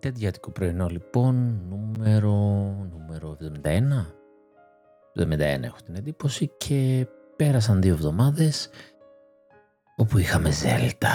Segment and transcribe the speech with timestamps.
[0.00, 2.30] Τεντιάτικο πρωινό λοιπόν, νούμερο,
[2.92, 3.68] νούμερο 71.
[5.18, 7.06] 71 έχω την εντύπωση και
[7.36, 8.70] πέρασαν δύο εβδομάδες
[9.96, 11.14] όπου είχαμε Zelda.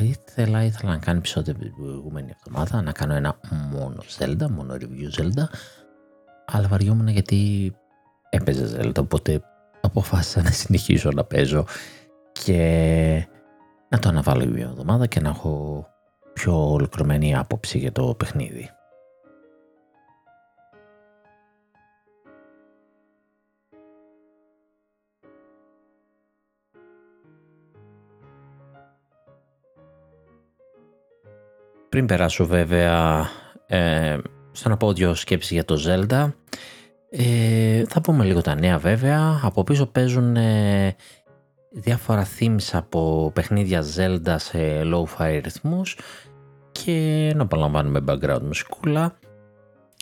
[0.00, 5.20] Ήθελα, ήθελα να κάνω επεισόδιο την προηγούμενη εβδομάδα, να κάνω ένα μόνο Zelda, μόνο review
[5.20, 5.44] Zelda,
[6.46, 7.72] αλλά βαριόμουν γιατί
[8.30, 9.42] έπαιζε Zelda, οπότε
[9.80, 11.66] αποφάσισα να συνεχίσω να παίζω
[12.32, 13.28] και
[13.88, 15.86] να το αναβάλω μια εβδομάδα και να έχω
[16.34, 18.70] πιο ολοκληρωμένη άποψη για το παιχνίδι.
[31.88, 33.26] Πριν περάσω βέβαια
[33.66, 34.18] ε,
[34.52, 36.32] στο να πω δύο σκέψεις για το Zelda,
[37.10, 39.40] ε, θα πούμε λίγο τα νέα βέβαια.
[39.42, 40.96] Από πίσω παίζουν ε,
[41.74, 45.98] διάφορα themes από παιχνίδια Zelda σε low-fi ρυθμούς
[46.72, 49.14] και να απολαμβάνουμε background μουσικούλα.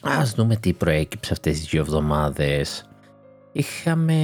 [0.02, 2.88] Ας δούμε τι προέκυψε αυτές τις δύο εβδομάδες.
[3.52, 4.14] Είχαμε,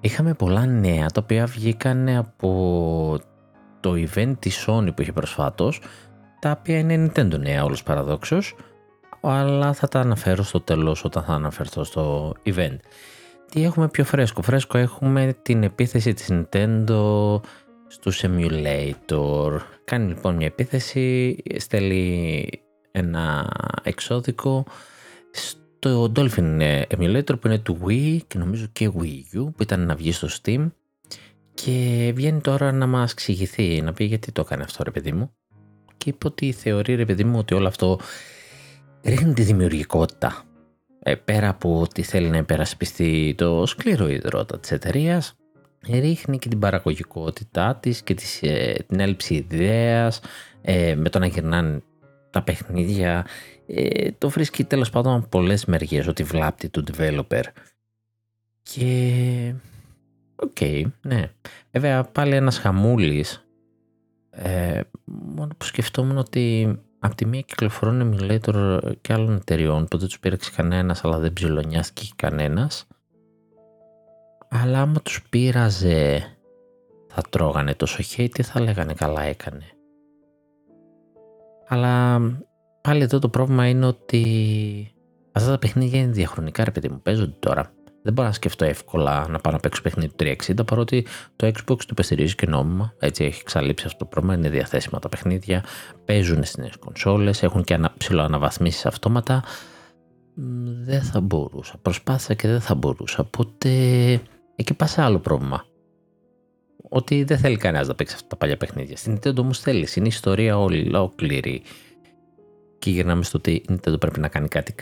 [0.00, 3.18] είχαμε πολλά νέα τα οποία βγήκαν από
[3.80, 5.80] το event της Sony που είχε προσφάτως
[6.38, 8.54] τα οποία είναι Nintendo νέα όλος παραδόξως
[9.20, 12.76] αλλά θα τα αναφέρω στο τέλος όταν θα αναφερθώ στο event.
[13.52, 14.42] Τι έχουμε πιο φρέσκο.
[14.42, 17.40] Φρέσκο έχουμε την επίθεση της Nintendo
[17.86, 19.58] στους emulator.
[19.84, 22.48] Κάνει λοιπόν μια επίθεση, στέλνει
[22.90, 23.50] ένα
[23.82, 24.64] εξώδικο
[25.30, 29.94] στο Dolphin emulator που είναι του Wii και νομίζω και Wii U που ήταν να
[29.94, 30.70] βγει στο Steam
[31.54, 35.32] και βγαίνει τώρα να μας εξηγηθεί, να πει γιατί το έκανε αυτό ρε παιδί μου
[35.96, 37.98] και είπε ότι θεωρεί ρε παιδί μου ότι όλο αυτό
[39.02, 40.44] ρίχνει τη δημιουργικότητα
[41.02, 45.34] ε, πέρα από ότι θέλει να υπερασπιστεί το σκληρό ιδρώτα της εταιρείας,
[45.88, 50.20] ρίχνει και την παραγωγικότητά της και της, ε, την έλλειψη ιδέας
[50.62, 51.82] ε, με το να γυρνάνε
[52.30, 53.26] τα παιχνίδια.
[53.66, 57.42] Ε, το βρίσκει τέλος πάντων από πολλές μεριές ότι βλάπτει τους developer.
[58.62, 59.54] Και
[60.36, 61.30] OK, okay, ναι.
[61.70, 63.46] Βέβαια πάλι ένας χαμούλης.
[64.30, 70.08] Ε, μόνο που σκεφτόμουν ότι από τη μία κυκλοφορούν emulator και άλλων εταιριών που δεν
[70.08, 72.86] τους πήραξε κανένας αλλά δεν ψιλονιάστηκε κανένας
[74.48, 76.22] αλλά άμα τους πείραζε
[77.14, 79.64] θα τρώγανε τόσο hate θα λέγανε καλά έκανε.
[81.68, 82.20] Αλλά
[82.80, 84.24] πάλι εδώ το πρόβλημα είναι ότι
[85.32, 87.72] αυτά τα παιχνίδια είναι διαχρονικά ρε παιδί μου παίζονται τώρα.
[88.02, 91.76] Δεν μπορώ να σκεφτώ εύκολα να πάω να παίξω παιχνίδι του 360 παρότι το Xbox
[91.76, 92.94] το υπεστηρίζει και νόμιμα.
[92.98, 94.34] Έτσι έχει εξαλείψει αυτό το πρόβλημα.
[94.34, 95.64] Είναι διαθέσιμα τα παιχνίδια.
[96.04, 97.42] Παίζουν στις νέες κονσόλες.
[97.42, 99.44] Έχουν και ανα, ψηλό αναβαθμίσει αυτόματα.
[100.84, 101.78] Δεν θα μπορούσα.
[101.82, 103.20] Προσπάθησα και δεν θα μπορούσα.
[103.20, 103.68] Οπότε
[104.54, 105.64] εκεί πας σε άλλο πρόβλημα.
[106.88, 108.96] Ότι δεν θέλει κανένας να παίξει αυτά τα παλιά παιχνίδια.
[108.96, 109.88] Στην Nintendo όμως θέλει.
[109.94, 111.62] Είναι η ιστορία ολόκληρη
[112.82, 114.74] και γυρνάμε στο ότι η Nintendo πρέπει να κάνει κάτι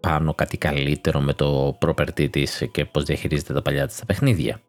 [0.00, 4.60] πάνω, κάτι καλύτερο με το property της και πώς διαχειρίζεται τα παλιά της τα παιχνίδια.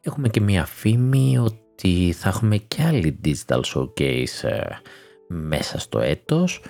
[0.00, 4.60] Έχουμε και μία φήμη ότι θα έχουμε και άλλη digital showcase ε,
[5.28, 6.62] μέσα στο έτος.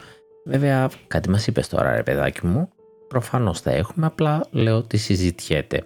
[0.44, 2.68] Βέβαια κάτι μας είπες τώρα ρε παιδάκι μου,
[3.08, 5.82] προφανώς θα έχουμε, απλά λέω ότι συζητιέται.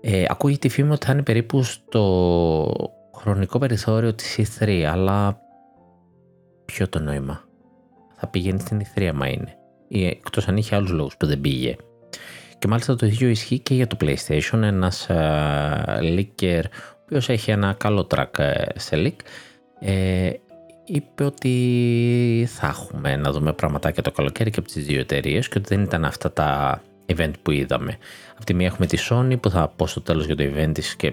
[0.00, 5.40] Ε, ακούγεται τη φήμη ότι θα είναι περίπου στο χρονικό περιθώριο της E3, αλλά
[6.64, 7.45] ποιο το νόημα
[8.16, 9.56] θα πηγαίνει στην Ιθρία μα είναι.
[9.88, 11.76] Εκτός αν είχε άλλους λόγους που δεν πήγε.
[12.58, 14.62] Και μάλιστα το ίδιο ισχύει και για το PlayStation.
[14.62, 19.16] Ένας uh, leaker, ο οποίος έχει ένα καλό track ε, σε leak,
[19.80, 20.30] ε,
[20.84, 25.58] είπε ότι θα έχουμε να δούμε πραγματάκια το καλοκαίρι και από τις δύο εταιρείες και
[25.58, 27.96] ότι δεν ήταν αυτά τα event που είδαμε.
[28.36, 30.96] Από τη μία έχουμε τη Sony που θα πω στο τέλος για το event της
[30.96, 31.12] και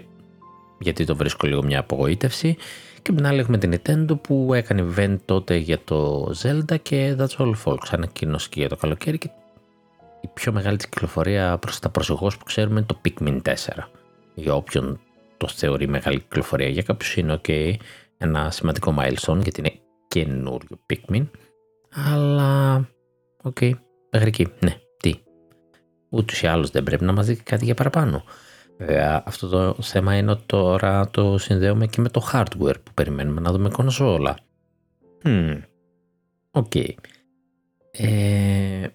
[0.79, 2.57] γιατί το βρίσκω λίγο μια απογοήτευση
[3.03, 7.37] και την άλλη έχουμε την Nintendo που έκανε event τότε για το Zelda και That's
[7.37, 7.87] All Folks.
[7.91, 9.29] Ανακοίνωσε και για το καλοκαίρι και
[10.21, 13.53] η πιο μεγάλη της κυκλοφορία προς τα προσεχώς που ξέρουμε είναι το Pikmin 4.
[14.33, 14.99] Για όποιον
[15.37, 16.67] το θεωρεί μεγάλη κυκλοφορία.
[16.67, 17.73] Για κάποιους είναι ok,
[18.17, 19.73] ένα σημαντικό milestone γιατί είναι
[20.07, 21.25] καινούριο Pikmin.
[22.13, 22.75] Αλλά,
[23.41, 23.71] ok, okay,
[24.11, 25.13] μέχρι εκεί, ναι, τι.
[26.09, 28.23] Ούτως ή άλλως δεν πρέπει να μας δει κάτι για παραπάνω.
[28.85, 33.41] Βέβαια αυτό το θέμα είναι ότι τώρα το συνδέουμε και με το hardware που περιμένουμε
[33.41, 34.37] να δούμε κονσόλα.
[35.23, 35.61] Hm.
[36.51, 36.71] Ok.
[36.73, 36.89] Okay.
[37.91, 38.87] Ε,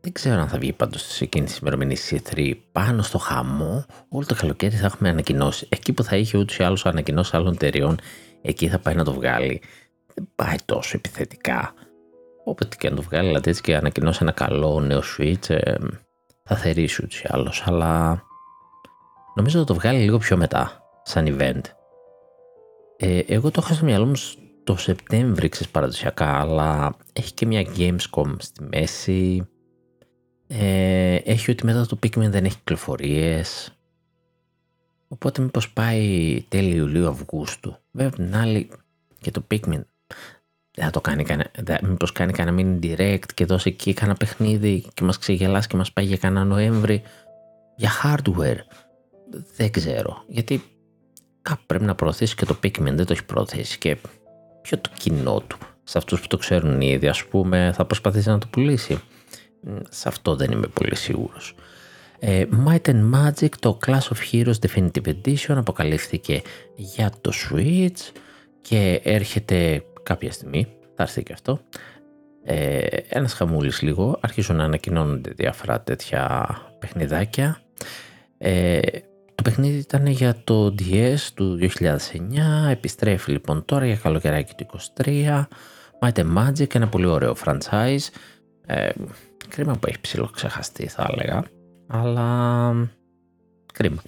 [0.00, 3.84] δεν ξέρω αν θα βγει πάντως σε εκείνες τις ημερομηνίες E3 πάνω στο χαμό.
[4.08, 5.66] Όλο το καλοκαίρι θα έχουμε ανακοινώσεις.
[5.68, 7.98] Εκεί που θα είχε ούτως ή άλλως ανακοινώσεις άλλων εταιριών,
[8.42, 9.62] εκεί θα πάει να το βγάλει.
[10.14, 11.74] Δεν πάει τόσο επιθετικά.
[12.44, 15.74] Όποτε και να το βγάλει, δηλαδή έτσι και ανακοινώσει ένα καλό νέο Switch, ε,
[16.42, 17.62] θα θερίσει ούτως ή άλλως.
[17.66, 18.22] Αλλά
[19.34, 21.60] Νομίζω θα το βγάλει λίγο πιο μετά, σαν event.
[22.96, 24.14] Ε, εγώ το είχα στο μυαλό μου
[24.64, 29.46] το Σεπτέμβρη ξέρεις παραδοσιακά, αλλά έχει και μια Gamescom στη μέση.
[30.46, 33.76] Ε, έχει ότι μετά το Pikmin δεν έχει κυκλοφορίες.
[35.08, 37.76] Οπότε μήπως πάει τέλη Ιουλίου Αυγούστου.
[37.90, 38.70] Βέβαια την άλλη
[39.20, 39.82] και το Pikmin
[40.74, 41.50] δεν θα το κάνει κανένα,
[41.82, 45.92] μήπως κάνει κανένα mini direct και δώσει εκεί κανένα παιχνίδι και μας ξεγελάσει και μας
[45.92, 47.02] πάει για κανένα Νοέμβρη
[47.76, 48.58] για hardware.
[49.56, 50.62] Δεν ξέρω, γιατί
[51.42, 53.96] κάπου πρέπει να προωθήσει και το Pikmin, δεν το έχει προωθήσει και
[54.62, 55.58] ποιο το κοινό του.
[55.84, 59.00] Σε αυτούς που το ξέρουν ήδη, ας πούμε, θα προσπαθήσει να το πουλήσει.
[59.88, 61.54] Σε αυτό δεν είμαι πολύ σίγουρος.
[62.18, 66.42] Ε, Might and Magic, το Clash of Heroes Definitive Edition αποκαλύφθηκε
[66.74, 68.12] για το Switch
[68.60, 71.60] και έρχεται κάποια στιγμή, θα έρθει και αυτό.
[72.44, 77.60] Ε, ένας χαμούλης λίγο, αρχίζουν να ανακοινώνονται διάφορα τέτοια παιχνιδάκια.
[78.38, 78.80] Ε,
[79.42, 81.68] το παιχνίδι ήταν για το DS του 2009,
[82.70, 84.66] επιστρέφει λοιπόν τώρα για καλοκαιράκι του
[85.04, 85.44] 23.
[86.00, 88.08] Might and Magic, ένα πολύ ωραίο franchise.
[88.66, 88.90] Ε,
[89.48, 91.44] κρίμα που έχει ψηλό ξεχαστεί θα έλεγα,
[91.86, 92.90] αλλά
[93.72, 94.02] κρίμα.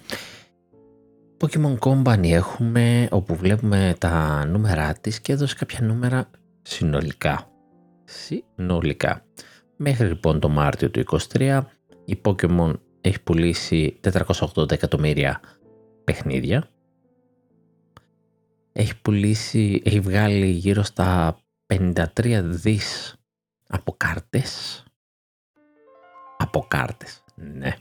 [1.39, 6.29] Pokemon Company έχουμε όπου βλέπουμε τα νούμερα της και έδωσε κάποια νούμερα
[6.61, 7.49] συνολικά.
[8.03, 9.25] Συνολικά.
[9.75, 11.03] Μέχρι λοιπόν το Μάρτιο του
[11.33, 11.61] 23
[12.05, 12.73] η Pokemon
[13.07, 15.39] έχει πουλήσει 480 εκατομμύρια
[16.03, 16.69] παιχνίδια.
[18.71, 21.37] Έχει πουλήσει, έχει βγάλει γύρω στα
[21.73, 23.15] 53 δις
[23.67, 24.83] από κάρτες.
[26.37, 27.75] Από κάρτες, ναι.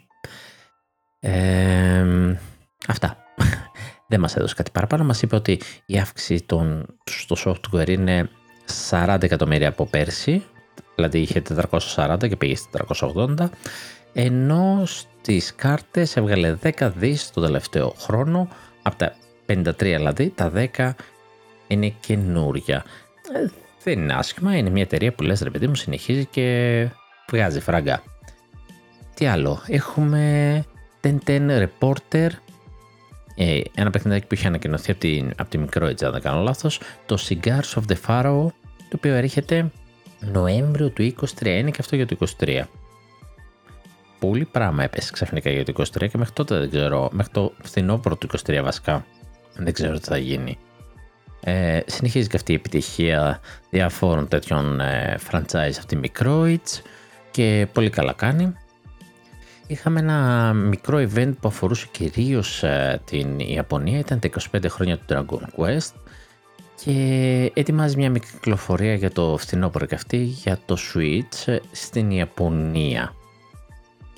[2.89, 3.17] αυτά.
[4.09, 5.05] Δεν μας έδωσε κάτι παραπάνω.
[5.05, 8.29] Μας είπε ότι η αύξηση των, στο software είναι
[8.91, 10.45] 40 εκατομμύρια από πέρσι.
[10.95, 11.43] Δηλαδή είχε
[11.97, 13.49] 440 και πήγε στα 480
[14.15, 18.49] ενώ στις κάρτες έβγαλε 10 δις το τελευταίο χρόνο,
[18.83, 19.15] από τα
[19.47, 20.91] 53 δηλαδή, τα 10
[21.67, 22.85] είναι καινούρια.
[23.35, 23.49] Ε,
[23.83, 26.89] δεν είναι άσχημα, είναι μια εταιρεία που λες ρε παιδί μου συνεχίζει και
[27.31, 28.03] βγάζει φραγκά.
[29.15, 30.65] Τι άλλο, έχουμε
[31.03, 32.29] Ten Ten Reporter,
[33.37, 36.43] ε, ένα παιχνιδάκι που είχε ανακοινωθεί από τη, από τη μικρό έτσι, αν δεν κάνω
[36.43, 38.47] λάθος, το Cigars of the Pharaoh,
[38.89, 39.71] το οποίο έρχεται
[40.21, 42.63] Νοέμβριο του 23, είναι και αυτό για το 23
[44.19, 48.17] πολύ πράγμα έπεσε ξαφνικά για το 23 και μέχρι τότε δεν ξέρω, μέχρι το φθινόπωρο
[48.17, 49.05] του 23 βασικά
[49.57, 50.59] δεν ξέρω τι θα γίνει.
[51.41, 53.41] Ε, συνεχίζει και αυτή η επιτυχία
[53.71, 56.83] διαφόρων τέτοιων ε, franchise από τη Microids
[57.31, 58.53] και πολύ καλά κάνει.
[59.67, 65.05] Είχαμε ένα μικρό event που αφορούσε κυρίως ε, την Ιαπωνία, ήταν τα 25 χρόνια του
[65.09, 65.93] Dragon Quest
[66.85, 72.11] και ετοιμάζει μια μικρή κυκλοφορία για το φθινόπωρο και αυτή για το Switch ε, στην
[72.11, 73.15] Ιαπωνία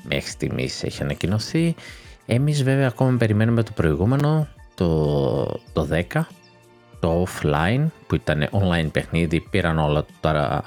[0.09, 1.75] μέχρι στιγμής έχει ανακοινωθεί.
[2.27, 6.21] Εμείς βέβαια ακόμα περιμένουμε το προηγούμενο, το, το 10,
[7.01, 10.63] το offline που ήταν online παιχνίδι, πήραν όλα τώρα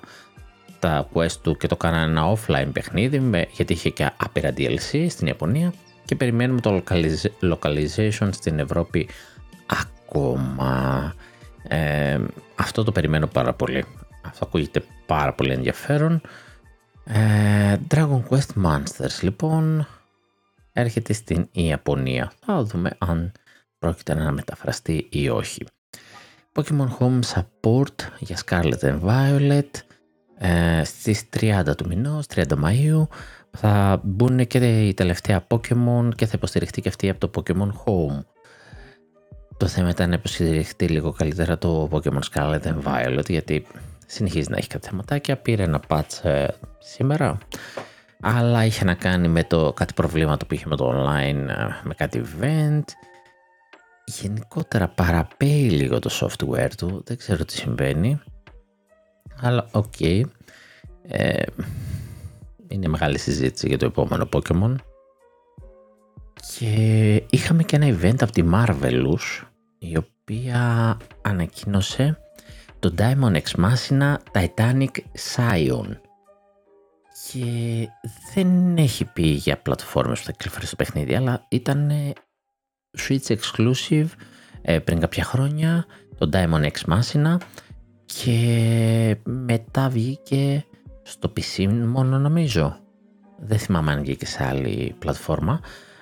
[0.80, 5.28] τα quest του και το κάνανε ένα offline παιχνίδι γιατί είχε και άπειρα DLC στην
[5.28, 5.74] Ιαπωνία
[6.06, 6.84] και περιμένουμε το
[7.42, 9.10] localization στην Ευρώπη
[9.66, 11.14] ακόμα.
[11.68, 12.20] Ε,
[12.56, 13.86] αυτό το περιμένω πάρα πολύ.
[14.22, 16.22] Αυτό ακούγεται πάρα πολύ ενδιαφέρον.
[17.12, 19.88] Ε, Dragon Quest Monsters λοιπόν
[20.74, 22.32] έρχεται στην Ιαπωνία.
[22.46, 23.32] Θα δούμε αν
[23.80, 25.66] πρόκειται να μεταφραστεί ή όχι.
[26.54, 29.70] Pokemon Home Support για Scarlet and Violet
[30.38, 33.08] ε, στις 30 του μηνός, 30 Μαΐου
[33.52, 38.24] θα μπουν και η τελευταία Pokemon και θα υποστηριχτεί και αυτή από το Pokemon Home.
[39.58, 43.66] Το θέμα ήταν να υποστηριχτεί λίγο καλύτερα το Pokemon Scarlet and Violet γιατί
[44.10, 46.48] συνεχίζει να έχει κάτι θεματάκια, πήρε ένα patch ε,
[46.80, 47.38] σήμερα,
[48.22, 51.94] αλλά είχε να κάνει με το κάτι προβλήματα που είχε με το online, ε, με
[51.94, 52.84] κάτι event.
[54.06, 58.22] Γενικότερα παραπαίει λίγο το software του, δεν ξέρω τι συμβαίνει,
[59.42, 59.94] αλλά ok.
[60.00, 60.22] Okay.
[61.02, 61.44] Ε,
[62.68, 64.76] είναι μεγάλη συζήτηση για το επόμενο Pokemon.
[66.58, 69.44] Και είχαμε και ένα event από τη Marvelous,
[69.80, 72.18] η οποία ανακοίνωσε
[72.80, 74.96] το Daemon X Machina Titanic
[75.36, 75.88] Scion.
[77.32, 77.88] Και
[78.34, 81.92] δεν έχει πει για πλατφόρμες που θα κυκλοφορήσει το παιχνίδι αλλά ήταν
[82.98, 84.08] Switch exclusive
[84.62, 85.86] ε, πριν κάποια χρόνια
[86.18, 87.38] το Diamond X Machina
[88.06, 90.66] και μετά βγήκε
[91.04, 92.78] στο PC μόνο νομίζω.
[93.40, 95.60] Δεν θυμάμαι αν βγήκε σε άλλη πλατφόρμα.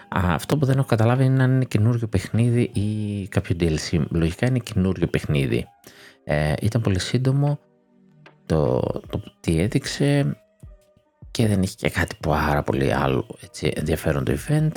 [0.10, 4.60] Αυτό που δεν έχω καταλάβει είναι αν είναι καινούριο παιχνίδι ή κάποιο DLC λογικά είναι
[4.60, 5.68] καινούριο παιχνίδι
[6.30, 7.60] ε, ήταν πολύ σύντομο
[8.46, 8.80] το,
[9.10, 10.38] το τι έδειξε
[11.32, 14.72] και δεν είχε και κάτι πάρα πολύ άλλο έτσι, ενδιαφέρον το event.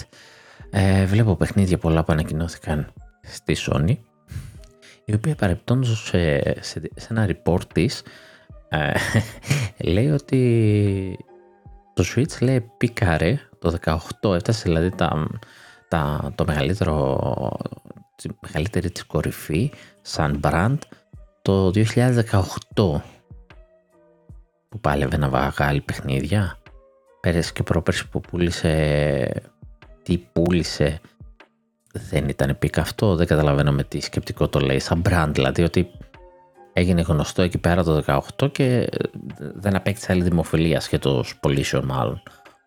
[0.70, 2.92] Ε, βλέπω παιχνίδια πολλά που ανακοινώθηκαν
[3.22, 3.96] στη Sony.
[5.04, 8.02] η οποία παρεπτόντως σε, σε, σε, ένα report της
[8.68, 8.92] ε,
[9.92, 11.18] λέει ότι
[11.94, 13.78] το Switch λέει πίκαρε το
[14.22, 15.26] 18, έφτασε δηλαδή τα,
[15.88, 17.18] τα, το μεγαλύτερο,
[18.16, 20.78] τη μεγαλύτερη της κορυφή σαν brand
[21.42, 23.00] το 2018
[24.68, 26.58] που πάλευε να βγάλει παιχνίδια.
[27.20, 29.42] Πέρυσι και πρόπερσι που πούλησε,
[30.02, 31.00] τι πούλησε,
[31.92, 35.90] δεν ήταν peak αυτό, δεν καταλαβαίνω με τι σκεπτικό το λέει, σαν brand δηλαδή ότι
[36.72, 38.88] έγινε γνωστό εκεί πέρα το 18 και
[39.54, 42.22] δεν απέκτησε άλλη δημοφιλία εκτός πωλήσεων μάλλον.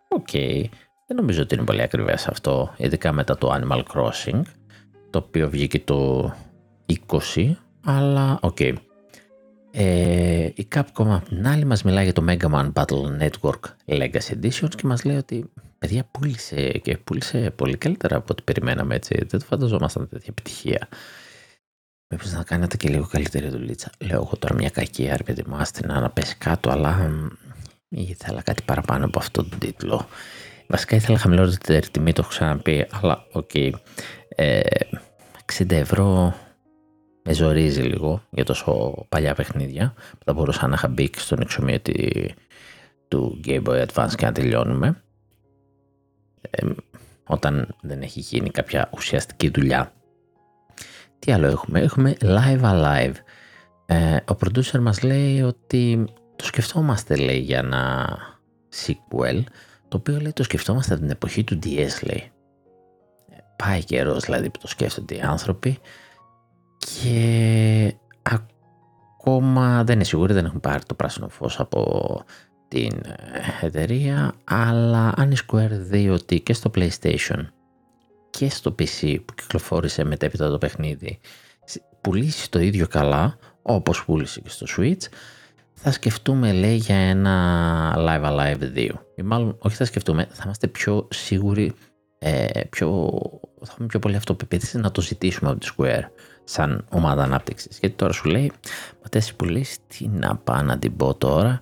[0.08, 0.64] Ok, okay.
[1.08, 4.42] δεν νομίζω ότι είναι πολύ ακριβές αυτό, ειδικά μετά το Animal Crossing,
[5.10, 6.32] το οποίο βγήκε το
[7.36, 7.52] 20,
[7.84, 8.58] αλλά ok.
[8.60, 8.74] Okay.
[9.76, 14.42] Ε, η Capcom απ' την άλλη μας μιλάει για το Mega Man Battle Network Legacy
[14.42, 19.16] Editions και μας λέει ότι παιδιά πούλησε και πούλησε πολύ καλύτερα από ό,τι περιμέναμε έτσι.
[19.28, 20.88] Δεν το φανταζόμασταν τέτοια επιτυχία.
[22.08, 23.92] Μήπως να κάνετε και λίγο καλύτερη δουλίτσα.
[24.00, 27.12] Λέω εγώ τώρα μια κακία ρε παιδί μου άστη να πέσει κάτω αλλά
[27.90, 30.08] ήθελα κάτι παραπάνω από αυτόν τον τίτλο.
[30.68, 33.50] Βασικά ήθελα χαμηλότερη τιμή, το έχω ξαναπεί, αλλά ok.
[33.54, 33.72] Okay.
[34.36, 34.62] Ε,
[35.58, 36.36] 60 ευρώ
[37.24, 42.34] με ζορίζει λίγο για τόσο παλιά παιχνίδια που θα μπορούσα να είχα μπει στον εξομοιωτή
[43.08, 45.04] του Game Boy Advance και να τελειώνουμε
[46.42, 46.68] ε,
[47.24, 49.94] όταν δεν έχει γίνει κάποια ουσιαστική δουλειά.
[51.20, 53.14] Τι άλλο έχουμε, έχουμε Live Alive.
[53.86, 58.18] Ε, ο producer μας λέει ότι το σκεφτόμαστε λέει για ένα
[58.86, 59.44] sequel
[59.88, 62.32] το οποίο λέει το σκεφτόμαστε από την εποχή του DS λέει.
[63.30, 65.80] Ε, πάει καιρός δηλαδή που το σκέφτονται οι άνθρωποι
[66.86, 72.24] και ακόμα δεν είναι σίγουροι, δεν έχουν πάρει το πράσινο φως από
[72.68, 73.02] την
[73.62, 77.46] ε, εταιρεία, αλλά αν η Square δει ότι και στο PlayStation
[78.30, 81.20] και στο PC που κυκλοφόρησε μετέπειτα το παιχνίδι
[82.02, 85.08] πουλήσει το ίδιο καλά όπως πούλησε και στο Switch
[85.74, 90.68] θα σκεφτούμε λέει για ένα Live Alive 2 ή μάλλον όχι θα σκεφτούμε θα είμαστε
[90.68, 91.74] πιο σίγουροι
[92.20, 93.10] ε, πιο,
[93.62, 96.04] θα έχουμε πιο πολύ αυτοπεποίθηση να το ζητήσουμε από τη Square
[96.44, 97.78] σαν ομάδα ανάπτυξης.
[97.80, 98.52] Γιατί τώρα σου λέει,
[99.04, 101.60] μα τέσσερι που λέει, τι να πάω να την πω τώρα.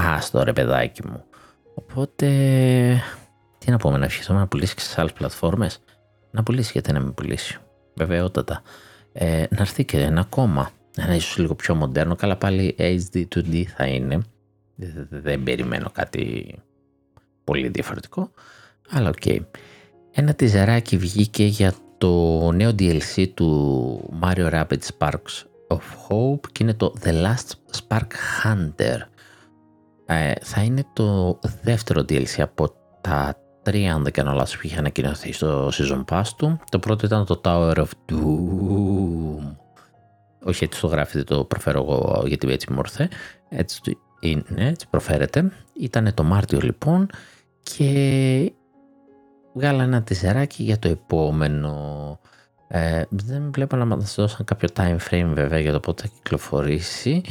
[0.00, 1.24] Α, στο ρε παιδάκι μου.
[1.74, 2.26] Οπότε,
[3.58, 5.82] τι να πούμε, να ευχηθούμε να πουλήσει και σε άλλες πλατφόρμες.
[6.30, 7.58] Να πουλήσει γιατί να μην πουλήσει.
[7.94, 8.62] Βεβαιότατα.
[9.12, 10.70] Ε, να έρθει και ένα ακόμα.
[10.96, 12.14] Ένα ίσως λίγο πιο μοντέρνο.
[12.16, 14.22] Καλά πάλι HD2D θα είναι.
[14.74, 16.54] Δεν, δεν περιμένω κάτι
[17.44, 18.30] πολύ διαφορετικό.
[18.90, 19.14] Αλλά ok.
[19.24, 19.40] Okay.
[20.12, 25.78] Ένα τιζεράκι βγήκε για το νέο DLC του Mario Rabbids Sparks of
[26.08, 28.08] Hope και είναι το The Last Spark
[28.44, 28.98] Hunter.
[30.06, 34.78] Ε, θα είναι το δεύτερο DLC από τα τρία, αν δεν κάνω λάθος, που είχε
[34.78, 36.60] ανακοινωθεί στο Season Pass του.
[36.70, 39.56] Το πρώτο ήταν το Tower of Doom.
[40.44, 43.08] Όχι έτσι το γράφει, το προφέρω εγώ γιατί έτσι μόρθε.
[43.48, 43.80] Έτσι
[44.20, 45.52] είναι, έτσι προφέρεται.
[45.72, 47.08] Ήταν το Μάρτιο λοιπόν
[47.62, 48.52] και
[49.52, 52.18] βγάλα ένα τεσσεράκι για το επόμενο.
[52.68, 57.22] Ε, δεν βλέπω να μας δώσαν κάποιο time frame βέβαια για το πότε θα κυκλοφορήσει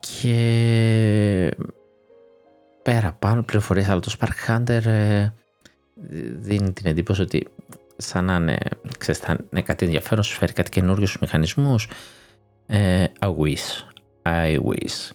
[0.00, 1.56] και
[2.82, 5.28] πέρα πάνω πληροφορίες αλλά το Spark Hunter ε,
[6.36, 7.46] δίνει την εντύπωση ότι
[7.96, 8.58] σαν να είναι,
[8.98, 11.88] ξέρεις, θα είναι κάτι ενδιαφέρον, σου φέρει κάτι καινούριο στους μηχανισμούς
[12.66, 13.84] ε, I wish,
[14.22, 15.10] I wish.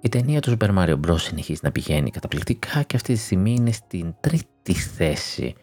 [0.00, 1.20] Η ταινία του Super Mario Bros.
[1.20, 5.54] συνεχίζει να πηγαίνει καταπληκτικά και αυτή τη στιγμή είναι στην τρίτη θέση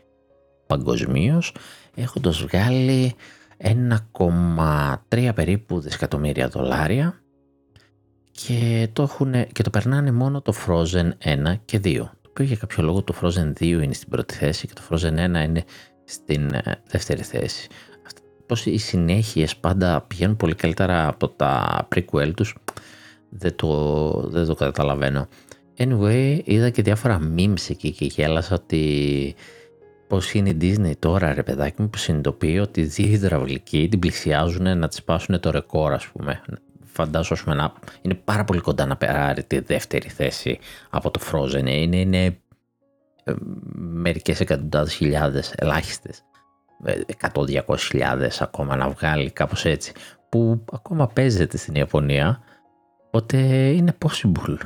[0.67, 1.55] παγκοσμίως,
[1.95, 3.15] έχοντας βγάλει
[3.57, 7.21] 1,3 περίπου δισεκατομμύρια δολάρια
[8.31, 11.95] και το, έχουν, και το περνάνε μόνο το Frozen 1 και 2.
[11.95, 15.13] Το οποίο για κάποιο λόγο το Frozen 2 είναι στην πρώτη θέση και το Frozen
[15.13, 15.63] 1 είναι
[16.03, 17.67] στην ε, δεύτερη θέση.
[18.45, 22.55] Πώς οι συνέχειες πάντα πηγαίνουν πολύ καλύτερα από τα prequel τους
[23.29, 25.27] δεν το, δεν το καταλαβαίνω.
[25.77, 29.35] Anyway, είδα και διάφορα memes εκεί και γέλασα ότι
[30.07, 33.99] πως είναι η Disney τώρα ρε παιδάκι μου που συνειδητοποιεί ότι οι δύο υδραυλικοί την
[33.99, 36.41] πλησιάζουν να της σπάσουν το ρεκόρ ας πούμε.
[36.83, 41.67] Φαντάζομαι να είναι πάρα πολύ κοντά να περάρει τη δεύτερη θέση από το Frozen.
[41.67, 42.25] Είναι, είναι
[43.23, 43.33] ε,
[43.75, 46.23] μερικές εκατοντάδες χιλιάδες ελάχιστες.
[47.33, 49.91] 100-200 ε, χιλιάδες ακόμα να βγάλει κάπως έτσι
[50.29, 52.43] που ακόμα παίζεται στην Ιαπωνία
[53.15, 53.37] Οπότε
[53.69, 54.57] είναι possible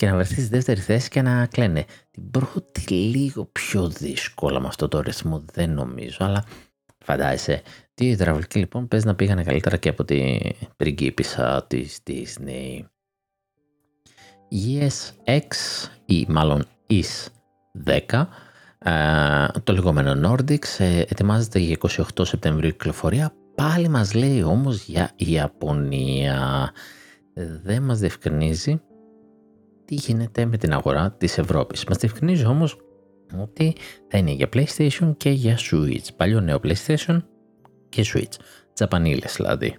[0.00, 1.84] και να βρεθείς στη δεύτερη θέση και να κλαίνε.
[2.10, 6.44] Την πρώτη λίγο πιο δύσκολα με αυτό το ρυθμό δεν νομίζω, αλλά
[6.98, 7.62] φαντάζεσαι.
[7.94, 10.40] Τι υδραυλική λοιπόν πες να πήγανε καλύτερα και από την
[10.76, 12.80] πριγκίπισσα της Disney.
[14.66, 15.46] ESX
[16.04, 17.26] ή μάλλον ES
[18.08, 18.26] 10
[19.64, 26.72] το λεγόμενο Nordics ε, ετοιμάζεται για 28 Σεπτεμβρίου κυκλοφορία πάλι μας λέει όμως για Ιαπωνία.
[27.62, 28.80] Δεν μας διευκρινίζει
[29.90, 31.84] τι γίνεται με την αγορά της Ευρώπης.
[31.84, 32.76] Μας διευκρινίζει όμως
[33.42, 33.74] ότι
[34.08, 36.06] θα είναι για PlayStation και για Switch.
[36.16, 37.22] Παλιό νέο PlayStation
[37.88, 38.34] και Switch.
[38.72, 39.76] Τσαπανίλες δηλαδή.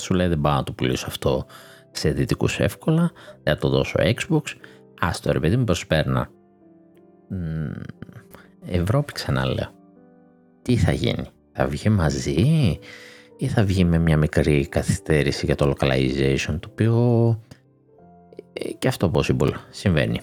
[0.00, 1.46] Σου λέει δεν πάω να το πουλήσω αυτό
[1.90, 3.10] σε δυτικούς εύκολα,
[3.42, 4.42] δεν θα το δώσω Xbox.
[5.00, 6.30] Άστο ρε παιδί μου προσπέρνα.
[8.66, 9.70] Ευρώπη ξαναλέω.
[10.62, 12.78] Τι θα γίνει, θα βγει μαζί
[13.36, 16.94] ή θα βγει με μια μικρή καθυστέρηση για το localization το οποίο
[17.30, 17.47] ε,
[18.78, 20.20] και αυτό possible συμβαίνει.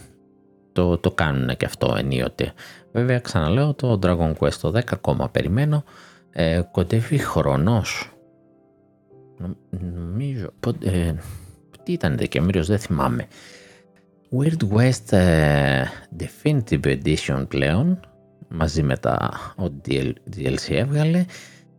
[0.72, 2.54] Το, το κάνουν και αυτό ενίοτε.
[2.92, 5.84] Βέβαια ξαναλέω το Dragon Quest 10 ακόμα περιμένω.
[6.32, 8.12] Ε, κοντεύει χρόνος.
[9.94, 10.50] Νομίζω...
[10.84, 11.14] Ε,
[11.84, 13.28] τι ήταν Δεκεμβριος δεν θυμάμαι.
[14.38, 15.84] Weird West ε,
[16.20, 18.00] Definitive Edition πλέον
[18.48, 19.32] μαζί με τα
[20.36, 21.26] DLC έβγαλε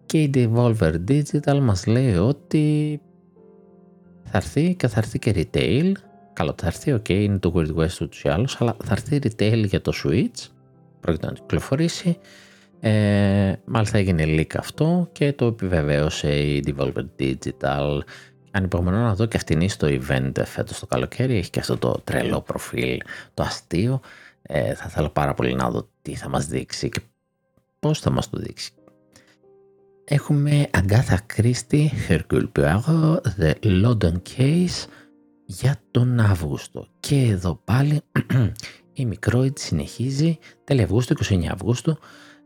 [0.06, 3.00] και η Devolver Digital μας λέει ότι
[4.24, 5.92] θα έρθει και θα έρθει και retail
[6.36, 9.64] Καλό, θα έρθει, ok, είναι το Weird West ούτως ή άλλως, αλλά θα έρθει retail
[9.66, 10.48] για το Switch,
[11.00, 12.18] πρόκειται να κυκλοφορήσει.
[12.80, 17.98] Ε, μάλιστα έγινε leak αυτό και το επιβεβαίωσε η Devolver Digital.
[18.50, 22.40] Ανυπομονώ να δω και αυτήν στο event φέτος το καλοκαίρι, έχει και αυτό το τρελό
[22.40, 23.00] προφίλ,
[23.34, 24.00] το αστείο.
[24.42, 27.00] Ε, θα θέλω πάρα πολύ να δω τι θα μας δείξει και
[27.78, 28.70] πώς θα μας το δείξει.
[30.04, 34.86] Έχουμε Agatha Christie, Hercule Poirot, The London Case,
[35.46, 36.86] για τον Αύγουστο.
[37.00, 38.00] Και εδώ πάλι
[38.92, 40.38] η Microid συνεχίζει.
[40.64, 41.98] Τέλη Αυγούστου, 29 Αυγούστου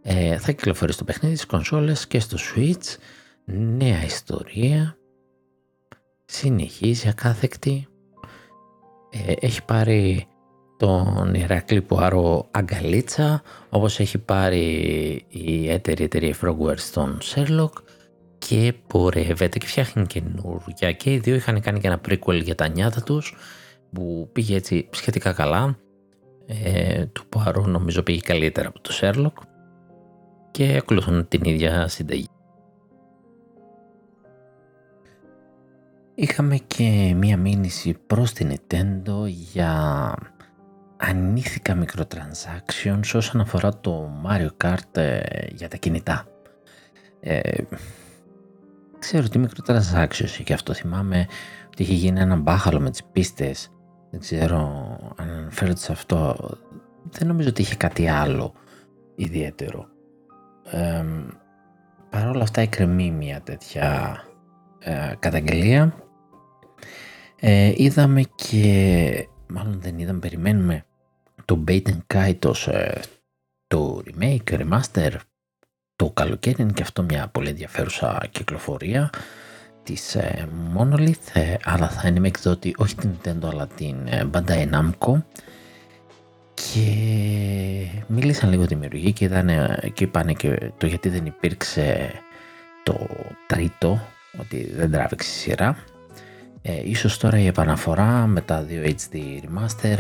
[0.02, 2.96] ε, θα κυκλοφορήσει το παιχνίδι στις κονσόλες και στο Switch.
[3.44, 4.96] Νέα ιστορία.
[6.24, 7.86] Συνεχίζει ακάθεκτη.
[9.10, 10.26] Ε, έχει πάρει
[10.76, 14.64] τον Ηρακλή Πουάρο αγκαλίτσα όπως έχει πάρει
[15.28, 17.72] η εταιρεία εταιρεία Frogwares στον Sherlock
[18.46, 22.68] και πορεύεται και φτιάχνει καινούργια και οι δύο είχαν κάνει και ένα prequel για τα
[22.68, 23.36] νιάτα τους
[23.92, 25.78] που πήγε έτσι σχετικά καλά
[26.46, 29.42] ε, του Πουαρό νομίζω πήγε καλύτερα από το Sherlock
[30.50, 32.28] και ακολουθούν την ίδια συνταγή.
[36.14, 40.14] Είχαμε και μία μήνυση προς την Nintendo για
[40.96, 45.20] ανήθικα microtransactions όσον αφορά το Mario Kart ε,
[45.52, 46.26] για τα κινητά.
[47.20, 47.40] Ε,
[49.00, 50.74] ξέρω τι microtransactions και αυτό.
[50.74, 51.26] Θυμάμαι
[51.66, 53.70] ότι είχε γίνει ένα μπάχαλο με τις πίστες.
[54.10, 54.58] Δεν ξέρω
[55.16, 56.36] αν αναφέρεται σε αυτό.
[57.10, 58.52] Δεν νομίζω ότι είχε κάτι άλλο
[59.14, 59.86] ιδιαίτερο.
[60.70, 61.04] Ε,
[62.10, 64.18] Παρ' όλα αυτά εκκρεμεί μια τέτοια
[64.78, 65.94] ε, καταγγελία.
[67.40, 70.84] Ε, είδαμε και μάλλον δεν είδαμε περιμένουμε
[71.44, 73.00] το Bait and Kaitos ε,
[73.66, 75.12] το remake, remaster
[76.00, 79.10] το καλοκαίρι είναι και αυτό μια πολύ ενδιαφέρουσα κυκλοφορία
[79.82, 84.30] της ε, Monolith ε, αλλά θα είναι με εκδότη όχι την Nintendo αλλά την ε,
[84.32, 85.22] Bandai Namco.
[86.54, 86.90] Και
[88.06, 89.48] μίλησαν λίγο δημιουργοί και, είδαν,
[89.92, 92.12] και είπαν και το γιατί δεν υπήρξε
[92.82, 93.06] το
[93.46, 94.00] τρίτο
[94.40, 95.76] ότι δεν τράβηξε σειρά.
[96.62, 99.98] Ε, ίσως τώρα η επαναφορά με τα δύο HD Remaster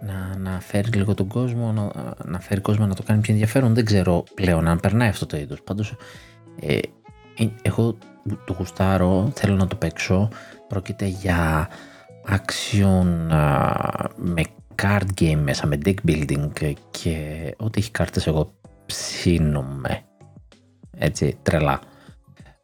[0.00, 3.74] να, να φέρει λίγο τον κόσμο, να, να φέρει κόσμο να το κάνει πιο ενδιαφέρον.
[3.74, 5.62] Δεν ξέρω πλέον αν περνάει αυτό το είδος.
[5.62, 5.96] Πάντως,
[6.60, 6.78] ε,
[7.36, 7.98] ε εγώ
[8.44, 10.28] το γουστάρω, θέλω να το παίξω.
[10.68, 11.68] Πρόκειται για
[12.28, 13.06] action
[14.16, 14.42] με
[14.82, 18.52] card game μέσα, με deck building και ό,τι έχει κάρτες εγώ
[18.86, 20.02] ψήνομαι.
[20.98, 21.80] Έτσι, τρελά.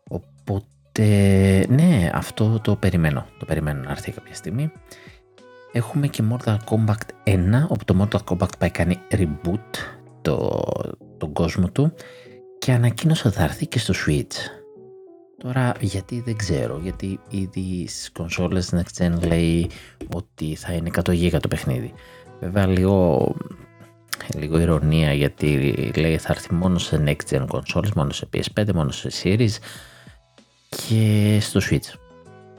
[0.08, 3.26] Οπότε, ναι, αυτό το περιμένω.
[3.38, 4.72] Το περιμένω να έρθει κάποια στιγμή.
[5.72, 9.78] Έχουμε και Mortal Kombat 1, όπου το Mortal Kombat πάει κάνει reboot
[10.22, 10.62] το,
[11.18, 11.92] τον κόσμο του
[12.58, 14.34] και ανακοίνωσε ότι θα έρθει και στο Switch.
[15.38, 19.70] Τώρα γιατί δεν ξέρω, γιατί ήδη στις κονσόλες Next Gen λέει
[20.14, 21.92] ότι θα είναι 100 GB το παιχνίδι.
[22.40, 23.34] Βέβαια λίγο,
[24.34, 28.90] λίγο ηρωνία γιατί λέει θα έρθει μόνο σε Next Gen κονσόλες, μόνο σε PS5, μόνο
[28.90, 29.56] σε Series
[30.68, 31.94] και στο Switch.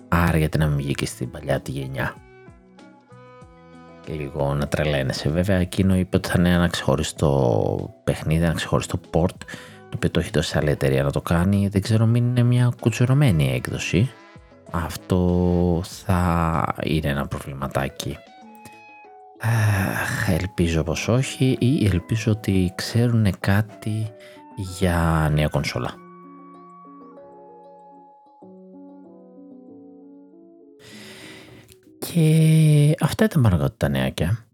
[0.07, 2.26] Άρα γιατί να μην βγει και στην παλιά τη γενιά
[4.13, 5.29] λίγο να τρελαίνεσαι.
[5.29, 9.37] Βέβαια εκείνο είπε ότι θα είναι ένα ξεχωριστό παιχνίδι, ένα ξεχωριστό port
[9.89, 11.67] το οποίο το έχει δώσει άλλη εταιρεία να το κάνει.
[11.67, 14.11] Δεν ξέρω μην είναι μια κουτσουρωμένη έκδοση.
[14.71, 18.17] Αυτό θα είναι ένα προβληματάκι.
[19.39, 24.11] Αχ, ελπίζω πως όχι ή ελπίζω ότι ξέρουν κάτι
[24.77, 26.06] για νέα κονσόλα.
[32.13, 34.45] Και αυτά ήταν πάνω τα νεάκια.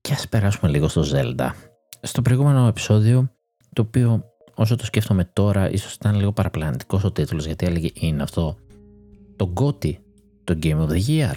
[0.00, 1.50] Και ας περάσουμε λίγο στο Zelda.
[2.00, 3.32] Στο προηγούμενο επεισόδιο,
[3.72, 8.22] το οποίο όσο το σκέφτομαι τώρα, ίσως ήταν λίγο παραπλανητικός ο τίτλος γιατί έλεγε είναι
[8.22, 8.56] αυτό
[9.36, 9.92] το GOTY,
[10.44, 11.34] το Game of the Year.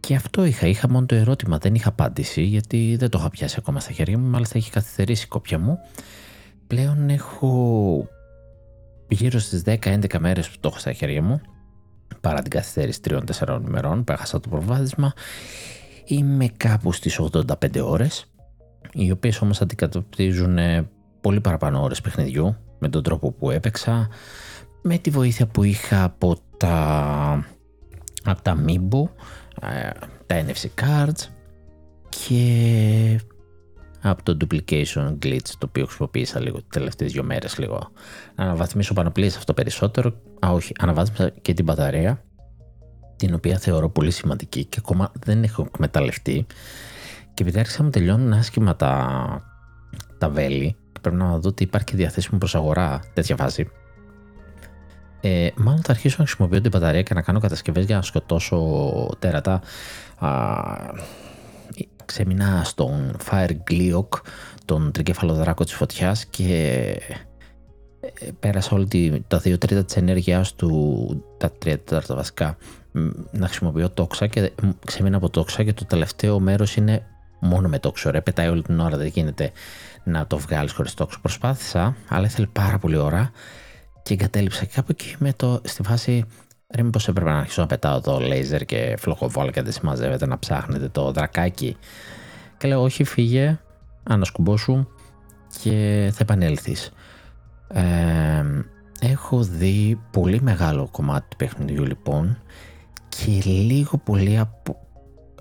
[0.00, 3.56] Και αυτό είχα, είχα μόνο το ερώτημα, δεν είχα απάντηση γιατί δεν το είχα πιάσει
[3.58, 5.78] ακόμα στα χέρια μου, μάλιστα έχει καθυστερήσει η κόπια μου.
[6.66, 8.08] Πλέον έχω
[9.08, 11.40] γύρω στις 10-11 μέρες που το έχω στα χέρια μου,
[12.20, 15.12] παρά την καθυστέρηση 3-4 ημερών που έχασα το προβάδισμα,
[16.04, 17.44] είμαι κάπου στις 85
[17.82, 18.24] ώρες,
[18.92, 20.58] οι οποίες όμως αντικατοπτρίζουν
[21.20, 24.08] πολύ παραπάνω ώρες παιχνιδιού, με τον τρόπο που έπαιξα,
[24.82, 27.44] με τη βοήθεια που είχα από τα,
[28.24, 29.08] από τα Amiibo,
[29.62, 29.90] ε,
[30.26, 31.28] τα NFC cards
[32.08, 33.20] και
[34.00, 37.90] από το duplication glitch το οποίο χρησιμοποίησα λίγο τις τελευταίες δύο μέρες λίγο.
[38.34, 40.12] Να αναβαθμίσω πανοπλίες αυτό περισσότερο.
[40.46, 42.24] Α όχι αναβάθμισα και την μπαταρία
[43.16, 46.46] την οποία θεωρώ πολύ σημαντική και ακόμα δεν έχω εκμεταλλευτεί.
[47.34, 49.42] Και επειδή άρχισα να τελειώνουν άσχημα τα,
[50.18, 53.70] τα βέλη και πρέπει να δω ότι υπάρχει και διαθέσιμο προς αγορά τέτοια βάση.
[55.20, 59.16] Ε, μάλλον θα αρχίσω να χρησιμοποιώ την μπαταρία και να κάνω κατασκευές για να σκοτώσω
[59.18, 59.60] τέρατα.
[60.18, 60.28] Α,
[62.10, 64.08] ξέμεινα στον Fire Gleok,
[64.64, 66.54] τον τρικέφαλο δράκο της φωτιάς και
[68.00, 72.56] ε, πέρασα όλη τη, τα δύο τρίτα της ενέργειάς του, τα τρία τέταρτα βασικά,
[73.30, 74.52] να χρησιμοποιώ τόξα και
[74.86, 77.06] ξέμεινα από τόξα και το τελευταίο μέρος είναι
[77.40, 78.10] μόνο με τόξο.
[78.10, 79.52] Ρε, πετάει όλη την ώρα, δεν γίνεται
[80.04, 81.20] να το βγάλεις χωρίς τόξο.
[81.20, 83.30] Προσπάθησα, αλλά ήθελε πάρα πολύ ώρα
[84.02, 86.24] και εγκατέλειψα και κάπου εκεί με το, στη φάση
[86.74, 90.38] Ρε μήπως έπρεπε να αρχίσω να πετάω το λέιζερ και φλοχοβόλ και δεν συμμαζεύεται να
[90.38, 91.76] ψάχνετε το δρακάκι.
[92.56, 93.58] Και λέω όχι φύγε,
[94.02, 94.86] ανασκουμπόσου
[95.62, 96.92] και θα επανέλθεις.
[97.68, 98.44] Ε,
[99.00, 102.38] έχω δει πολύ μεγάλο κομμάτι του παιχνιδιού λοιπόν
[103.08, 104.76] και λίγο πολύ από,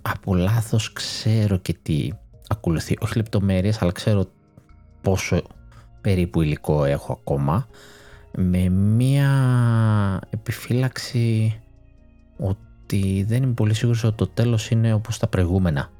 [0.01, 2.09] από λάθος ξέρω και τι
[2.47, 2.97] ακολουθεί.
[2.99, 4.25] Όχι λεπτομέρειες αλλά ξέρω
[5.01, 5.41] πόσο
[6.01, 7.67] περίπου υλικό έχω ακόμα
[8.35, 9.29] με μία
[10.29, 11.59] επιφύλαξη
[12.37, 15.91] ότι δεν είμαι πολύ σίγουρος ότι το τέλος είναι όπως τα προηγούμενα.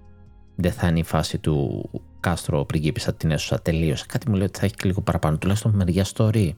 [0.56, 1.89] Δεν θα είναι η φάση του
[2.20, 4.06] Κάστρο πριγκίπισσα την έσωσα τελείωσε.
[4.08, 6.52] Κάτι μου λέει ότι θα έχει και λίγο παραπάνω, τουλάχιστον μεριά story.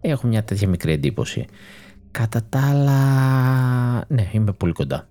[0.00, 1.46] Έχω μια τέτοια μικρή εντύπωση.
[2.10, 5.08] Κατά τα άλλα, ναι, είμαι πολύ κοντά.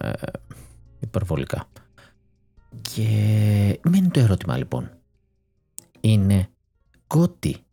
[0.00, 0.10] Ε,
[1.00, 1.66] υπερβολικά.
[2.80, 3.08] Και
[3.82, 4.90] μένει το ερώτημα λοιπόν.
[6.00, 6.48] Είναι
[7.06, 7.63] κότι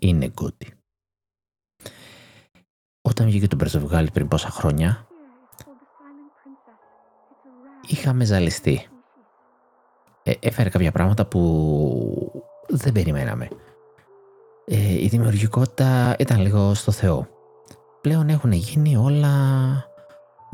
[0.00, 0.74] είναι γκούτι.
[3.02, 5.06] Όταν βγήκε το Breath πριν πόσα χρόνια,
[7.86, 8.88] είχαμε ζαλιστεί.
[10.22, 13.48] Ε, έφερε κάποια πράγματα που δεν περιμέναμε.
[14.64, 17.28] Ε, η δημιουργικότητα ήταν λίγο στο Θεό.
[18.00, 19.34] Πλέον έχουν γίνει όλα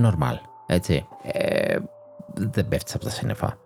[0.03, 1.07] normal, έτσι.
[1.23, 1.79] Ε,
[2.35, 3.59] δεν πέφτεις από τα σύννεφα.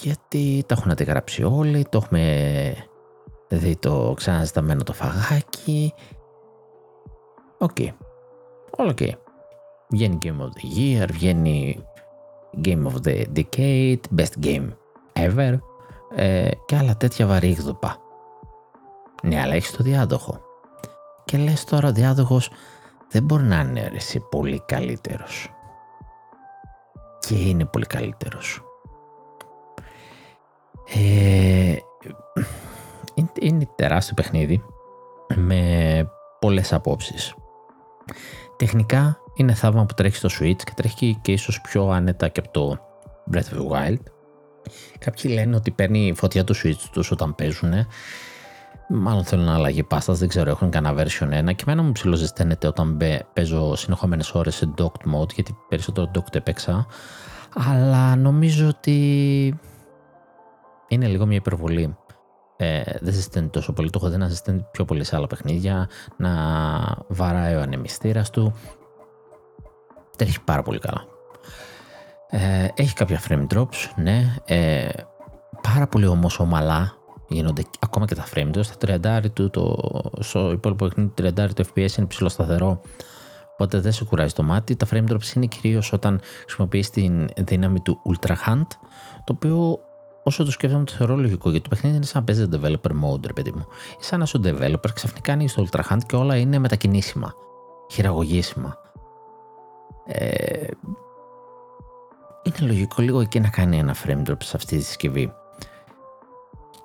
[0.00, 2.74] Γιατί τα έχουν αντιγράψει όλοι, το έχουμε
[3.48, 5.94] δει το ξαναζεσταμένο το φαγάκι.
[7.58, 7.70] Ok.
[7.78, 7.88] Okay.
[8.76, 8.98] Όλο οκ.
[9.88, 11.84] Βγαίνει Game of the Year, βγαίνει
[12.64, 14.68] Game of the Decade, Best Game
[15.12, 15.58] Ever
[16.14, 17.96] ε, και άλλα τέτοια βαρύγδουπα.
[19.22, 20.40] Ναι, αλλά έχεις το διάδοχο.
[21.24, 22.50] Και λες τώρα ο διάδοχος
[23.10, 25.50] δεν μπορεί να είναι εσύ πολύ καλύτερος.
[27.18, 28.60] Και είναι πολύ καλύτερος.
[30.94, 31.76] Ε,
[33.40, 34.64] είναι τεράστιο παιχνίδι
[35.34, 37.34] με πολλές απόψεις.
[38.56, 42.50] Τεχνικά είναι θαύμα που τρέχει στο Switch και τρέχει και ίσως πιο άνετα και από
[42.50, 42.78] το
[43.32, 44.00] Breath of the Wild.
[44.98, 47.72] Κάποιοι λένε ότι παίρνει φωτιά του Switch τους όταν παίζουν.
[48.88, 52.98] Μάλλον θέλουν αλλαγή πάστας, δεν ξέρω, έχουν κανένα version 1 και εμένα μου ψιλοζεσταίνεται όταν
[53.32, 56.86] παίζω συνεχόμενες ώρες σε docked mode γιατί περισσότερο docked έπαιξα
[57.54, 59.58] αλλά νομίζω ότι
[60.88, 61.96] είναι λίγο μια υπερβολή
[62.56, 63.90] ε, δεν ζεσταίνει τόσο πολύ.
[63.90, 66.30] Το έχω δει να ζεσταίνει πιο πολύ σε άλλα παιχνίδια, να
[67.08, 68.54] βαράει ο ανεμιστήρας του.
[70.16, 71.04] Τρέχει πάρα πολύ καλά.
[72.30, 74.34] Ε, έχει κάποια frame drops, ναι.
[74.44, 74.88] Ε,
[75.62, 76.96] πάρα πολύ όμως ομαλά
[77.28, 78.64] γίνονται ακόμα και τα frame drops.
[78.64, 79.76] Στα 30 του, το,
[80.20, 82.80] στο υπόλοιπο παιχνίδι, 30 του FPS είναι ψηλό σταθερό.
[83.52, 84.76] Οπότε δεν σε κουράζει το μάτι.
[84.76, 88.68] Τα frame drops είναι κυρίως όταν χρησιμοποιείς την δύναμη του Ultra Hunt,
[89.24, 89.78] το οποίο
[90.26, 93.26] όσο το σκέφτομαι το θεωρώ λογικό γιατί το παιχνίδι είναι σαν να παίζει developer mode,
[93.26, 93.66] ρε παιδί μου.
[93.98, 97.34] Σαν να είσαι developer, ξαφνικά ανοίγεις το Ultra Hunt και όλα είναι μετακινήσιμα,
[97.90, 98.78] χειραγωγήσιμα.
[100.06, 100.66] Ε,
[102.42, 105.32] είναι λογικό λίγο εκεί να κάνει ένα frame drop σε αυτή τη συσκευή.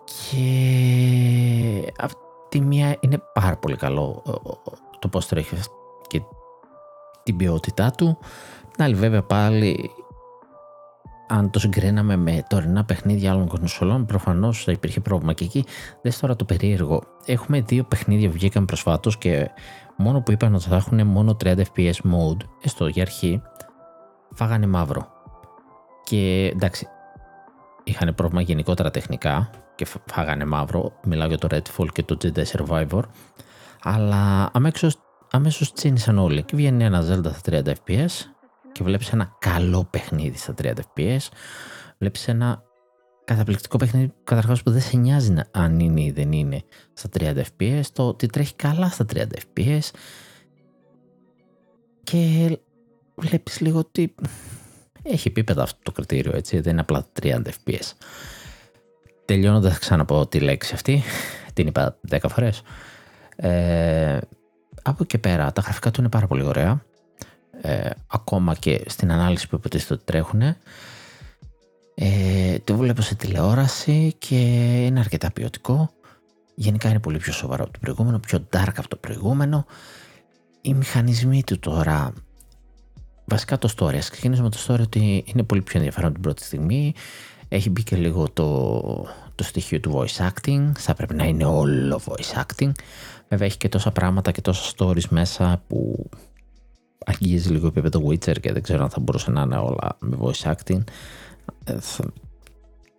[0.03, 4.23] Και αυτή μία είναι πάρα πολύ καλό
[4.99, 5.55] το πώς τρέχει
[6.07, 6.21] και
[7.23, 8.17] την ποιότητά του.
[8.71, 9.91] Την άλλη βέβαια πάλι
[11.31, 15.33] αν το συγκρίναμε με τωρινά παιχνίδια άλλων κονσολών, προφανώς θα υπήρχε πρόβλημα.
[15.33, 15.65] Και εκεί
[16.01, 17.03] δεν τώρα το περίεργο.
[17.25, 19.49] Έχουμε δύο παιχνίδια που βγήκαν προσφάτως και
[19.97, 23.41] μόνο που είπαν ότι θα έχουν μόνο 30 FPS mode, έστω για αρχή,
[24.33, 25.07] φάγανε μαύρο.
[26.03, 26.87] Και εντάξει,
[27.83, 30.91] είχαν πρόβλημα γενικότερα τεχνικά και φάγανε μαύρο.
[31.03, 33.01] Μιλάω για το Redfall και το Jedi Survivor.
[33.83, 34.95] Αλλά αμέσως,
[35.31, 38.09] αμέσως τσίνησαν όλοι και βγαίνει ένα Zelda στα 30 fps
[38.81, 41.27] και βλέπεις ένα καλό παιχνίδι στα 30 fps.
[41.97, 42.63] Βλέπεις ένα
[43.25, 46.63] καταπληκτικό παιχνίδι καταρχάς που δεν σε νοιάζει αν είναι ή δεν είναι
[46.93, 47.81] στα 30 fps.
[47.93, 49.89] Το ότι τρέχει καλά στα 30 fps.
[52.03, 52.57] Και
[53.15, 54.15] βλέπεις λίγο ότι
[55.03, 57.91] έχει επίπεδα αυτό το κριτήριο, έτσι, δεν είναι απλά 30 fps.
[59.25, 61.03] Τελειώνοντας, θα ξαναπώ τη λέξη αυτή,
[61.53, 62.61] την είπα 10 φορές.
[63.35, 64.17] Ε,
[64.81, 66.83] από εκεί πέρα, τα γραφικά του είναι πάρα πολύ ωραία.
[67.61, 70.41] Ε, ακόμα και στην ανάλυση που υποτίθεται ότι τρέχουν.
[71.95, 74.35] Ε, το βλέπω σε τηλεόραση και
[74.85, 75.91] είναι αρκετά ποιοτικό.
[76.55, 79.65] Γενικά είναι πολύ πιο σοβαρό από το προηγούμενο, πιο dark από το προηγούμενο.
[80.61, 82.13] Οι μηχανισμοί του τώρα
[83.25, 83.95] βασικά το story.
[83.95, 86.93] Ας ξεκινήσουμε με το story ότι είναι πολύ πιο ενδιαφέρον την πρώτη στιγμή.
[87.47, 88.81] Έχει μπει και λίγο το,
[89.35, 90.71] το στοιχείο του voice acting.
[90.77, 92.71] Θα πρέπει να είναι όλο voice acting.
[93.29, 96.09] Βέβαια έχει και τόσα πράγματα και τόσα stories μέσα που
[97.05, 100.51] αγγίζει λίγο επίπεδο Witcher και δεν ξέρω αν θα μπορούσε να είναι όλα με voice
[100.51, 100.83] acting.
[101.63, 102.11] Ε, θα,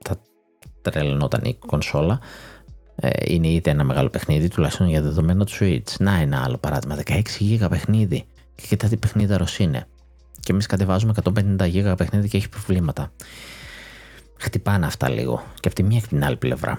[0.02, 0.16] θα
[0.82, 2.20] τρελνόταν η κονσόλα.
[2.94, 5.96] Ε, είναι ήδη ένα μεγάλο παιχνίδι, τουλάχιστον για δεδομένο του Switch.
[5.98, 8.24] Να ένα άλλο παράδειγμα, 16 GB παιχνίδι.
[8.54, 9.86] Και κοιτά τι παιχνίδι είναι
[10.42, 11.12] και εμείς κατεβάζουμε
[11.60, 13.12] 150 γίγα παιχνίδι και έχει προβλήματα.
[14.36, 16.78] Χτυπάνε αυτά λίγο και από τη μία και την άλλη πλευρά.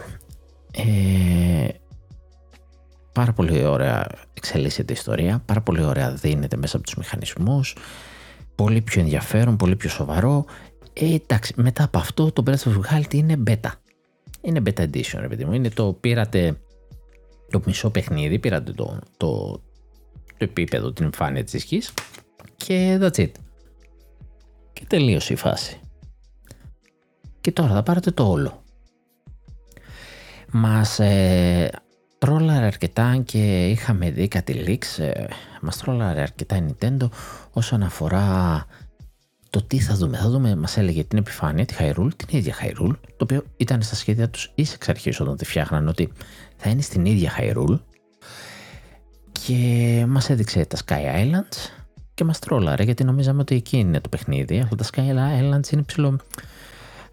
[0.71, 1.67] Ε,
[3.13, 7.75] πάρα πολύ ωραία εξελίσσεται η ιστορία, πάρα πολύ ωραία δίνεται μέσα από τους μηχανισμούς,
[8.55, 10.45] πολύ πιο ενδιαφέρον, πολύ πιο σοβαρό.
[10.93, 13.71] Ε, εντάξει, μετά από αυτό το Breath of the Wild είναι beta.
[14.41, 15.53] Είναι beta edition, ρε παιδί μου.
[15.53, 16.57] Είναι το πήρατε
[17.49, 19.61] το μισό παιχνίδι, πήρατε το, το,
[20.37, 21.93] το επίπεδο, την εμφάνεια της ισχύς
[22.55, 23.31] και that's it.
[24.73, 25.79] Και τελείωσε η φάση.
[27.41, 28.63] Και τώρα θα πάρετε το όλο.
[30.51, 31.71] Μας ε,
[32.23, 35.25] τρόλαρε αρκετά και είχαμε δει κάτι leaks, ε,
[35.61, 37.09] μας τρόλαρε αρκετά η Nintendo
[37.51, 38.65] όσον αφορά
[39.49, 40.17] το τι θα δούμε.
[40.17, 43.95] Θα δούμε, μας έλεγε την επιφάνεια, τη Hyrule, την ίδια Hyrule, το οποίο ήταν στα
[43.95, 46.11] σχέδια τους ή εξ αρχής όταν τη φτιάχναν ότι
[46.55, 47.79] θα είναι στην ίδια Hyrule
[49.31, 51.83] και μας έδειξε τα Sky Islands
[52.13, 54.59] και μας τρόλαρε γιατί νομίζαμε ότι εκεί είναι το παιχνίδι.
[54.59, 54.99] Αυτά τα Sky
[55.41, 56.19] Islands είναι ψηλό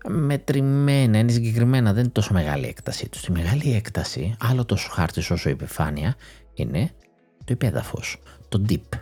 [0.08, 3.20] μετρημένα, είναι συγκεκριμένα, δεν είναι τόσο μεγάλη έκταση τους.
[3.20, 6.14] Στη μεγάλη έκταση, άλλο τόσο χάρτης όσο η επιφάνεια,
[6.54, 6.90] είναι
[7.38, 8.98] το υπέδαφος, το deep,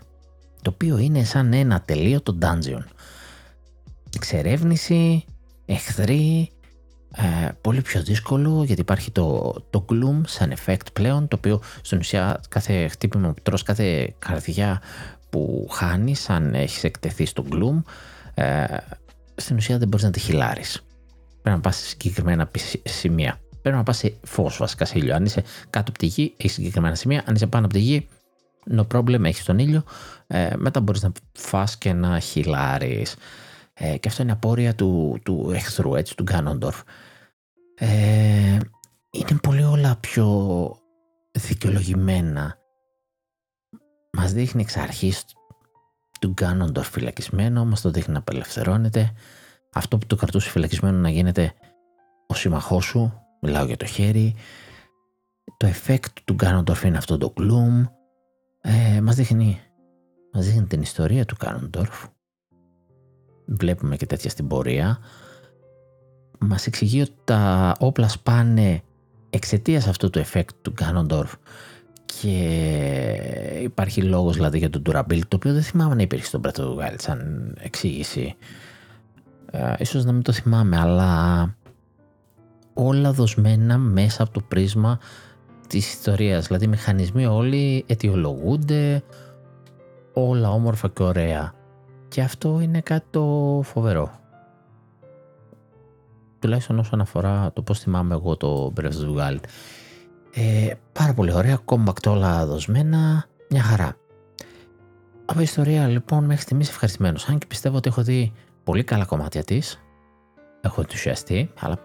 [0.63, 2.85] το οποίο είναι σαν ένα τελείωτο dungeon.
[4.17, 5.25] Εξερεύνηση,
[5.67, 6.53] εχθροί,
[7.17, 11.99] ε, πολύ πιο δύσκολο γιατί υπάρχει το, το gloom σαν effect πλέον το οποίο στην
[11.99, 14.83] ουσία κάθε χτύπημα που τρως, κάθε καρδιά
[15.31, 17.83] που χάνεις αν έχεις εκτεθεί στο gloom
[18.35, 18.65] ε,
[19.37, 20.83] στην ουσία δεν μπορείς να τη χυλάρεις.
[21.43, 22.51] Πρέπει να πας σε συγκεκριμένα
[22.85, 23.41] σημεία.
[23.63, 25.15] Πρέπει να πας σε φως βασικά σε ήλιο.
[25.15, 27.23] Αν είσαι κάτω από τη γη έχεις συγκεκριμένα σημεία.
[27.27, 28.09] Αν είσαι πάνω από τη γη
[28.71, 29.83] no problem έχεις τον ήλιο.
[30.27, 33.17] Ε, μετά μπορείς να φας και να χυλάρεις.
[33.75, 36.83] Ε, και αυτό είναι απόρρια του, του εχθρού, έτσι, του Γκάνοντορφ.
[37.75, 38.59] Ε,
[39.11, 40.77] είναι πολύ όλα πιο
[41.33, 42.59] δικαιολογημένα
[44.13, 45.25] μας δείχνει εξ αρχής
[46.21, 49.13] του Γκάνοντορ φυλακισμένο, μας το δείχνει να απελευθερώνεται.
[49.73, 51.53] Αυτό που το κρατούσε φυλακισμένο να γίνεται
[52.27, 54.35] ο σύμμαχός σου, μιλάω για το χέρι.
[55.57, 57.89] Το effect του Γκάνοντορφ είναι αυτό το gloom.
[58.61, 59.61] Ε, μας, δείχνει,
[60.33, 62.07] μας δείχνει την ιστορία του Γκάνοντορφ.
[63.47, 64.99] Βλέπουμε και τέτοια στην πορεία.
[66.39, 68.83] Μας εξηγεί ότι τα όπλα σπάνε
[69.31, 71.35] εξαιτίας αυτού του effect του Γκάνοντορφ
[72.05, 76.61] και υπάρχει λόγος δηλαδή για το durability το οποίο δεν θυμάμαι να υπήρχε στον Breath
[76.61, 78.37] of the Wild σαν εξήγηση
[79.51, 81.55] ε, ίσως να μην το θυμάμαι αλλά
[82.75, 84.99] όλα δοσμένα μέσα από το πρίσμα
[85.67, 89.03] της ιστορίας δηλαδή οι μηχανισμοί όλοι αιτιολογούνται
[90.13, 91.55] όλα όμορφα και ωραία
[92.09, 94.21] και αυτό είναι κάτι το φοβερό
[96.39, 99.41] τουλάχιστον όσον αφορά το πώς θυμάμαι εγώ το Breath of the Wild
[100.41, 103.97] ε, πάρα πολύ ωραία, compact όλα δοσμένα, μια χαρά.
[105.25, 107.29] Από ιστορία λοιπόν μέχρι στιγμής ευχαριστημένος.
[107.29, 108.33] Αν και πιστεύω ότι έχω δει
[108.69, 109.81] πολύ καλά κομμάτια της,
[110.61, 111.79] έχω ενθουσιαστεί, αλλά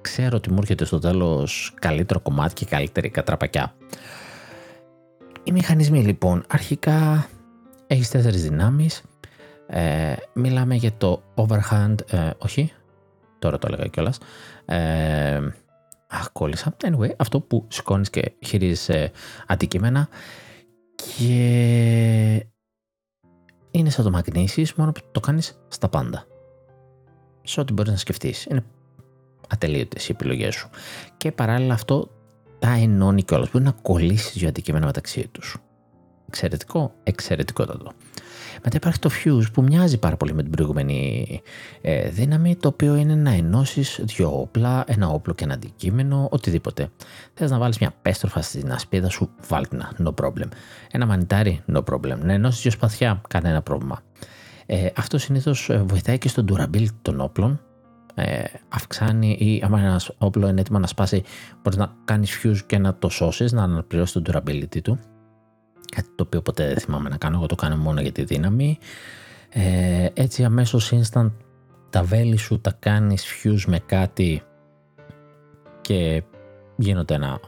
[0.00, 3.74] ξέρω ότι μου έρχεται στο τέλος καλύτερο κομμάτι και καλύτερη κατραπακιά.
[5.42, 7.28] Οι μηχανισμοί λοιπόν, αρχικά
[7.86, 9.02] έχεις τέσσερις δυνάμεις.
[9.66, 12.72] Ε, μιλάμε για το overhand, ε, όχι,
[13.38, 14.18] τώρα το έλεγα κιόλας,
[14.64, 15.40] ε,
[16.08, 16.76] αχ, κόλλησα.
[16.84, 19.10] Anyway, αυτό που σηκώνεις και χειρίζεσαι
[19.46, 20.08] αντικείμενα
[20.94, 22.46] και
[23.74, 26.26] είναι σαν το μαγνήσεις, μόνο που το κάνεις στα πάντα.
[27.42, 28.44] Σε ό,τι μπορείς να σκεφτείς.
[28.44, 28.64] Είναι
[29.48, 30.68] ατελείωτες οι επιλογές σου.
[31.16, 32.10] Και παράλληλα αυτό
[32.58, 33.50] τα ενώνει κιόλας.
[33.50, 35.56] Μπορεί να κολλήσεις δύο αντικείμενα μεταξύ τους.
[36.28, 37.92] Εξαιρετικό, εξαιρετικότατο.
[38.64, 41.40] Μετά υπάρχει το fuse που μοιάζει πάρα πολύ με την προηγούμενη
[41.80, 46.88] ε, δύναμη, το οποίο είναι να ενώσεις δύο όπλα, ένα όπλο και ένα αντικείμενο, οτιδήποτε.
[47.34, 50.48] Θες να βάλεις μια πέστροφα στην ασπίδα σου, βάλτε να, no problem.
[50.90, 52.18] Ένα μανιτάρι, no problem.
[52.22, 54.02] Να ενώσεις δύο σπαθιά, κανένα πρόβλημα.
[54.66, 57.60] Ε, αυτό συνήθως ε, βοηθάει και στο durability των όπλων.
[58.14, 61.22] Ε, αυξάνει ή άμα ένας όπλο είναι έτοιμο να σπάσει,
[61.62, 64.98] μπορείς να κάνεις fuse και να το σώσεις, να αναπληρώσεις το durability του.
[65.94, 68.78] Κάτι το οποίο ποτέ δεν θυμάμαι να κάνω, εγώ το κάνω μόνο για τη δύναμη.
[69.48, 71.30] Ε, έτσι αμέσως instant
[71.90, 74.42] τα βέλη σου τα κάνεις fuse με κάτι
[75.80, 76.22] και
[76.76, 77.40] γίνονται ένα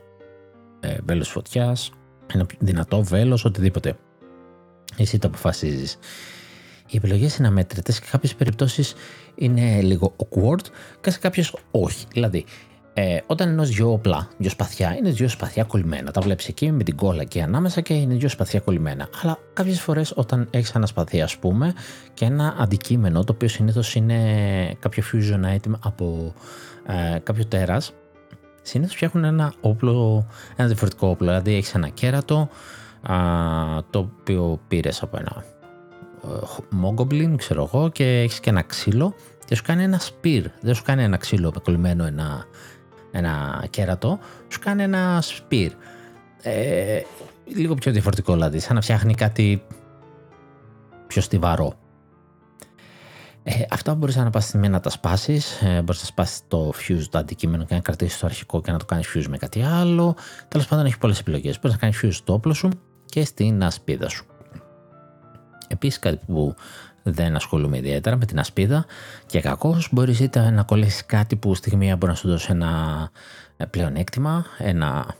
[0.80, 1.90] ε, βέλος φωτιάς,
[2.26, 3.96] ένα δυνατό βέλος, οτιδήποτε.
[4.96, 5.98] Εσύ το αποφασίζεις.
[6.88, 8.94] Οι επιλογές είναι αμέτρητες και σε κάποιες περιπτώσεις
[9.34, 10.66] είναι λίγο awkward
[11.00, 12.06] και σε κάποιες όχι.
[12.12, 12.44] Δηλαδή,
[12.98, 16.10] ε, όταν ενός δυο όπλα, δυο σπαθιά, είναι δυο σπαθιά κολλημένα.
[16.10, 19.08] Τα βλέπεις εκεί με την κόλλα και ανάμεσα και είναι δυο σπαθιά κολλημένα.
[19.22, 21.74] Αλλά κάποιες φορές όταν έχεις ένα σπαθί, ας πούμε,
[22.14, 24.18] και ένα αντικείμενο το οποίο συνήθως είναι
[24.78, 26.34] κάποιο fusion item από
[26.86, 27.92] ε, κάποιο τέρας,
[28.62, 31.26] συνήθως φτιάχνουν ένα όπλο, ένα διαφορετικό όπλο.
[31.26, 32.48] Δηλαδή έχεις ένα κέρατο
[33.02, 33.16] α,
[33.90, 35.44] το οποίο πήρες από ένα
[36.82, 40.44] Mogoblin, ξέρω εγώ, και έχεις και ένα ξύλο και σου κάνει ένα spear.
[40.60, 42.44] Δεν σου κάνει ένα ξύλο με κολλημένο ένα
[43.16, 45.72] ένα κέρατο, σου κάνει ένα σπίρ.
[46.42, 47.00] Ε,
[47.44, 49.62] λίγο πιο διαφορετικό δηλαδή, σαν να φτιάχνει κάτι
[51.06, 51.74] πιο στιβαρό.
[53.42, 55.60] Ε, αυτά μπορείς να πας στη μία να τα σπάσεις.
[55.62, 58.78] Ε, μπορείς να σπάσεις το fuse το αντικείμενο και να κρατήσεις το αρχικό και να
[58.78, 60.16] το κάνεις fuse με κάτι άλλο.
[60.48, 61.58] Τέλος πάντων, έχει πολλές επιλογές.
[61.60, 62.70] Μπορείς να κάνεις fuse το όπλο σου
[63.04, 64.26] και στην ασπίδα σου.
[65.68, 66.54] Επίσης, κάτι που
[67.08, 68.86] δεν ασχολούμαι ιδιαίτερα με την ασπίδα
[69.26, 73.10] και κακώς μπορεί είτε να κολλήσεις κάτι που στιγμή μπορεί να σου δώσει ένα
[73.56, 75.14] ε, πλεονέκτημα, ένα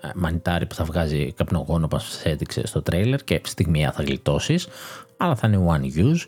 [0.00, 4.68] ε, μανιτάρι που θα βγάζει καπνογόνο όπως σας έδειξε στο τρέιλερ και στιγμία θα γλιτώσεις,
[5.16, 6.26] αλλά θα είναι one use.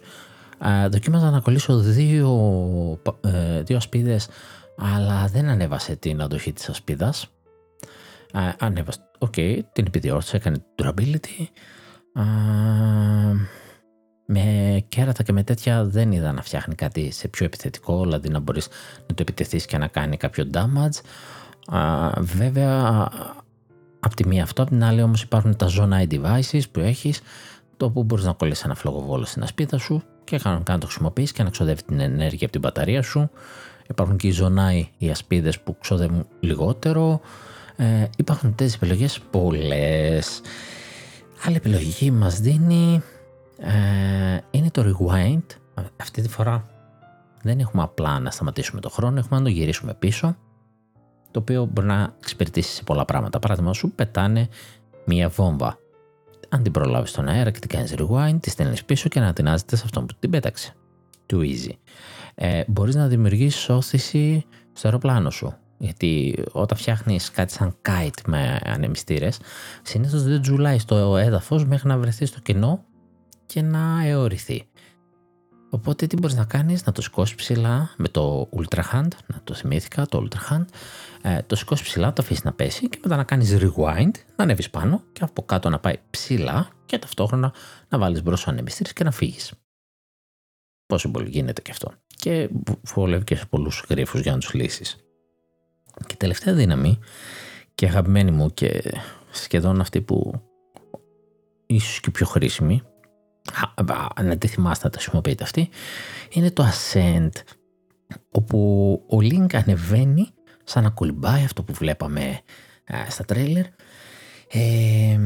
[0.84, 2.30] Ε, δοκίμαζα να κολλήσω δύο,
[3.20, 4.28] ε, δύο ασπίδες
[4.76, 7.26] αλλά δεν ανέβασε την αντοχή της ασπίδας.
[8.32, 11.46] Ε, ανέβασε, ok, okay, την επιδιόρθωσε, έκανε durability.
[14.26, 18.28] Ε, με κέρατα και με τέτοια δεν είδα να φτιάχνει κάτι σε πιο επιθετικό, δηλαδή
[18.28, 18.68] να μπορείς
[19.00, 21.00] να το επιτεθείς και να κάνει κάποιο damage.
[21.76, 23.08] Α, βέβαια,
[24.00, 27.20] από τη μία αυτό, από την άλλη όμως υπάρχουν τα zone eye devices που έχεις,
[27.76, 31.32] το που μπορείς να κολλήσεις ένα φλογοβόλο στην ασπίδα σου και κανονικά να το χρησιμοποιείς
[31.32, 33.30] και να ξοδεύει την ενέργεια από την μπαταρία σου.
[33.88, 37.20] Υπάρχουν και οι zonai, οι ασπίδες που ξοδεύουν λιγότερο.
[37.76, 40.40] Ε, υπάρχουν τέτοιες επιλογές πολλές.
[41.46, 43.02] Άλλη επιλογή μας δίνει
[43.58, 45.42] ε, είναι το rewind.
[46.00, 46.68] Αυτή τη φορά
[47.42, 50.36] δεν έχουμε απλά να σταματήσουμε το χρόνο, έχουμε να το γυρίσουμε πίσω,
[51.30, 53.38] το οποίο μπορεί να εξυπηρετήσει σε πολλά πράγματα.
[53.38, 54.48] Παράδειγμα, σου πετάνε
[55.04, 55.78] μία βόμβα.
[56.48, 59.82] Αν την προλάβεις στον αέρα και την κάνεις rewind, τη στέλνεις πίσω και ανατινάζεται σε
[59.84, 60.74] αυτόν που την πέταξε.
[61.32, 61.72] Too easy.
[62.34, 65.54] Ε, Μπορείς να δημιουργήσεις όθηση στο αεροπλάνο σου.
[65.78, 69.40] Γιατί όταν φτιάχνεις κάτι σαν kite με ανεμιστήρες,
[69.82, 72.84] συνήθως δεν τζουλάει στο έδαφος μέχρι να βρεθεί στο κενό
[73.54, 74.68] και να αιωρηθεί.
[75.70, 79.54] Οπότε τι μπορείς να κάνεις, να το σηκώσεις ψηλά με το Ultra Hand, να το
[79.54, 80.64] θυμήθηκα, το Ultra Hand,
[81.22, 84.70] ε, το σηκώσεις ψηλά, το αφήσεις να πέσει και μετά να κάνεις rewind, να ανέβεις
[84.70, 87.52] πάνω και από κάτω να πάει ψηλά και ταυτόχρονα
[87.88, 88.54] να βάλεις μπρος ο
[88.94, 89.52] και να φύγεις.
[90.86, 91.92] Πόσο πολύ γίνεται και αυτό.
[92.06, 92.50] Και
[92.82, 94.96] βολεύει και σε πολλούς γρίφους για να τους λύσεις.
[96.06, 96.98] Και τελευταία δύναμη
[97.74, 98.94] και αγαπημένη μου και
[99.30, 100.42] σχεδόν αυτή που
[101.66, 102.82] ίσως και πιο χρήσιμη
[104.22, 105.68] να τη θυμάστε να τα χρησιμοποιείτε αυτή,
[106.30, 107.30] είναι το Ascent,
[108.30, 108.58] όπου
[109.08, 110.28] ο Link ανεβαίνει
[110.64, 112.40] σαν να κολυμπάει αυτό που βλέπαμε
[113.08, 113.64] στα τρέιλερ,
[114.50, 115.18] ε,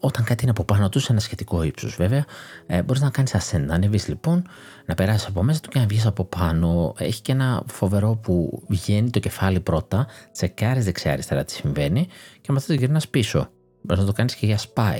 [0.00, 2.24] όταν κάτι είναι από πάνω τους, σε ένα σχετικό ύψος βέβαια,
[2.66, 3.60] ε, μπορείς να κάνεις ascent.
[3.66, 4.46] Να ανέβει λοιπόν,
[4.86, 6.94] να περάσεις από μέσα του και να βγεις από πάνω.
[6.98, 12.08] Έχει και ένα φοβερό που βγαίνει το κεφάλι πρώτα, τσεκάρεις δεξιά-αριστερά τι συμβαίνει
[12.40, 13.50] και μετά το γυρνάς πίσω.
[13.82, 14.98] Μπορείς να το κάνεις και για spy.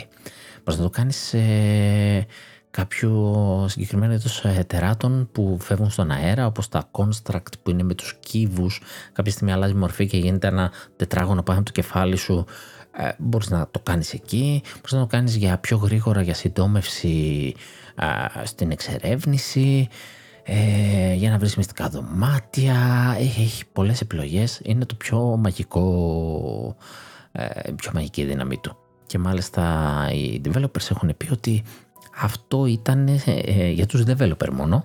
[0.64, 1.38] Μπορεί να το κάνεις σε
[2.70, 8.16] κάποιο συγκεκριμένο είδος ετεράτων που φεύγουν στον αέρα, όπως τα construct που είναι με τους
[8.20, 8.80] κύβους.
[9.12, 12.44] Κάποια στιγμή αλλάζει μορφή και γίνεται ένα τετράγωνο πάνω από το κεφάλι σου
[12.96, 17.54] ε, μπορείς να το κάνεις εκεί, μπορείς να το κάνεις για πιο γρήγορα για συντόμευση
[17.94, 19.88] ε, στην εξερεύνηση,
[20.44, 22.76] ε, για να βρεις μυστικά δωμάτια,
[23.18, 26.76] έχει, έχει πολλές επιλογές, είναι το πιο μαγικό,
[27.32, 28.80] ε, πιο μαγική δύναμή του.
[29.11, 31.62] Και μάλιστα οι developers έχουν πει ότι
[32.16, 34.84] αυτό ήταν ε, για τους developer μόνο,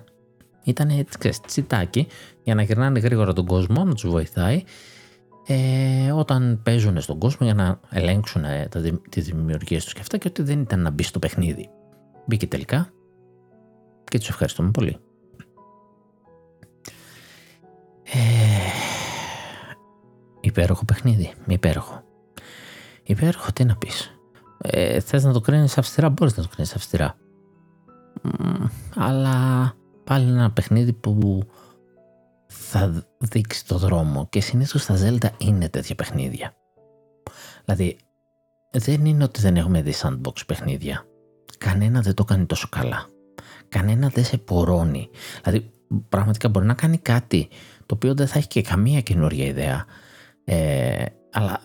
[0.64, 1.06] ήταν
[1.46, 2.06] τσιτάκι
[2.42, 4.62] για να γυρνάνε γρήγορα τον κόσμο, να τους βοηθάει
[5.46, 8.68] ε, όταν παίζουν στον κόσμο για να ελέγξουν ε,
[9.08, 11.68] τις δημιουργίες τους και αυτά και ότι δεν ήταν να μπει στο παιχνίδι.
[12.26, 12.92] Μπήκε τελικά
[14.04, 14.96] και τους ευχαριστούμε πολύ.
[18.02, 18.18] Ε,
[20.40, 22.04] υπέροχο παιχνίδι, υπέροχο.
[23.02, 24.15] Υπέροχο, τι να πεις.
[24.70, 27.16] Ε, θες να το κρίνεις αυστηρά, μπορείς να το κρίνεις αυστηρά.
[28.94, 29.72] αλλά
[30.04, 31.42] πάλι ένα παιχνίδι που
[32.46, 36.56] θα δείξει το δρόμο και συνήθως στα Zelda είναι τέτοια παιχνίδια.
[37.64, 37.96] Δηλαδή
[38.70, 41.06] δεν είναι ότι δεν έχουμε δει sandbox παιχνίδια.
[41.58, 43.06] Κανένα δεν το κάνει τόσο καλά.
[43.68, 45.10] Κανένα δεν σε πορώνει.
[45.42, 45.70] Δηλαδή
[46.08, 47.48] πραγματικά μπορεί να κάνει κάτι
[47.86, 49.84] το οποίο δεν θα έχει και καμία καινούργια ιδέα
[50.44, 51.60] ε, αλλά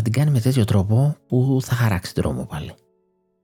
[0.00, 2.74] θα την κάνει με τέτοιο τρόπο που θα χαράξει τον δρόμο πάλι.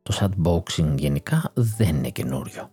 [0.02, 2.70] Το sandboxing γενικά δεν είναι καινούριο.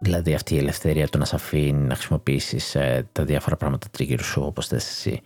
[0.00, 4.22] Δηλαδή αυτή η ελευθερία του να σε αφήνει να χρησιμοποιήσεις ε, τα διάφορα πράγματα τριγύρω
[4.22, 5.20] σου όπως θες εσύ.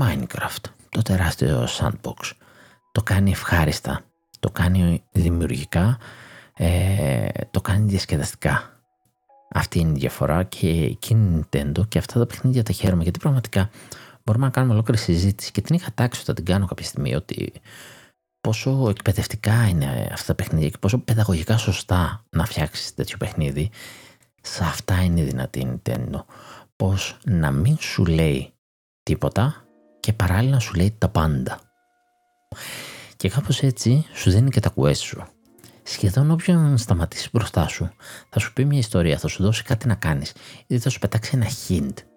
[0.00, 2.30] Minecraft, το τεράστιο sandbox.
[2.92, 4.00] Το κάνει ευχάριστα,
[4.40, 5.98] το κάνει δημιουργικά,
[6.56, 8.80] ε, το κάνει διασκεδαστικά.
[9.50, 13.18] Αυτή είναι η διαφορά και εκείνη η Nintendo και αυτά τα παιχνίδια τα χαίρομαι γιατί
[13.18, 13.70] πραγματικά
[14.24, 17.52] μπορούμε να κάνουμε ολόκληρη συζήτηση και την είχα τάξει όταν την κάνω κάποια στιγμή ότι
[18.40, 23.70] πόσο εκπαιδευτικά είναι αυτά τα παιχνίδια και πόσο παιδαγωγικά σωστά να φτιάξεις τέτοιο παιχνίδι,
[24.42, 26.24] σε αυτά είναι δυνατή η Nintendo.
[26.76, 28.52] Πώς να μην σου λέει
[29.02, 29.64] τίποτα
[30.00, 31.60] και παράλληλα να σου λέει τα πάντα.
[33.16, 35.26] Και κάπως έτσι σου δίνει και τα quest σου.
[35.82, 37.90] Σχεδόν όποιον σταματήσει μπροστά σου
[38.30, 40.32] θα σου πει μια ιστορία, θα σου δώσει κάτι να κάνεις
[40.66, 42.11] ή θα σου πετάξει ένα hint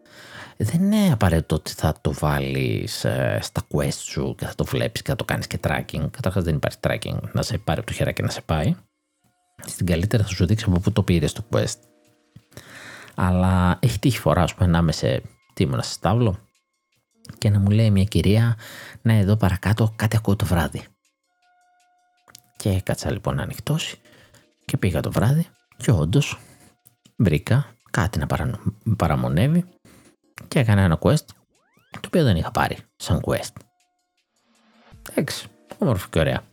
[0.58, 5.02] δεν είναι απαραίτητο ότι θα το βάλεις ε, στα quest σου και θα το βλέπεις
[5.02, 6.10] και θα το κάνεις και tracking.
[6.12, 8.76] Καταρχάς δεν υπάρχει tracking να σε πάρει από το χεράκι να σε πάει.
[9.66, 11.78] Στην καλύτερη θα σου δείξει από πού το πήρες το quest.
[13.16, 15.22] Αλλά έχει τύχει φορά, ας πούμε, να είμαι σε
[15.54, 16.40] τίμωνα σε στάβλο
[17.38, 18.58] και να μου λέει μια κυρία,
[19.02, 20.84] να εδώ παρακάτω κάτι ακούω το βράδυ.
[22.58, 24.00] Και κάτσα λοιπόν να ανοιχτώσει
[24.66, 25.48] και πήγα το βράδυ
[25.78, 26.40] και όντως
[27.18, 28.28] βρήκα κάτι να
[28.98, 29.66] παραμονεύει
[30.48, 31.26] και έκανα ένα quest
[31.90, 33.54] το οποίο δεν είχα πάρει σαν quest.
[35.12, 36.44] Εντάξει, όμορφο και ωραία.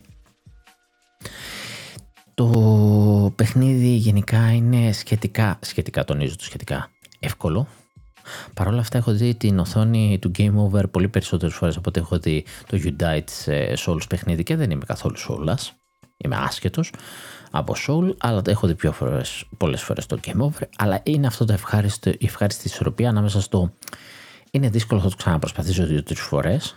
[2.35, 7.67] Το παιχνίδι γενικά είναι σχετικά, σχετικά τονίζω το σχετικά εύκολο.
[8.55, 12.01] Παρ' όλα αυτά έχω δει την οθόνη του Game Over πολύ περισσότερες φορές από ό,τι
[12.01, 15.69] έχω δει το Unite σε Souls παιχνίδι και δεν είμαι καθόλου Souls.
[16.17, 16.93] Είμαι άσχετος
[17.55, 21.27] από Soul, αλλά το έχω δει πιο φορές, πολλές φορές το Game Over, αλλά είναι
[21.27, 23.73] αυτό το ευχάριστο, η ευχάριστη ισορροπία ανάμεσα στο
[24.55, 26.77] είναι δύσκολο θα το ξαναπροσπαθήσω δύο-τρει φορές,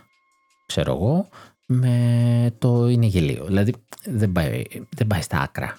[0.66, 1.28] ξέρω εγώ,
[1.66, 3.46] με το είναι γελίο.
[3.46, 3.74] Δηλαδή
[4.06, 5.78] δεν πάει, δεν πάει στα άκρα.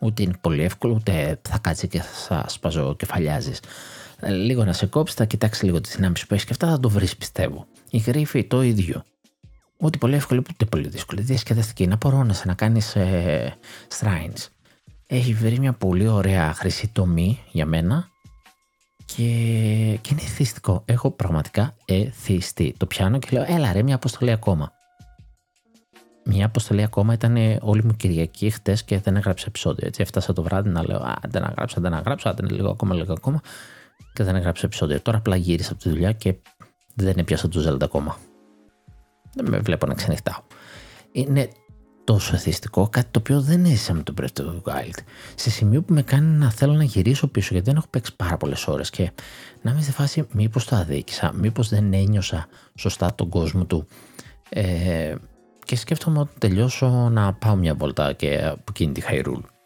[0.00, 3.60] Ούτε είναι πολύ εύκολο, ούτε θα κάτσει και θα σπαζω κεφαλιάζεις.
[4.22, 6.88] Λίγο να σε κόψει, θα κοιτάξει λίγο τις δυνάμεις που έχεις και αυτά θα το
[6.88, 7.66] βρεις, πιστεύω.
[7.90, 9.04] Η γρήφη το ίδιο.
[9.80, 11.20] Ούτε πολύ εύκολο, ούτε πολύ δύσκολο.
[11.22, 11.86] Διασκεδαστική.
[11.86, 13.56] Να πορώνεσαι να κάνεις ε,
[14.00, 14.46] shrines.
[15.06, 18.08] Έχει βρει μια πολύ ωραία χρυσή τομή για μένα
[19.04, 19.22] και,
[20.00, 20.82] και είναι εθιστικό.
[20.84, 22.74] Έχω πραγματικά εθιστεί.
[22.76, 24.72] Το πιάνω και λέω, έλα ρε, μια αποστολή ακόμα.
[26.24, 29.86] Μια αποστολή ακόμα ήταν όλη μου Κυριακή χτες και δεν έγραψε επεισόδιο.
[29.86, 33.12] Έτσι, έφτασα το βράδυ να λέω, Α, δεν έγραψα, δεν έγραψα, δεν λίγο ακόμα, λίγο
[33.12, 33.40] ακόμα.
[34.12, 35.00] Και δεν έγραψε επεισόδιο.
[35.00, 36.34] Τώρα απλά γύρισα από τη δουλειά και
[36.94, 38.16] δεν έπιασα το Zelda ακόμα.
[39.34, 40.40] Δεν με βλέπω να ξενυχτάω.
[41.12, 41.48] Είναι
[42.04, 44.98] τόσο εθιστικό, κάτι το οποίο δεν έζησα με το Breath of the Wild.
[45.34, 48.36] Σε σημείο που με κάνει να θέλω να γυρίσω πίσω, γιατί δεν έχω παίξει πάρα
[48.36, 49.10] πολλές ώρες και
[49.62, 53.86] να είμαι στη φάση μήπως το αδίκησα, μήπως δεν ένιωσα σωστά τον κόσμο του.
[54.48, 55.14] Ε,
[55.64, 59.59] και σκέφτομαι ότι τελειώσω να πάω μια βολτά και από εκείνη τη Hyrule.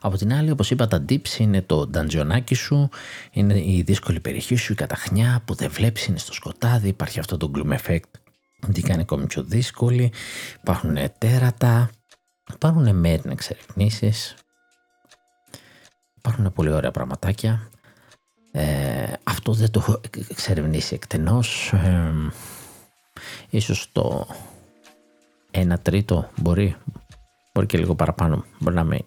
[0.00, 2.88] Από την άλλη, όπως είπα, τα dips είναι το νταντζιονάκι σου,
[3.30, 7.36] είναι η δύσκολη περιοχή σου, η καταχνιά που δεν βλέπεις, είναι στο σκοτάδι, υπάρχει αυτό
[7.36, 8.20] το gloom effect
[8.72, 10.12] την κάνει ακόμη πιο δύσκολη.
[10.60, 11.90] Υπάρχουν τέρατα,
[12.52, 14.34] υπάρχουν μέρη να εξερευνήσεις.
[16.16, 17.70] Υπάρχουν πολύ ωραία πραγματάκια.
[18.52, 21.72] Ε, αυτό δεν το έχω εξερευνήσει εκτενώς.
[21.72, 22.12] Ε,
[23.50, 24.26] ίσως το
[25.50, 26.76] ένα τρίτο μπορεί,
[27.52, 28.44] μπορεί και λίγο παραπάνω.
[28.58, 28.98] Μπορεί να είμαι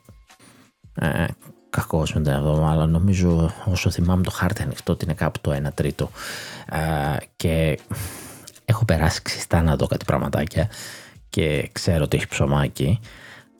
[0.96, 1.26] ε,
[1.70, 5.72] κακός με την αλλά νομίζω όσο θυμάμαι το χάρτη ανοιχτό ότι είναι κάπου το ένα
[5.72, 6.10] τρίτο.
[6.70, 7.80] Ε, και
[8.66, 10.70] έχω έχω περάσει ξιστά να δω κάτι πραγματάκια
[11.30, 13.00] και ξέρω ότι έχει ψωμάκι.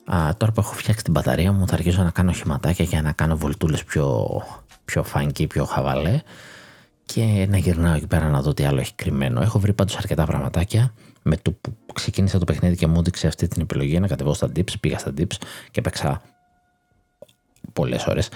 [0.04, 3.12] Α, τώρα που έχω φτιάξει την μπαταρία μου θα αρχίσω να κάνω χηματάκια για να
[3.12, 4.28] κάνω βολτούλες πιο,
[4.84, 6.20] πιο φανκή, πιο χαβαλέ
[7.04, 9.40] και να γυρνάω εκεί πέρα να δω τι άλλο έχει κρυμμένο.
[9.40, 13.48] Έχω βρει πάντως αρκετά πραγματάκια με το που ξεκίνησα το παιχνίδι και μου έδειξε αυτή
[13.48, 15.36] την επιλογή να κατεβώ στα dips, πήγα στα dips
[15.70, 16.22] και παίξα
[17.74, 18.28] πολλές ώρες,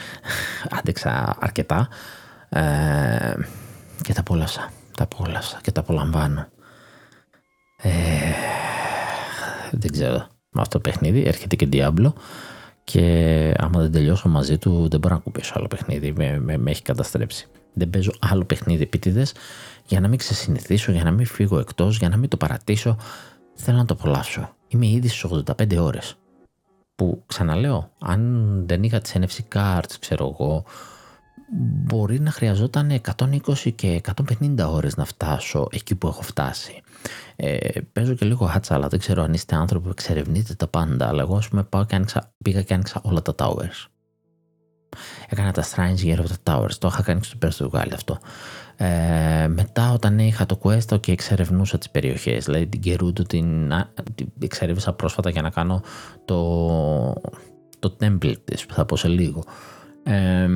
[0.78, 1.89] άντεξα αρκετά
[2.49, 3.34] ε,
[4.03, 6.49] και τα απόλαυσα, τα απόλαυσα και τα απολαμβάνω.
[7.82, 7.91] Ε,
[9.70, 12.12] δεν ξέρω με αυτό το παιχνίδι, έρχεται και Diablo
[12.84, 16.70] και άμα δεν τελειώσω μαζί του δεν μπορώ να κουμπίσω άλλο παιχνίδι, με, με, με
[16.70, 17.49] έχει καταστρέψει.
[17.74, 19.34] Δεν παίζω άλλο παιχνίδι επίτηδες
[19.86, 22.97] για να μην ξεσυνηθίσω, για να μην φύγω εκτός, για να μην το παρατήσω.
[23.55, 24.55] Θέλω να το απολαύσω.
[24.68, 26.16] Είμαι ήδη στις 85 ώρες.
[26.99, 30.64] Που ξαναλέω, αν δεν είχα τις NFC cards, ξέρω εγώ,
[31.84, 34.01] μπορεί να χρειαζόταν 120 και
[34.40, 36.82] 150 ώρες να φτάσω εκεί που έχω φτάσει.
[37.36, 41.09] Ε, παίζω και λίγο χάτσα, αλλά δεν ξέρω αν είστε άνθρωποι που εξερευνείτε τα πάντα,
[41.09, 43.86] αλλά εγώ ας πούμε πάω και άνοιξα, πήγα και άνοιξα όλα τα towers.
[45.28, 48.18] Έκανα τα shrines γύρω από τα towers, το είχα κάνει στο πέρας του αυτό.
[48.80, 53.72] Ε, μετά όταν είχα το quest και εξερευνούσα τις περιοχές, δηλαδή την Gerudo την,
[54.14, 55.82] την εξερεύνησα πρόσφατα για να κάνω
[56.24, 56.40] το,
[57.78, 59.44] το temple της που θα πω σε λίγο.
[60.02, 60.48] Ε,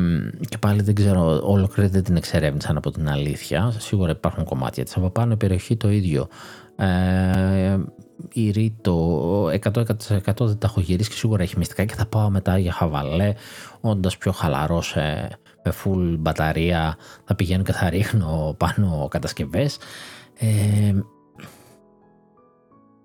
[0.48, 3.74] και πάλι δεν ξέρω, ολόκληρη δεν την εξερεύνησαν από την αλήθεια.
[3.78, 4.96] Σίγουρα υπάρχουν κομμάτια της.
[4.96, 6.28] Από πάνω η περιοχή το ίδιο.
[6.76, 7.78] Ε,
[8.32, 9.82] η Ρήτο 100%
[10.38, 13.32] δεν τα έχω γυρίσει και σίγουρα έχει μυστικά και θα πάω μετά για χαβαλέ
[13.80, 14.96] όντας πιο χαλαρός
[15.64, 19.78] με full μπαταρία θα πηγαίνω και θα ρίχνω πάνω κατασκευές.
[20.38, 20.92] Ε,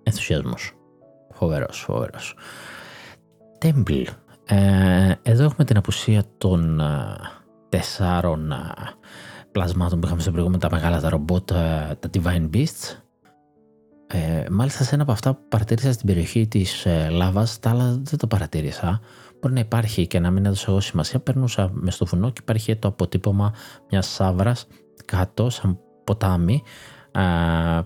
[0.02, 0.72] ενθουσιασμός.
[1.30, 2.36] Φοβερός φοβερός.
[3.62, 4.04] Temple.
[4.44, 7.16] Ε, εδώ έχουμε την απουσία των ε,
[7.68, 8.56] τεσσάρων ε,
[9.52, 11.54] πλασμάτων που είχαμε στο προηγούμενο τα μεγάλα τα ρομπότ, ε,
[12.00, 12.96] τα Divine Beasts.
[14.06, 18.00] Ε, μάλιστα σε ένα από αυτά που παρατήρησα στην περιοχή της ε, λάβας, τα άλλα
[18.02, 19.00] δεν το παρατήρησα.
[19.40, 21.18] Μπορεί να υπάρχει και να μην έδωσα εγώ σημασία.
[21.18, 23.54] Περνούσα μες στο βουνό και υπάρχει το αποτύπωμα
[23.90, 24.66] μιας σαύρας
[25.04, 26.62] κάτω σαν ποτάμι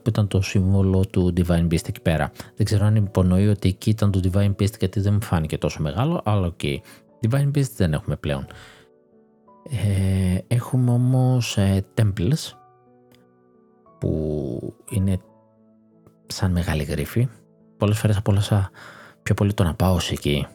[0.03, 2.33] που ήταν το σύμβολο του Divine Beast εκεί πέρα.
[2.57, 5.83] Δεν ξέρω αν υπονοεί ότι εκεί ήταν το Divine Beast γιατί δεν μου φάνηκε τόσο
[5.83, 6.59] μεγάλο, αλλά ok.
[6.63, 6.77] Okay.
[7.29, 8.47] Divine Beast δεν έχουμε πλέον.
[9.71, 12.53] Ε, έχουμε όμως ε, temples
[13.99, 15.19] που είναι
[16.27, 17.29] σαν μεγάλοι γρίφοι.
[17.77, 18.71] Πολλές φορές απόλαυσα
[19.23, 20.47] πιο πολύ το να πάω σε εκεί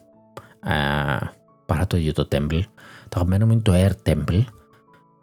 [1.66, 2.60] παρά το ίδιο το temple.
[3.08, 4.44] Το αγαπημένο μου είναι το Air Temple.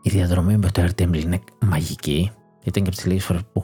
[0.02, 2.32] Η διαδρομή με το Air Temple είναι μαγική.
[2.64, 3.64] Ήταν και από τις λίγες φορές που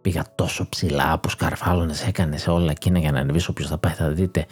[0.00, 3.48] πήγα τόσο ψηλά που σκαρφάλωνες, έκανες όλα εκείνα για να ανεβείς.
[3.48, 4.46] Όποιος θα πάει, θα δείτε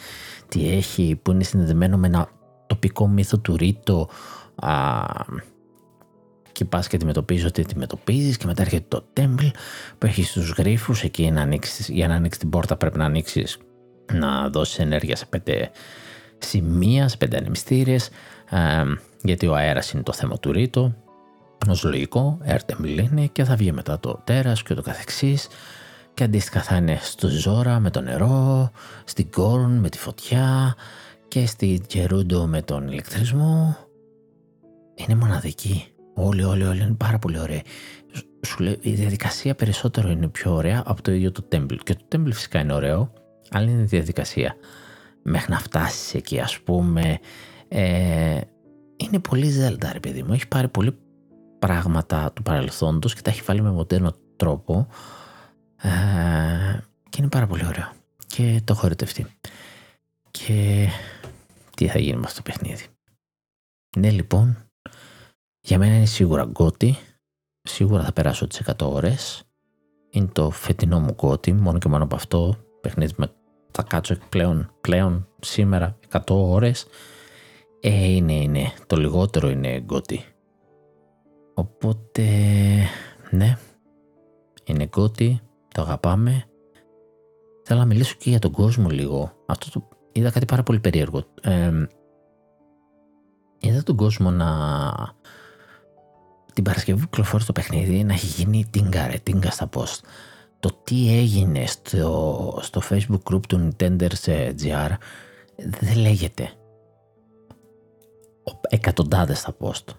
[0.48, 2.28] τι έχει, που είναι συνδεδεμένο με ένα
[2.66, 4.08] τοπικό μύθο του Ρίτο.
[4.56, 5.02] Α,
[6.52, 9.50] και πας και αντιμετωπίζεις ό,τι αντιμετωπίζεις και μετά έρχεται το temple
[9.98, 13.58] που έχει του γρήφου εκεί να ανοίξεις, για να ανοίξεις την πόρτα πρέπει να ανοίξεις
[14.12, 15.70] να δώσεις ενέργεια σε πέντε
[16.38, 18.08] σημείας, σε πέντε ανεμιστήρες
[18.50, 18.82] ε,
[19.22, 20.94] γιατί ο αέρας είναι το θέμα του ρήτου
[21.66, 25.48] νοσολογικό, temple είναι και θα βγει μετά το τέρας και το καθεξής
[26.14, 28.70] και αντίστοιχα θα είναι στο Ζόρα με το νερό,
[29.04, 30.74] στην Κόρν με τη φωτιά
[31.28, 33.76] και στη Τζερούντο με τον ηλεκτρισμό.
[34.94, 35.84] Είναι μοναδική.
[36.14, 37.62] Όλοι, όλοι, όλοι είναι πάρα πολύ ωραία.
[38.46, 41.76] Σου λέει, η διαδικασία περισσότερο είναι πιο ωραία από το ίδιο το Temple.
[41.82, 43.12] Και το Temple φυσικά είναι ωραίο,
[43.50, 44.56] αλλά είναι η διαδικασία.
[45.28, 47.18] Μέχρι να φτάσεις εκεί, ας πούμε.
[47.68, 48.40] Ε,
[48.96, 50.32] είναι πολύ Zelda, ρε παιδί μου.
[50.32, 50.98] Έχει πάρει πολύ
[51.58, 54.86] πράγματα του παρελθόντος και τα έχει βάλει με μοντέρνο τρόπο.
[55.76, 55.88] Ε,
[57.08, 57.92] και είναι πάρα πολύ ωραίο.
[58.26, 59.26] Και το έχω ερωτευτεί.
[60.30, 60.88] Και
[61.76, 62.86] τι θα γίνει με αυτό το παιχνίδι.
[63.96, 64.56] Ναι, λοιπόν,
[65.60, 66.96] για μένα είναι σίγουρα γκότι.
[67.62, 69.42] Σίγουρα θα περάσω τις 100 ώρες.
[70.10, 71.52] Είναι το φετινό μου γκότι.
[71.52, 72.56] Μόνο και μόνο από αυτό.
[72.80, 73.32] Παιχνίδι με...
[73.70, 76.86] Θα κάτσω πλέον, πλέον σήμερα 100 ώρες.
[77.80, 78.72] Ε, είναι, είναι.
[78.86, 80.24] Το λιγότερο είναι γκότι.
[81.54, 82.24] Οπότε,
[83.30, 83.58] ναι.
[84.64, 85.40] Είναι γκότι.
[85.74, 86.44] Το αγαπάμε.
[87.62, 89.32] Θέλω να μιλήσω και για τον κόσμο λίγο.
[89.46, 89.88] Αυτό το...
[90.12, 91.24] Είδα κάτι πάρα πολύ περίεργο.
[91.40, 91.86] Ε,
[93.58, 94.48] είδα τον κόσμο να
[96.58, 100.00] την Παρασκευή που κυκλοφόρησε το παιχνίδι να έχει γίνει τίνκα ρε, τίνκα στα post.
[100.60, 104.08] Το τι έγινε στο, στο facebook group του Nintendo
[104.62, 104.90] GR
[105.56, 106.50] δεν λέγεται.
[108.68, 109.94] Εκατοντάδες στα post.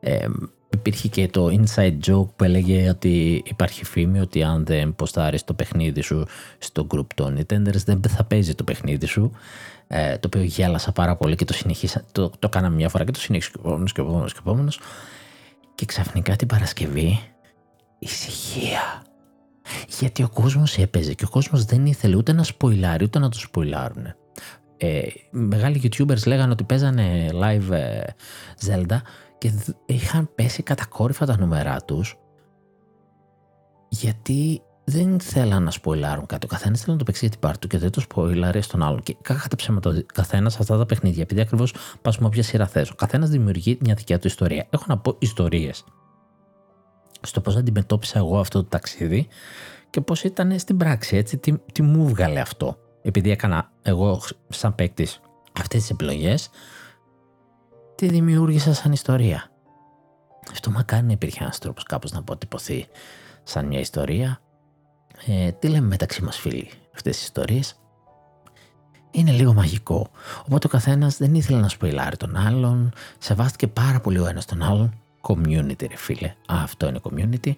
[0.00, 0.26] Ε,
[0.70, 5.54] υπήρχε και το inside joke που έλεγε ότι υπάρχει φήμη ότι αν δεν ποστάρεις το
[5.54, 6.26] παιχνίδι σου
[6.58, 9.32] στο group των Nintendo δεν θα παίζει το παιχνίδι σου
[9.86, 13.10] ε, το οποίο γέλασα πάρα πολύ και το συνεχίσα το, το κάναμε μια φορά και
[13.10, 14.80] το συνέχισα και επόμενος και επόμενος και επόμενος
[15.74, 17.20] και ξαφνικά την Παρασκευή
[17.98, 19.02] ησυχία.
[20.00, 23.38] Γιατί ο κόσμος έπαιζε και ο κόσμος δεν ήθελε ούτε να σποιλάρει ούτε να το
[23.38, 24.04] σποιλάρουν.
[24.76, 25.00] Ε,
[25.30, 28.00] μεγάλοι YouTubers λέγανε ότι παίζανε live ε,
[28.66, 28.96] Zelda
[29.38, 29.52] και
[29.86, 32.16] είχαν πέσει κατακόρυφα τα νούμερά τους
[33.88, 36.46] γιατί δεν θέλαν να σποιλάρουν κάτι.
[36.46, 38.82] Ο καθένας θέλει να το παίξει για την πάρτη του και δεν το σποιλάρει στον
[38.82, 39.02] άλλον.
[39.02, 42.66] Και κακά τα ψέματα, ο καθένας αυτά τα παιχνίδια, επειδή ακριβώς πας με όποια σειρά
[42.66, 44.66] θες, ο καθένας δημιουργεί μια δικιά του ιστορία.
[44.70, 45.84] Έχω να πω ιστορίες.
[47.20, 49.28] Στο πώς αντιμετώπισα εγώ αυτό το ταξίδι
[49.90, 52.76] και πώς ήταν στην πράξη, έτσι, τι, τι μου βγάλε αυτό.
[53.02, 55.20] Επειδή έκανα εγώ, σαν παίκτης,
[55.58, 56.50] αυτές τις επιλογές,
[57.94, 59.50] τι δημιούργησα σαν ιστορία.
[60.50, 62.86] Αυτό μακάρι να υπήρχε ένας τρόπος κάπως να αποτυπωθεί
[63.42, 64.40] σαν μια ιστορία.
[65.26, 67.80] Ε, τι λέμε μεταξύ μας φίλοι αυτές τις ιστορίες;
[69.10, 70.10] Είναι λίγο μαγικό.
[70.44, 74.62] Οπότε ο καθένας δεν ήθελε να σποιλάρει τον άλλον, σεβάστηκε πάρα πολύ ο ένας τον
[74.62, 74.94] άλλον.
[75.20, 77.52] Community ρε φίλε, αυτό είναι community.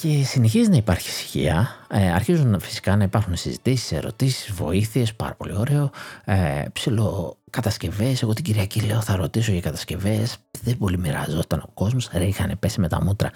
[0.00, 1.68] Και συνεχίζει να υπάρχει ησυχία.
[1.90, 5.90] Ε, αρχίζουν φυσικά να υπάρχουν συζητήσεις, ερωτήσεις, βοήθειες, πάρα πολύ ωραίο.
[6.24, 8.22] Ε, ψηλό κατασκευές.
[8.22, 10.36] Εγώ την Κυριακή λέω θα ρωτήσω για κατασκευές.
[10.62, 12.10] Δεν πολύ μοιραζόταν ο κόσμος.
[12.12, 13.30] Ρε, είχαν πέσει με τα μούτρα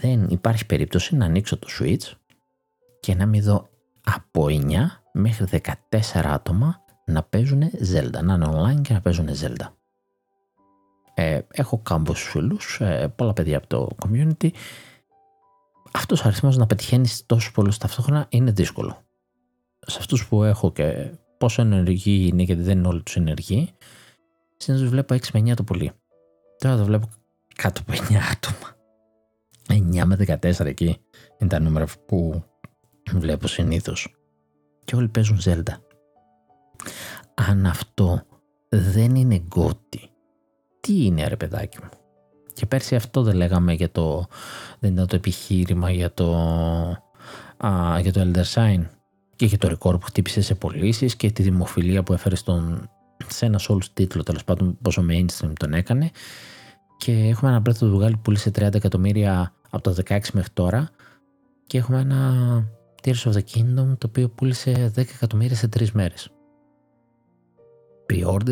[0.00, 2.12] δεν υπάρχει περίπτωση να ανοίξω το Switch
[3.00, 3.68] και να μην δω
[4.04, 4.70] από 9
[5.12, 9.72] μέχρι 14 άτομα να παίζουν Zelda, να είναι online και να παίζουν Zelda.
[11.14, 14.48] Ε, έχω κάμπους φίλους, ε, πολλά παιδιά από το community.
[15.92, 19.02] Αυτός ο αριθμός να πετυχαίνει τόσο πολλούς ταυτόχρονα είναι δύσκολο.
[19.86, 23.72] Σε αυτούς που έχω και πόσο ενεργοί είναι γιατί δεν είναι όλοι τους ενεργοί,
[24.56, 25.92] συνήθως βλέπω 6 με 9 το πολύ.
[26.58, 27.08] Τώρα το βλέπω
[27.54, 28.76] κάτω από 9 άτομα.
[29.68, 30.96] 9 με 14 εκεί
[31.38, 32.44] είναι τα νούμερα που
[33.12, 34.16] βλέπω συνήθως.
[34.84, 35.74] Και όλοι παίζουν Zelda.
[37.34, 38.22] Αν αυτό
[38.68, 40.10] δεν είναι γκότι,
[40.82, 41.88] τι είναι ρε παιδάκι μου;
[42.52, 44.26] Και πέρσι αυτό δεν λέγαμε για το,
[44.78, 46.36] δεν ήταν το επιχείρημα για το,
[47.56, 48.86] α, για το Elder Sign
[49.36, 52.90] και για το ρεκόρ που χτύπησε σε πωλήσεις και τη δημοφιλία που έφερε στον,
[53.26, 56.10] σε ένα Souls τίτλο τέλος πάντων πόσο mainstream τον έκανε
[56.96, 60.50] και έχουμε ένα Breath of the Wild που πούλησε 30 εκατομμύρια από το 16 μέχρι
[60.52, 60.90] τώρα
[61.66, 62.34] και έχουμε ένα
[63.02, 66.31] Tears of the Kingdom το οποίο πούλησε 10 εκατομμύρια σε 3 μέρες.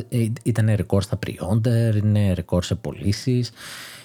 [0.09, 3.51] Ε, ήταν ρεκόρ στα pre-order, είναι ρεκόρ σε πωλήσεις.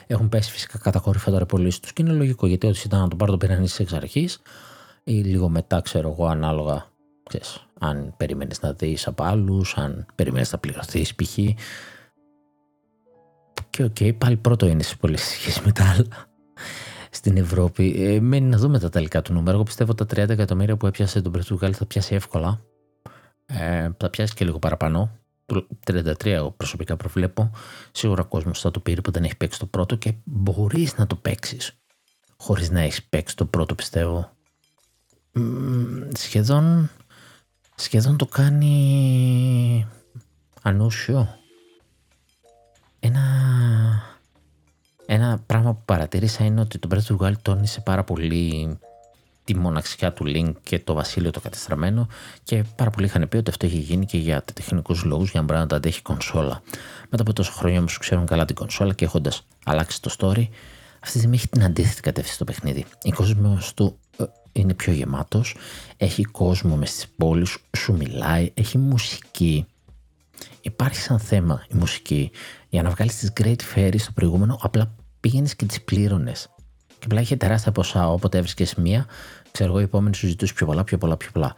[0.07, 3.15] Έχουν πέσει φυσικά κατακόρυφα τώρα πωλήσεις τους και είναι λογικό γιατί ό,τι ήταν να το
[3.15, 4.41] πάρω το πήραν εξ αρχής
[5.03, 6.85] ή λίγο μετά, ξέρω εγώ, ανάλογα
[7.27, 11.37] ξέρεις, αν περιμένεις να δεις από άλλους, αν περιμένεις να πληρωθείς π.χ.
[13.69, 16.27] Και ok, okay, πάλι πρώτο είναι στις πωλήσεις με τα άλλα
[17.09, 17.93] στην Ευρώπη.
[17.97, 19.53] Ε, μένει να δούμε τα τελικά του νούμερα.
[19.53, 22.61] Εγώ πιστεύω τα 30 εκατομμύρια που έπιασε το πρώτο πάλι θα πιάσει εύκολα.
[23.45, 25.11] Ε, θα πιάσει και λίγο παραπάνω.
[25.85, 27.51] 33 προσωπικά προβλέπω.
[27.91, 31.07] Σίγουρα ο κόσμος θα το πήρε που δεν έχει παίξει το πρώτο και μπορείς να
[31.07, 31.77] το παίξεις
[32.37, 34.31] χωρίς να έχεις παίξει το πρώτο, πιστεύω.
[36.13, 36.89] σχεδόν,
[37.75, 39.87] σχεδόν το κάνει
[40.61, 41.27] ανούσιο.
[42.99, 43.21] Ένα
[45.07, 48.77] ένα πράγμα που παρατήρησα είναι ότι το Breath of the Wild τόνισε πάρα πολύ
[49.45, 52.07] τη μοναξιά του Link και το βασίλειο το κατεστραμμένο
[52.43, 55.45] και πάρα πολλοί είχαν πει ότι αυτό έχει γίνει και για τεχνικούς λόγους για να
[55.45, 56.61] μπορεί να το αντέχει κονσόλα.
[57.09, 60.47] Μετά από τόσο χρόνια όμως ξέρουν καλά την κονσόλα και έχοντας αλλάξει το story,
[60.99, 62.85] αυτή τη στιγμή έχει την αντίθετη κατεύθυνση στο παιχνίδι.
[63.05, 65.55] Ο κόσμος του ε, είναι πιο γεμάτος,
[65.97, 69.65] έχει κόσμο μες στις πόλεις, σου μιλάει, έχει μουσική.
[70.61, 72.31] Υπάρχει σαν θέμα η μουσική
[72.69, 76.49] για να βγάλεις τις Great Fairies στο προηγούμενο, απλά πήγαινε και τις πλήρωνες.
[76.99, 78.11] Και απλά είχε τεράστια ποσά.
[78.11, 79.05] Όποτε έβρισκες μία,
[79.51, 81.55] ξέρω εγώ, η επόμενη σου ζητούσε πιο πολλά, πιο πολλά, πιο πολλά.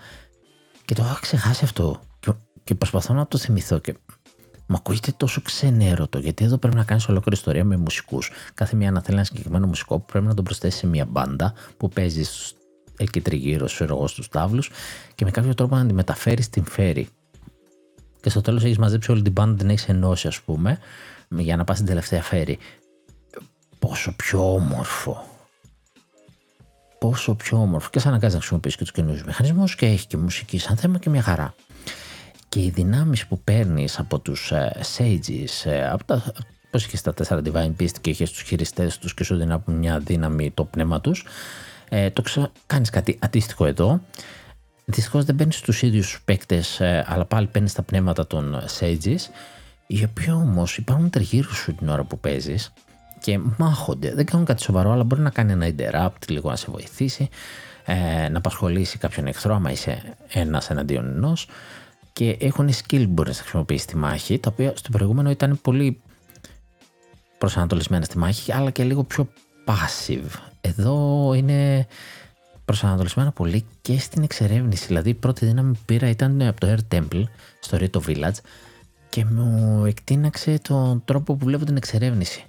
[0.85, 1.99] Και το είχα ξεχάσει αυτό.
[2.19, 2.31] Και,
[2.63, 3.79] και προσπαθώ να το θυμηθώ.
[3.79, 3.95] Και
[4.67, 8.31] μου ακούγεται τόσο ξενέρωτο, γιατί εδώ πρέπει να κάνεις ολόκληρη ιστορία με μουσικούς.
[8.53, 11.53] Κάθε μία να θέλει ένα συγκεκριμένο μουσικό που πρέπει να τον προσθέσεις σε μία μπάντα
[11.77, 12.23] που παίζει
[12.97, 14.71] εκεί τριγύρω στους εγώ στους τάβλους
[15.15, 17.09] και με κάποιο τρόπο να τη μεταφέρεις στην φέρη
[18.21, 20.77] και στο τέλος έχεις μαζέψει όλη την πάντα, την έχεις ενώσει, ας πούμε,
[21.29, 22.57] για να πας στην τελευταία φέρη.
[23.79, 25.26] Πόσο πιο όμορφο.
[26.99, 27.89] Πόσο πιο όμορφο.
[27.89, 30.97] Και σαν αναγκάζει να χρησιμοποιήσει και τους καινούριους μηχανισμούς και έχει και μουσική σαν θέμα
[30.97, 31.53] και μια χαρά.
[32.49, 36.23] Και οι δυνάμεις που παίρνεις από τους uh, sages, uh, από τα.
[36.71, 39.99] Πώς είχες τα 4 divine beast και είχες τους χειριστές τους και σου δίνουν μια
[39.99, 41.25] δύναμη το πνεύμα τους.
[41.89, 42.51] Ε, το ξα...
[42.65, 44.01] κάνεις κάτι αντίστοιχο εδώ.
[44.85, 49.19] Δυστυχώς δεν παίρνεις τους ίδιους παίκτες, ε, αλλά πάλι παίρνεις τα πνεύματα των Sages,
[49.87, 52.73] οι οποίοι όμως υπάρχουν τριγύρω σου την ώρα που παίζεις
[53.19, 54.13] και μάχονται.
[54.13, 57.29] Δεν κάνουν κάτι σοβαρό, αλλά μπορεί να κάνει ένα interrupt, λίγο να σε βοηθήσει,
[57.85, 61.47] ε, να απασχολήσει κάποιον εχθρό, άμα είσαι ένας εναντίον ενός.
[62.13, 66.01] Και έχουν skill που μπορείς να χρησιμοποιήσεις στη μάχη, τα οποία στο προηγούμενο ήταν πολύ
[67.37, 69.27] προσανατολισμένα στη μάχη, αλλά και λίγο πιο
[69.65, 70.39] passive.
[70.61, 71.87] Εδώ είναι
[72.65, 74.85] προσανατολισμένα πολύ και στην εξερεύνηση.
[74.85, 77.23] Δηλαδή η πρώτη δύναμη που πήρα ήταν από το Air Temple
[77.59, 78.39] στο Rito Village
[79.09, 82.46] και μου εκτείναξε τον τρόπο που βλέπω την εξερεύνηση.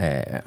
[0.00, 0.42] Ε,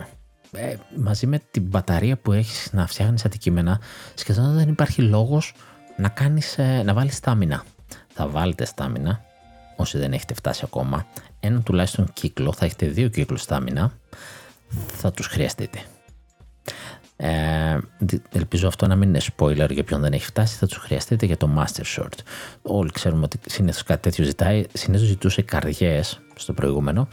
[0.52, 3.80] ε, μαζί με την μπαταρία που έχεις να φτιάχνεις αντικείμενα
[4.14, 5.54] σχεδόν δεν υπάρχει λόγος
[5.98, 7.64] να, κάνεις, ε, να βάλεις στάμινα.
[8.14, 9.22] Θα βάλετε στάμινα
[9.76, 11.06] όσοι δεν έχετε φτάσει ακόμα.
[11.40, 13.92] Ένα τουλάχιστον κύκλο, θα έχετε δύο κύκλους στάμινα,
[14.88, 15.80] θα τους χρειαστείτε.
[17.16, 17.78] Ε,
[18.32, 21.38] ελπίζω αυτό να μην είναι spoiler για ποιον δεν έχει φτάσει, θα τους χρειαστείτε για
[21.38, 22.18] το Master Short.
[22.62, 24.66] Όλοι ξέρουμε ότι συνήθως κάτι τέτοιο ζητάει.
[24.74, 27.08] Συνήθως ζητούσε καρδιές στο προηγούμενο.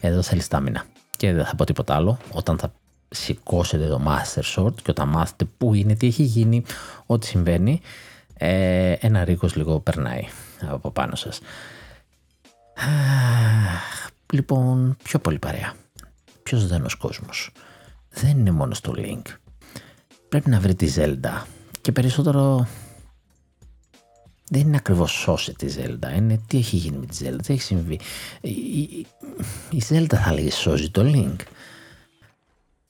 [0.00, 0.84] Εδώ θέλει στάμινα.
[1.16, 2.18] Και δεν θα πω τίποτα άλλο.
[2.32, 2.72] Όταν θα
[3.08, 6.64] σηκώσετε το Master Short και όταν μάθετε πού είναι, τι έχει γίνει,
[7.06, 7.80] ό,τι συμβαίνει,
[8.34, 10.22] ε, ένα ρίκος λίγο περνάει
[10.68, 11.40] από πάνω σας.
[14.32, 15.74] Λοιπόν, πιο πολύ παρέα.
[16.42, 17.50] Ποιος δεν ο κόσμος;
[18.08, 19.22] Δεν είναι μόνο στο link
[20.28, 21.42] πρέπει να βρει τη Zelda
[21.80, 22.66] και περισσότερο
[24.50, 27.62] δεν είναι ακριβώς σώσε τη Zelda, είναι τι έχει γίνει με τη Zelda, τι έχει
[27.62, 28.00] συμβεί.
[28.40, 29.06] Η, η,
[29.70, 31.36] η Zelda θα λέει σώζει το Link.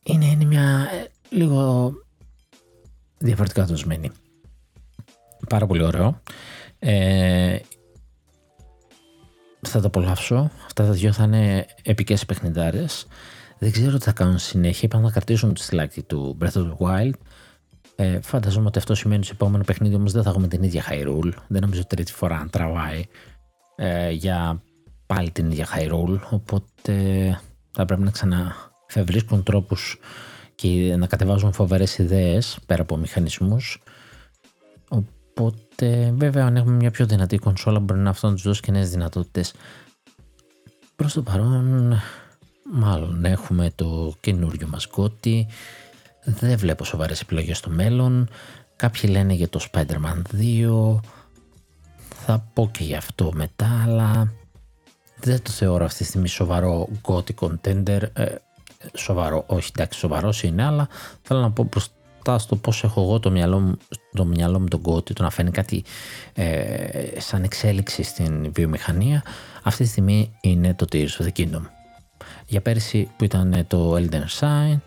[0.02, 1.92] Είναι, είναι μια ε, λίγο
[3.18, 4.11] διαφορετικά δοσμένη.
[5.48, 6.22] Πάρα πολύ ωραίο.
[6.78, 7.59] Ε,
[9.61, 10.50] θα το απολαύσω.
[10.66, 13.07] Αυτά τα δυο θα είναι επικές παιχνιδάρες.
[13.59, 14.80] Δεν ξέρω τι θα κάνουν συνέχεια.
[14.82, 17.14] Είπαν να κρατήσουν τη στυλάκη του Breath of the Wild.
[17.99, 20.84] Ε, φανταζόμαι ότι αυτό σημαίνει ότι στο επόμενο παιχνίδι όμως δεν θα έχουμε την ίδια
[20.90, 21.32] Hyrule.
[21.47, 23.05] Δεν νομίζω τρίτη φορά να τραβάει
[23.76, 24.62] ε, για
[25.07, 26.20] πάλι την ίδια Hyrule.
[26.30, 26.94] Οπότε
[27.70, 29.99] θα πρέπει να ξαναφευρίσκουν τρόπους
[30.55, 33.82] και να κατεβάζουν φοβερές ιδέες πέρα από μηχανισμούς.
[34.88, 38.70] Οπότε βέβαια αν έχουμε μια πιο δυνατή κονσόλα μπορεί να αυτό να τους δώσει και
[38.70, 39.55] νέες δυνατότητες.
[40.97, 41.94] Προς το παρόν
[42.72, 45.47] μάλλον έχουμε το καινούριο μασκότη
[46.27, 48.29] δεν βλέπω σοβαρές επιλογές στο μέλλον.
[48.77, 51.01] Κάποιοι λένε για το Spider-Man 2.
[52.09, 54.33] Θα πω και γι' αυτό μετά, αλλά
[55.20, 58.03] δεν το θεωρώ αυτή τη στιγμή σοβαρό gothic contender.
[58.12, 58.24] Ε,
[58.95, 60.89] σοβαρό, όχι εντάξει σοβαρός είναι, αλλά
[61.22, 63.77] θέλω να πω μπροστά στο πώς έχω εγώ το μυαλό μου,
[64.12, 65.85] το μυαλό μου τον Gotti, το να φαίνει κάτι
[66.35, 69.22] ε, σαν εξέλιξη στην βιομηχανία.
[69.62, 71.62] Αυτή τη στιγμή είναι το Tears of the Kingdom.
[72.47, 74.79] Για πέρσι που ήταν το Elden Sign,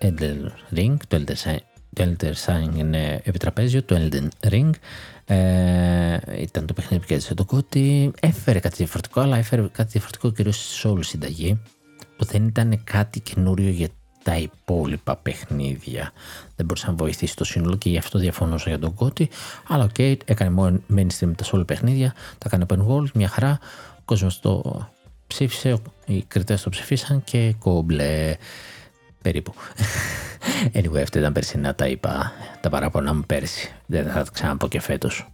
[0.00, 1.56] Elden Ring, το Elden,
[1.92, 4.70] το Elden Sign είναι επιτραπέζιο, το Elden Ring
[5.24, 10.30] ε, ήταν το παιχνίδι που κέρδισε το κότι, έφερε κάτι διαφορετικό, αλλά έφερε κάτι διαφορετικό
[10.30, 11.60] κυρίως σε όλη συνταγή,
[12.16, 13.88] που δεν ήταν κάτι καινούριο για
[14.22, 16.12] τα υπόλοιπα παιχνίδια.
[16.56, 19.28] Δεν μπορούσε να βοηθήσει το σύνολο και γι' αυτό διαφωνούσα για το GOTY,
[19.68, 23.58] αλλά ok, okay, έκανε mainstream τα souls παιχνίδια, τα έκανε open world, μια χαρά,
[23.98, 24.86] ο κόσμος το
[25.26, 28.36] ψήφισε, οι κριτές το ψηφίσαν και κόμπλε
[29.26, 29.54] περίπου.
[30.72, 33.72] Anyway, αυτό ήταν περσινά τα είπα, τα παράπονα μου πέρσι.
[33.86, 35.28] Δεν θα τα ξαναπώ και φέτος.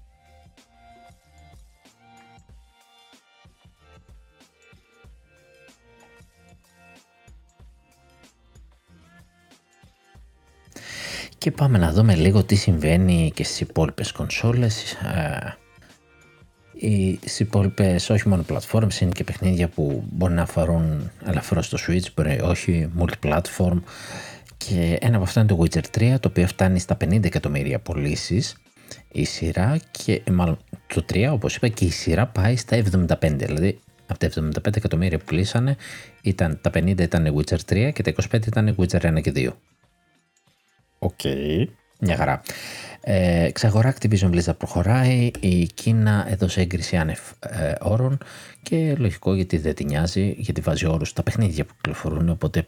[11.39, 14.97] Και πάμε να δούμε λίγο τι συμβαίνει και στις υπόλοιπες κονσόλες.
[16.85, 21.79] Ε, οι υπόλοιπες όχι μόνο platforms είναι και παιχνίδια που μπορεί να αφορούν ελαφρώς στο
[21.87, 23.83] Switch, μπορεί όχι multi-platform.
[24.57, 28.57] Και ένα από αυτά είναι το Witcher 3 το οποίο φτάνει στα 50 εκατομμύρια πωλήσεις
[29.13, 32.83] η σειρά και μάλλον το 3 όπως είπα και η σειρά πάει στα
[33.21, 34.31] 75 δηλαδή από τα
[34.67, 35.77] 75 εκατομμύρια που πουλήσανε
[36.23, 39.49] ήταν, τα 50 ήταν Witcher 3 και τα 25 ήταν Witcher 1 και 2
[40.99, 41.67] Ok, okay.
[42.03, 42.43] Μια χαρά
[43.05, 48.19] ε, ξαγορά Activision Blizzard προχωράει, η Κίνα έδωσε έγκριση άνευ ε, όρων
[48.63, 52.67] και λογικό γιατί δεν την νοιάζει, γιατί βάζει όρους στα παιχνίδια που κυκλοφορούν, οπότε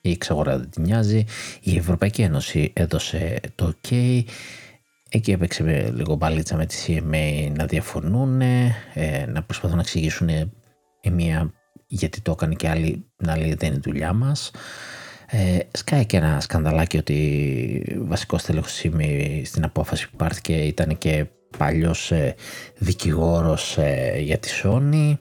[0.00, 1.24] η εξαγορά δεν την νοιάζει.
[1.60, 4.22] Η Ευρωπαϊκή Ένωση έδωσε το OK,
[5.08, 8.74] εκεί έπαιξε λίγο μπαλίτσα με τη CMA να διαφωνούν, ε,
[9.28, 10.28] να προσπαθούν να εξηγήσουν
[11.00, 11.52] η μία
[11.86, 14.50] γιατί το έκανε και άλλη να λέει δεν είναι δουλειά μας.
[15.30, 18.84] Ε, σκάει και ένα σκανδαλάκι ότι βασικός τέλεχος
[19.42, 21.26] στην απόφαση που πάρθηκε ήταν και
[21.58, 22.34] παλιός ε,
[22.78, 25.14] δικηγόρος ε, για τη Sony.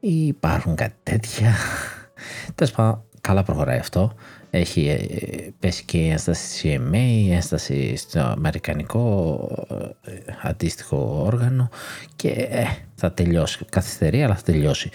[0.00, 1.54] Υπάρχουν κάτι τέτοια.
[2.54, 4.14] Τέλος πάντων καλά προχωράει αυτό.
[4.50, 9.66] Έχει ε, πέσει και η ένσταση CMA, η ένσταση στο αμερικανικό
[10.04, 10.12] ε,
[10.42, 11.68] αντίστοιχο όργανο
[12.16, 12.64] και ε,
[12.94, 14.90] θα τελειώσει, καθυστερεί αλλά θα τελειώσει.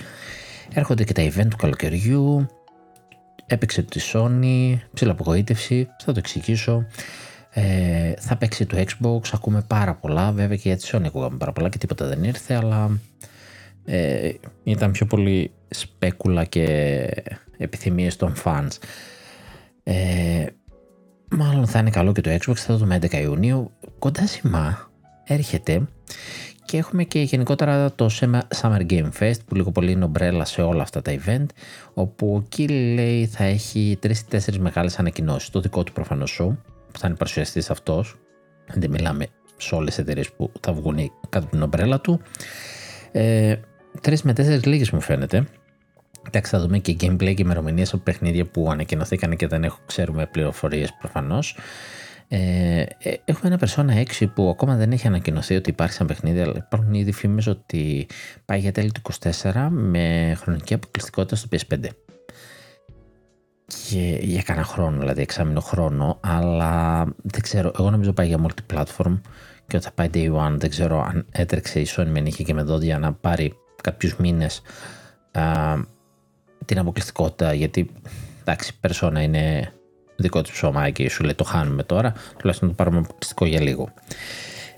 [0.73, 2.47] Έρχονται και τα event του καλοκαιριού,
[3.53, 6.85] έπαιξε τη Sony, ψηλαπογοήτευση, θα το εξηγήσω.
[7.49, 11.51] Ε, θα παίξει το Xbox, ακούμε πάρα πολλά, βέβαια και για τη Sony ακούγαμε πάρα
[11.51, 12.99] πολλά και τίποτα δεν ήρθε, αλλά
[13.85, 14.31] ε,
[14.63, 17.07] ήταν πιο πολύ σπέκουλα και
[17.57, 18.77] επιθυμίες των fans.
[19.83, 20.45] Ε,
[21.29, 23.71] μάλλον θα είναι καλό και το Xbox, θα το δούμε 11 Ιουνίου.
[23.99, 24.91] Κοντά σημά
[25.23, 25.87] έρχεται
[26.65, 28.09] και έχουμε και γενικότερα το
[28.61, 31.45] Summer Game Fest που λίγο πολύ είναι ομπρέλα σε όλα αυτά τα event
[31.93, 34.11] όπου ο Kill λέει θα έχει 3-4
[34.59, 35.49] μεγάλες ανακοινώσεις.
[35.49, 36.55] Το δικό του προφανώς show
[36.91, 38.15] που θα είναι παρουσιαστής αυτός.
[38.73, 39.25] Δεν μιλάμε
[39.57, 40.95] σε όλες τις εταιρείες που θα βγουν
[41.29, 42.21] κάτω από την ομπρέλα του.
[43.11, 43.55] Ε,
[44.01, 45.47] 3 με 4 λίγες μου φαίνεται.
[46.27, 50.25] Εντάξει, θα δούμε και gameplay και ημερομηνίες από παιχνίδια που ανακοινωθήκαν και δεν έχω, ξέρουμε
[50.25, 51.57] πληροφορίες προφανώς.
[52.35, 56.39] Ε, ε, έχουμε ένα Persona 6 που ακόμα δεν έχει ανακοινωθεί ότι υπάρχει σαν παιχνίδι,
[56.41, 58.07] αλλά υπάρχουν ήδη φήμες ότι
[58.45, 59.01] πάει για τέλη του
[59.41, 61.87] 24 με χρονική αποκλειστικότητα στο PS5.
[63.89, 69.21] Και για κανένα χρόνο, δηλαδή εξάμεινο χρόνο, αλλά δεν ξέρω, εγώ νομίζω πάει για multi-platform
[69.67, 70.55] και ότι θα πάει day one.
[70.57, 73.53] Δεν ξέρω αν έτρεξε η Sony με νύχια και με δόντια να πάρει
[73.83, 74.61] κάποιους μήνες
[76.65, 77.91] την αποκλειστικότητα, γιατί
[78.41, 79.73] εντάξει, Persona είναι
[80.15, 83.89] δικό του ψώμα και σου λέει το χάνουμε τώρα, τουλάχιστον το πάρουμε αποκλειστικό για λίγο.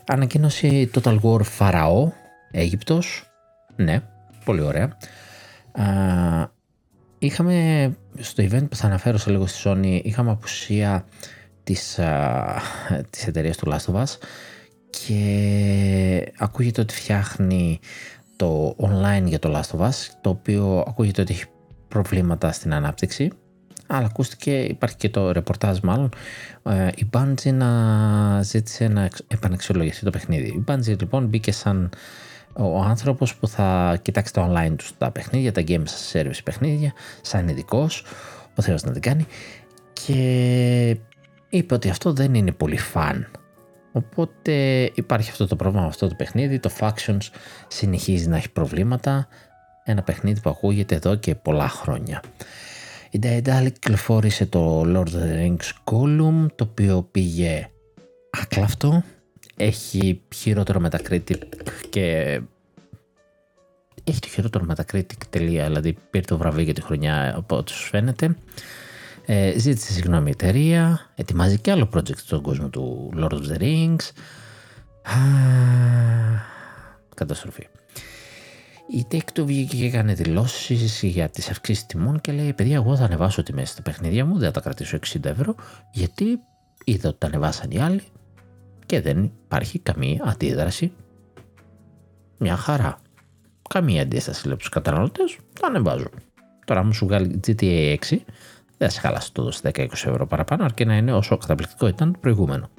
[0.08, 2.08] Ανακοίνωση Total War Pharaoh,
[2.52, 3.32] Αίγυπτος,
[3.76, 4.02] ναι,
[4.46, 4.98] πολύ ωραία.
[5.72, 5.84] Α,
[7.20, 11.06] είχαμε στο event που θα αναφέρω σε λίγο στη Sony, είχαμε απουσία
[11.64, 12.62] της, α,
[13.10, 14.18] της εταιρείας του Last of Us
[14.90, 17.80] και ακούγεται ότι φτιάχνει
[18.36, 21.46] το online για το Last of Us, το οποίο ακούγεται ότι έχει
[21.88, 23.32] προβλήματα στην ανάπτυξη
[23.88, 26.10] αλλά ακούστηκε, υπάρχει και το ρεπορτάζ μάλλον,
[26.64, 30.48] ε, η Bungie να ζήτησε να επαναξιολογηθεί το παιχνίδι.
[30.48, 31.90] Η Bungie λοιπόν μπήκε σαν
[32.54, 37.48] ο άνθρωπος που θα κοιτάξει τα online τους τα παιχνίδια, τα games service παιχνίδια, σαν
[37.48, 38.04] ειδικός,
[38.56, 39.26] ο Θεός να την κάνει
[39.94, 40.98] και
[41.50, 43.28] είπε ότι αυτό δεν είναι πολύ φαν.
[43.92, 44.52] Οπότε
[44.96, 47.30] υπάρχει αυτό το πρόβλημα με αυτό το παιχνίδι, το Factions
[47.68, 49.28] συνεχίζει να έχει προβλήματα,
[49.84, 52.22] ένα παιχνίδι που ακούγεται εδώ και πολλά χρόνια.
[53.16, 57.70] Η Daedalic κυκλοφόρησε το Lord of the Rings Gollum, το οποίο πήγε
[58.30, 59.04] άκλαυτο,
[59.56, 61.38] έχει χειρότερο Metacritic
[61.90, 62.42] και
[64.04, 67.88] έχει το χειρότερο Metacritic τελεία, δηλαδή πήρε το βραβείο για τη χρονιά από ό,τι σου
[67.88, 68.36] φαίνεται.
[69.26, 73.62] Ε, ζήτησε συγγνώμη η εταιρεία, ετοιμάζει και άλλο project στον κόσμο του Lord of the
[73.62, 74.10] Rings.
[75.02, 75.20] Α,
[77.16, 77.68] καταστροφή.
[78.88, 83.04] Η Take-Two βγήκε και έκανε δηλώσεις για τις αυξήσεις τιμών και λέει: Παιδιά, εγώ θα
[83.04, 85.56] ανεβάσω τιμές στα παιχνίδια μου, δεν θα τα κρατήσω 60 ευρώ,
[85.92, 86.40] γιατί
[86.84, 88.02] είδα ότι τα ανεβάσαν οι άλλοι
[88.86, 90.92] και δεν υπάρχει καμία αντίδραση.
[92.38, 93.00] Μια χαρά.
[93.70, 96.10] Καμία αντίσταση λέει του καταναλωτές, τα ανεβάζω.
[96.66, 98.20] Τώρα, μου σου βγάλει GTA 6, δεν
[98.78, 102.70] θα σε χαλάσει το 10-20 ευρώ παραπάνω, αρκεί να είναι όσο καταπληκτικό ήταν το προηγούμενο.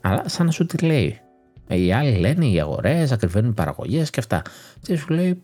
[0.00, 1.20] Αλλά σαν να σου τη λέει,
[1.68, 4.42] οι άλλοι λένε οι αγορές, ακριβένουν οι παραγωγές και αυτά.
[4.82, 5.42] Και σου λέει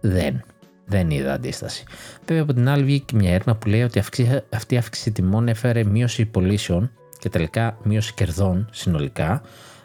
[0.00, 0.42] δεν.
[0.86, 1.84] Δεν είδα αντίσταση.
[2.26, 5.84] Βέβαια από την άλλη βγήκε μια έρευνα που λέει ότι αυτή η αύξηση τιμών έφερε
[5.84, 9.42] μείωση πωλήσεων και τελικά μείωση κερδών συνολικά.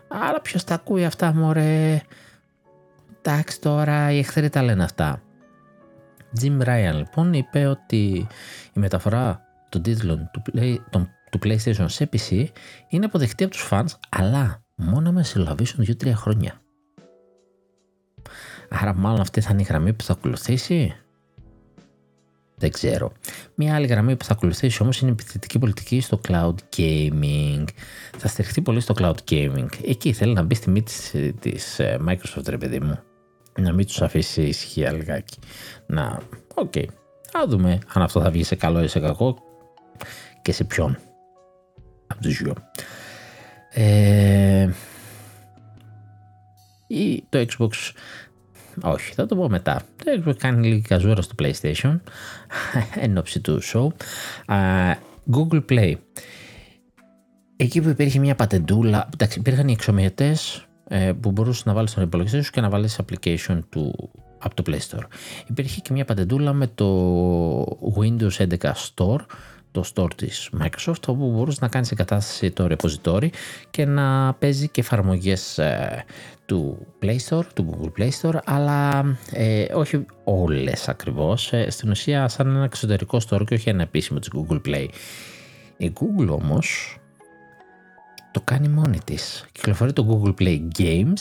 [0.07, 2.01] Αλλά ποιος τα ακούει αυτά, μωρέ;
[3.22, 5.22] Εντάξει τώρα, οι εχθροί τα λένε αυτά.
[6.41, 8.28] Jim Ryan λοιπόν είπε ότι
[8.74, 10.76] η μεταφορά των τίτλων του, play,
[11.30, 12.45] του PlayStation σε PC
[12.89, 16.61] είναι αποδεκτή από τους fans, αλλά μόνο με συλλαβήσουν 2-3 χρόνια.
[18.69, 20.95] Άρα μάλλον αυτή θα είναι η γραμμή που θα ακολουθήσει;
[22.55, 23.11] Δεν ξέρω.
[23.55, 27.63] Μια άλλη γραμμή που θα ακολουθήσει όμως είναι η επιθετική πολιτική στο cloud gaming.
[28.17, 29.67] Θα στηριχθεί πολύ στο cloud gaming.
[29.86, 32.99] Εκεί θέλει να μπει στη μύτη της ε, Microsoft ρε παιδί μου.
[33.59, 35.39] Να μην τους αφήσει ησυχία λιγάκι.
[35.88, 36.21] Να,
[36.53, 36.72] OK.
[36.76, 36.86] Okay.
[37.32, 39.38] Θα δούμε αν αυτό θα βγει σε καλό ή σε κακό
[40.41, 40.97] και σε ποιον.
[42.07, 42.53] Από τους δυο.
[43.78, 44.69] Ε,
[46.88, 47.69] ή το Xbox
[48.82, 49.82] όχι, θα το πω μετά.
[50.03, 51.99] Το Xbox κάνει λίγη καζούρα στο PlayStation
[53.03, 53.88] εν όψει του show.
[55.32, 55.93] Google Play.
[57.55, 62.03] Εκεί που υπήρχε μια πατεντούλα, εντάξει, υπήρχαν οι εξομοιωτές ε, που μπορούσες να βάλεις στον
[62.03, 65.03] υπολογιστή σου και να βάλεις application του, από το Play Store.
[65.47, 67.61] Υπήρχε και μια πατεντούλα με το
[67.99, 69.19] Windows 11 Store
[69.76, 73.28] το store της Microsoft όπου μπορούσε να κάνεις εγκατάσταση το repository
[73.69, 76.03] και να παίζει και εφαρμογές ε,
[76.45, 81.53] του Play Store, του Google Play Store αλλά ε, όχι όλες ακριβώς.
[81.53, 84.88] Ε, στην ουσία σαν ένα εξωτερικό store και όχι ένα επίσημο της Google Play.
[85.78, 86.97] Η Google όμως
[88.32, 89.45] το κάνει μόνη της.
[89.51, 91.19] Κυκλοφορεί το Google Play Games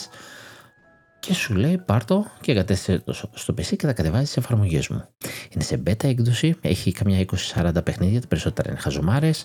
[1.25, 5.03] και σου λέει πάρτο και εγκατέστησε το στο PC και θα κατεβάζει τις εφαρμογές μου.
[5.49, 9.43] Είναι σε beta έκδοση, έχει καμιά 20-40 παιχνίδια, τα περισσότερα είναι χαζομάρες.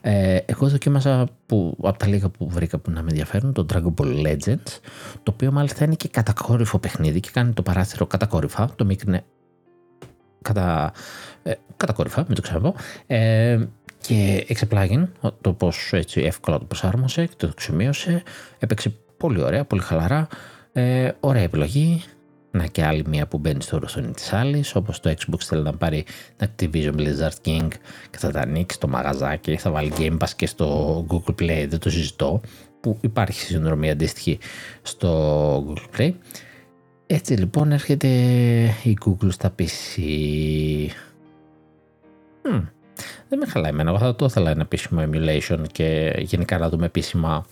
[0.00, 3.94] Ε, εγώ δοκίμασα που, από τα λίγα που βρήκα που να με ενδιαφέρουν το Dragon
[4.00, 4.78] Ball Legends,
[5.22, 9.24] το οποίο μάλιστα είναι και κατακόρυφο παιχνίδι και κάνει το παράθυρο κατακόρυφα, το μίκρινε
[10.42, 10.92] κατά,
[11.42, 12.74] ε, κατά κορυφά, μην το ξαναπώ.
[13.06, 13.64] Ε,
[14.00, 15.08] και εξεπλάγει
[15.40, 18.22] το πώς έτσι εύκολα το προσάρμοσε και το αξιομείωσε.
[18.58, 20.28] Έπαιξε πολύ ωραία, πολύ χαλαρά.
[20.72, 22.02] Ε, ωραία επιλογή.
[22.54, 25.72] Να και άλλη μία που μπαίνει στο οθόνη της άλλης, όπως το Xbox θέλει να
[25.72, 26.04] πάρει
[26.36, 27.68] την Activision Blizzard King
[28.10, 31.78] και θα τα ανοίξει το μαγαζάκι, θα βάλει Game Pass και στο Google Play, δεν
[31.78, 32.40] το συζητώ,
[32.80, 34.38] που υπάρχει συνδρομή αντίστοιχη
[34.82, 36.12] στο Google Play.
[37.06, 38.08] Έτσι λοιπόν έρχεται
[38.82, 40.02] η Google στα PC.
[43.28, 43.90] δεν με χαλάει εμένα.
[43.90, 47.46] Εγώ θα το ήθελα ένα επίσημο emulation και γενικά να δούμε επίσημα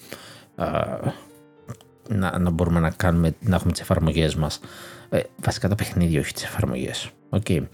[2.15, 4.61] να, να μπορούμε να, κάνουμε, να έχουμε τις εφαρμογές μας.
[5.09, 7.11] Ε, βασικά τα παιχνίδια, όχι τις εφαρμογές.
[7.31, 7.69] Okay.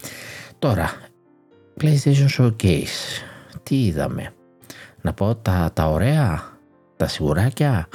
[0.59, 0.91] Τώρα,
[1.81, 3.23] PlayStation Showcase.
[3.63, 4.33] Τι είδαμε;
[5.01, 6.43] Να πω τα, τα ωραία,
[6.97, 7.89] τα σιγουράκια.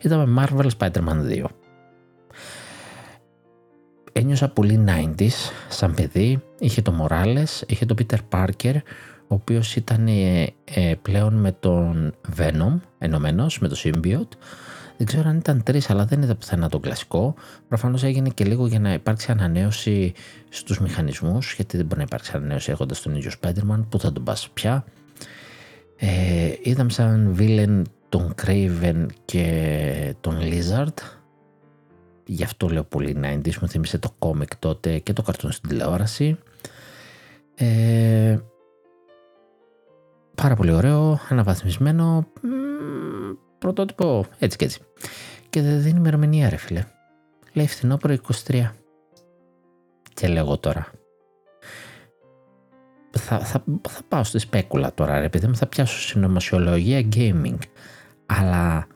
[0.00, 1.44] Είδαμε Marvel Spider-Man 2
[4.16, 6.42] ένιωσα πολύ 90s σαν παιδί.
[6.58, 8.74] Είχε το Morales, είχε το Peter Parker,
[9.28, 14.36] ο οποίος ήταν ε, ε, πλέον με τον Venom ενωμένος, με το Symbiote.
[14.96, 17.34] Δεν ξέρω αν ήταν τρεις, αλλά δεν είδα πουθενά τον κλασικό.
[17.68, 20.12] Προφανώς έγινε και λίγο για να υπάρξει ανανέωση
[20.48, 24.24] στους μηχανισμούς, γιατί δεν μπορεί να υπάρξει ανανέωση έχοντας τον ίδιο Spider-Man, που θα τον
[24.24, 24.84] πας πια.
[25.96, 31.16] Ε, είδαμε σαν villain τον Craven και τον Lizard
[32.26, 36.38] γι' αυτό λέω πολύ 90's, μου θύμισε το κόμικ τότε και το καρτούν στην τηλεόραση.
[37.54, 38.38] Ε,
[40.34, 42.26] πάρα πολύ ωραίο, αναβαθμισμένο,
[43.66, 44.80] πρωτότυπο έτσι και έτσι.
[45.50, 46.84] Και δεν δίνει ημερομηνία ρε φίλε.
[47.52, 48.70] Λέει φθινόπωρο 23.
[50.14, 50.90] Και λέω τώρα.
[53.10, 57.58] Θα, θα, θα πάω στη σπέκουλα τώρα ρε επειδή μου θα πιάσω συνωμοσιολογία gaming.
[58.26, 58.86] Αλλά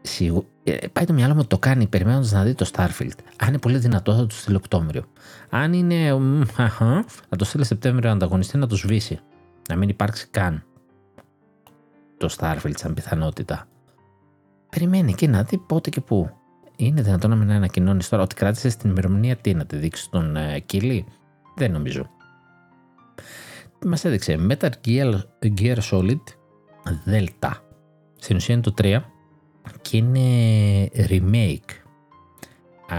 [0.00, 0.46] σίγου...
[0.64, 3.18] Ε, πάει το μυαλό μου το κάνει περιμένοντας να δει το Starfield.
[3.36, 5.04] Αν είναι πολύ δυνατό, θα του στείλει Οκτώβριο.
[5.50, 6.18] Αν είναι.
[6.56, 9.20] Αχα, θα το στείλει Σεπτέμβριο να ανταγωνιστεί να το σβήσει.
[9.68, 10.64] Να μην υπάρξει καν
[12.26, 13.68] το Starfield σαν πιθανότητα.
[14.70, 16.30] Περιμένει και να δει πότε και πού.
[16.76, 20.36] Είναι δυνατόν να μην ανακοινώνεις τώρα ότι κράτησες την ημερομηνία τι να τη δείξεις τον
[20.36, 21.04] uh, Κίλι;
[21.56, 22.10] Δεν νομίζω.
[23.84, 25.20] Μας έδειξε Metal Gear,
[25.60, 26.20] Gear Solid
[27.06, 27.50] Delta.
[28.16, 29.00] Στην ουσία είναι το 3
[29.82, 31.70] και είναι remake.
[32.94, 32.98] Α,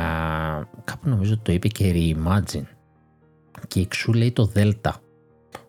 [0.83, 2.67] κάπου νομίζω το είπε και reimagine.
[3.67, 4.91] Και εξού λέει το Delta.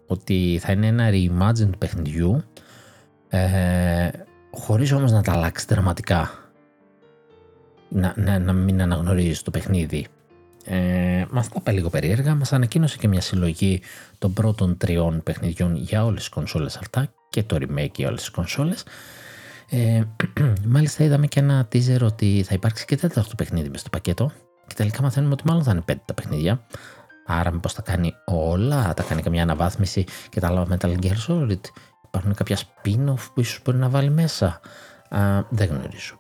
[0.07, 2.45] Ότι θα είναι ένα reimagine παιχνιδιού
[3.37, 4.11] ε,
[4.51, 6.31] χωρίς όμως να τα αλλάξει δραματικά.
[7.89, 10.07] Να, να, να μην αναγνωρίζεις το παιχνίδι.
[10.65, 12.35] Ε, μας τα είπε λίγο περίεργα.
[12.35, 13.81] Μας ανακοίνωσε και μια συλλογή
[14.19, 18.31] των πρώτων τριών παιχνιδιών για όλες τις κονσόλες αυτά και το remake για όλες τις
[18.31, 18.85] κονσόλες.
[19.71, 20.03] Ε,
[20.75, 24.33] μάλιστα είδαμε και ένα teaser ότι θα υπάρξει και τέταρτο παιχνίδι μες στο πακέτο
[24.67, 26.67] και τελικά μαθαίνουμε ότι μάλλον θα είναι πέντε τα παιχνίδια.
[27.27, 31.61] Άρα μήπως θα κάνει όλα, θα κάνει καμιά αναβάθμιση και τα άλλα Metal Gear Solid.
[32.15, 34.61] Υπάρχουν κάποια spin-off που ίσως μπορεί να βάλει μέσα.
[35.09, 36.19] Α, δεν γνωρίζω.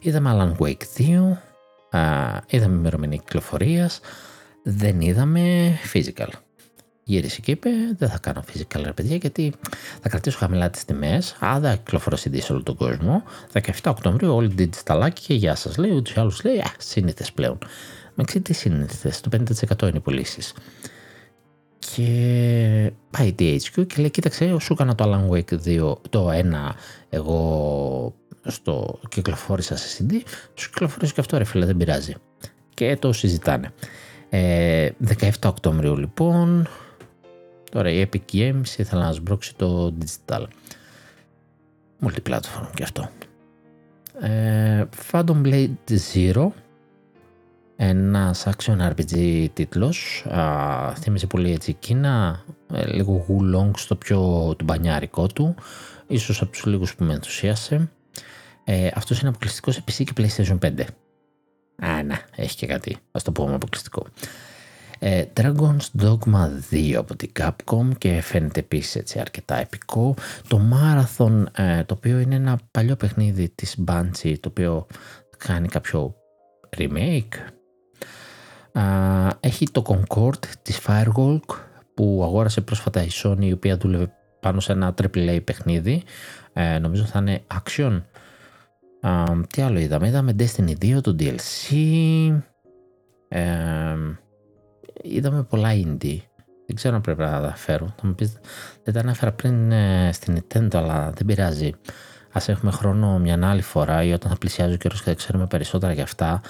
[0.00, 4.00] Είδαμε Alan Wake 2, α, είδαμε ημερομηνία κυκλοφορίας,
[4.62, 6.28] δεν είδαμε physical
[7.04, 9.52] γύρισε και είπε: Δεν θα κάνω physical ρε παιδιά, γιατί
[10.02, 11.36] θα κρατήσω χαμηλά τις τιμές.
[11.44, 13.22] Α, δεν κυκλοφορώ CD σε όλο τον κόσμο.
[13.52, 15.76] 17 Οκτωβρίου, όλοι digital και γεια σας.
[15.76, 17.58] Λέει, ούτως ή άλλως λέει: Α, σύνηθες πλέον.
[18.14, 20.54] Μα ξέρει τι σύνηθες, το 50% είναι οι πωλήσεις.
[21.94, 26.42] Και πάει η DHQ και λέει: Κοίταξε, σου έκανα το Alan Wake 2, το 1,
[27.08, 30.12] εγώ στο κυκλοφόρησα σε CD,
[30.54, 32.14] σου κυκλοφορήσω και αυτό ρε φίλε, δεν πειράζει.
[32.74, 33.72] Και το συζητάνε.
[34.28, 36.68] Ε, 17 Οκτωβρίου λοιπόν,
[37.72, 40.44] Τώρα η Epic Games ήθελα να σμπρώξει το digital.
[42.04, 43.10] Multiplatform και αυτό.
[44.20, 46.48] Ε, Phantom Blade Zero
[47.84, 50.26] ένας action RPG τίτλος.
[50.28, 52.44] Α, θύμισε πολύ έτσι Κίνα.
[52.72, 54.18] Ε, λίγο γουλόγκ στο πιο
[54.58, 55.54] του μπανιάρικο του.
[56.06, 57.90] Ίσως από τους λίγους που με ενθουσίασε.
[58.64, 60.80] Ε, αυτός είναι αποκλειστικός σε PC και PlayStation 5
[61.84, 64.06] Α, να, έχει και κάτι, ας το πούμε αποκλειστικό.
[64.98, 70.14] Ε, Dragon's Dogma 2 από την Capcom και φαίνεται επίσης έτσι αρκετά επικό.
[70.48, 74.86] Το Marathon ε, το οποίο είναι ένα παλιό παιχνίδι της Bungie το οποίο
[75.38, 76.14] κάνει κάποιο
[76.76, 77.52] remake.
[79.40, 81.56] Έχει το Concord της Firewalk
[81.94, 86.02] που αγόρασε πρόσφατα η Sony η οποία δούλευε πάνω σε ένα AAA παιχνίδι.
[86.52, 88.02] Ε, νομίζω θα είναι action.
[89.48, 91.74] τι άλλο είδαμε, είδαμε Destiny 2, το DLC.
[93.28, 93.96] Ε,
[95.02, 96.18] είδαμε πολλά indie.
[96.66, 97.94] Δεν ξέρω αν πρέπει να τα φέρω.
[97.96, 98.32] Θα μου πεις,
[98.82, 101.72] δεν τα ανέφερα πριν ε, στην Nintendo, αλλά δεν πειράζει.
[102.32, 105.46] Α έχουμε χρόνο μια άλλη φορά ή όταν θα πλησιάζει ο καιρός και θα ξέρουμε
[105.46, 106.40] περισσότερα για αυτά.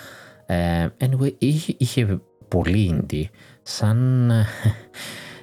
[0.52, 3.24] Ε, anyway, είχε, είχε πολύ indie
[3.62, 4.30] σαν,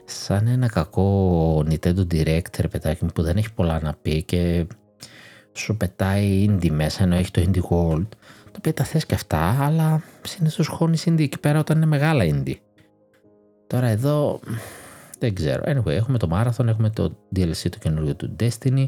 [0.06, 4.66] σαν ένα κακό Nintendo Direct, ρε παιδάκι μου, που δεν έχει πολλά να πει και
[5.54, 8.08] σου πετάει indie μέσα, ενώ έχει το indie world,
[8.46, 12.24] το οποίο τα θες και αυτά, αλλά συνήθως χώνεις indie εκεί πέρα όταν είναι μεγάλα
[12.26, 12.58] indie.
[13.68, 14.40] Τώρα εδώ
[15.20, 15.64] δεν ξέρω.
[15.66, 18.86] Anyway, έχουμε το Marathon, έχουμε το DLC το καινούριο του Destiny.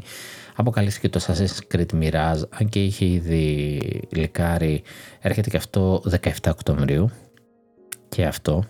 [0.56, 3.80] Αποκαλύφθηκε το Assassin's Creed Mirage, αν και είχε ήδη
[4.10, 4.82] λικάρει.
[5.20, 7.10] Έρχεται και αυτό 17 Οκτωβρίου.
[8.08, 8.64] Και αυτό.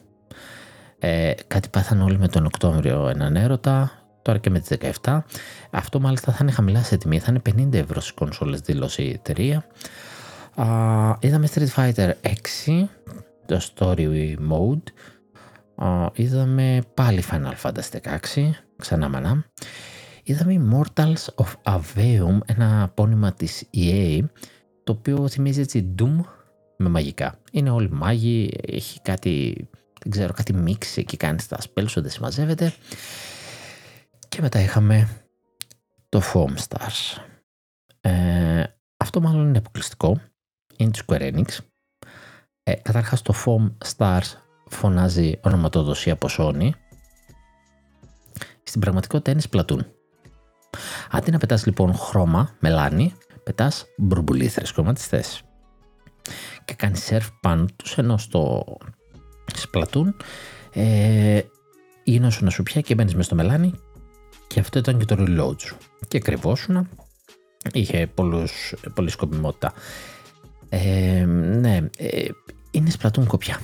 [0.98, 3.92] Ε, κάτι πάθαν όλοι με τον Οκτώβριο έναν έρωτα.
[4.22, 5.18] Τώρα και με τις 17.
[5.70, 7.18] Αυτό μάλιστα θα είναι χαμηλά σε τιμή.
[7.18, 9.66] Θα είναι 50 ευρώ στις κονσόλες δήλωσε η εταιρεία.
[10.54, 10.66] Α,
[11.20, 12.10] είδαμε Street Fighter
[12.66, 12.88] 6,
[13.46, 14.82] το Story Mode
[16.14, 19.44] είδαμε πάλι Final Fantasy 16, ξανά μανά.
[20.22, 24.20] Είδαμε Immortals of Aveum, ένα απόνυμα της EA,
[24.84, 26.20] το οποίο θυμίζει έτσι Doom
[26.76, 27.38] με μαγικά.
[27.52, 29.54] Είναι όλοι μάγοι, έχει κάτι,
[30.02, 32.74] δεν ξέρω, κάτι μίξη εκεί κάνεις στα spells, δεν συμμαζεύεται.
[34.28, 35.08] Και μετά είχαμε
[36.08, 37.22] το Foam Stars.
[38.00, 38.64] Ε,
[38.96, 40.20] αυτό μάλλον είναι αποκλειστικό.
[40.76, 41.58] Είναι τη Square Enix.
[42.62, 44.42] Ε, καταρχάς το Foam Stars
[44.74, 46.70] φωνάζει ονοματοδοσία από Sony,
[48.62, 49.86] στην πραγματικότητα είναι σπλατούν.
[51.10, 53.14] Αντί να πετάς λοιπόν χρώμα, μελάνι,
[53.44, 55.42] πετάς μπουρμπουλήθρες χρωματιστές.
[56.64, 58.64] Και κάνεις σερφ πάνω τους ενώ στο
[59.54, 60.16] σπλατούν
[60.72, 61.40] ε,
[62.28, 63.74] σου να σου πια και μπαίνεις μέσα στο μελάνι
[64.46, 65.76] και αυτό ήταν και το reload σου.
[66.08, 66.88] Και κρυβόσουνα,
[67.72, 69.72] είχε πολλούς, πολλή σκοπιμότητα.
[70.68, 72.28] Ε, ναι, ε,
[72.70, 73.60] είναι σπλατούν κοπιά.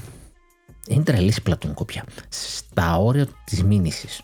[0.88, 2.04] Είναι τρελή πλατούν κόπια.
[2.28, 4.20] Στα όρια της μήνυσης.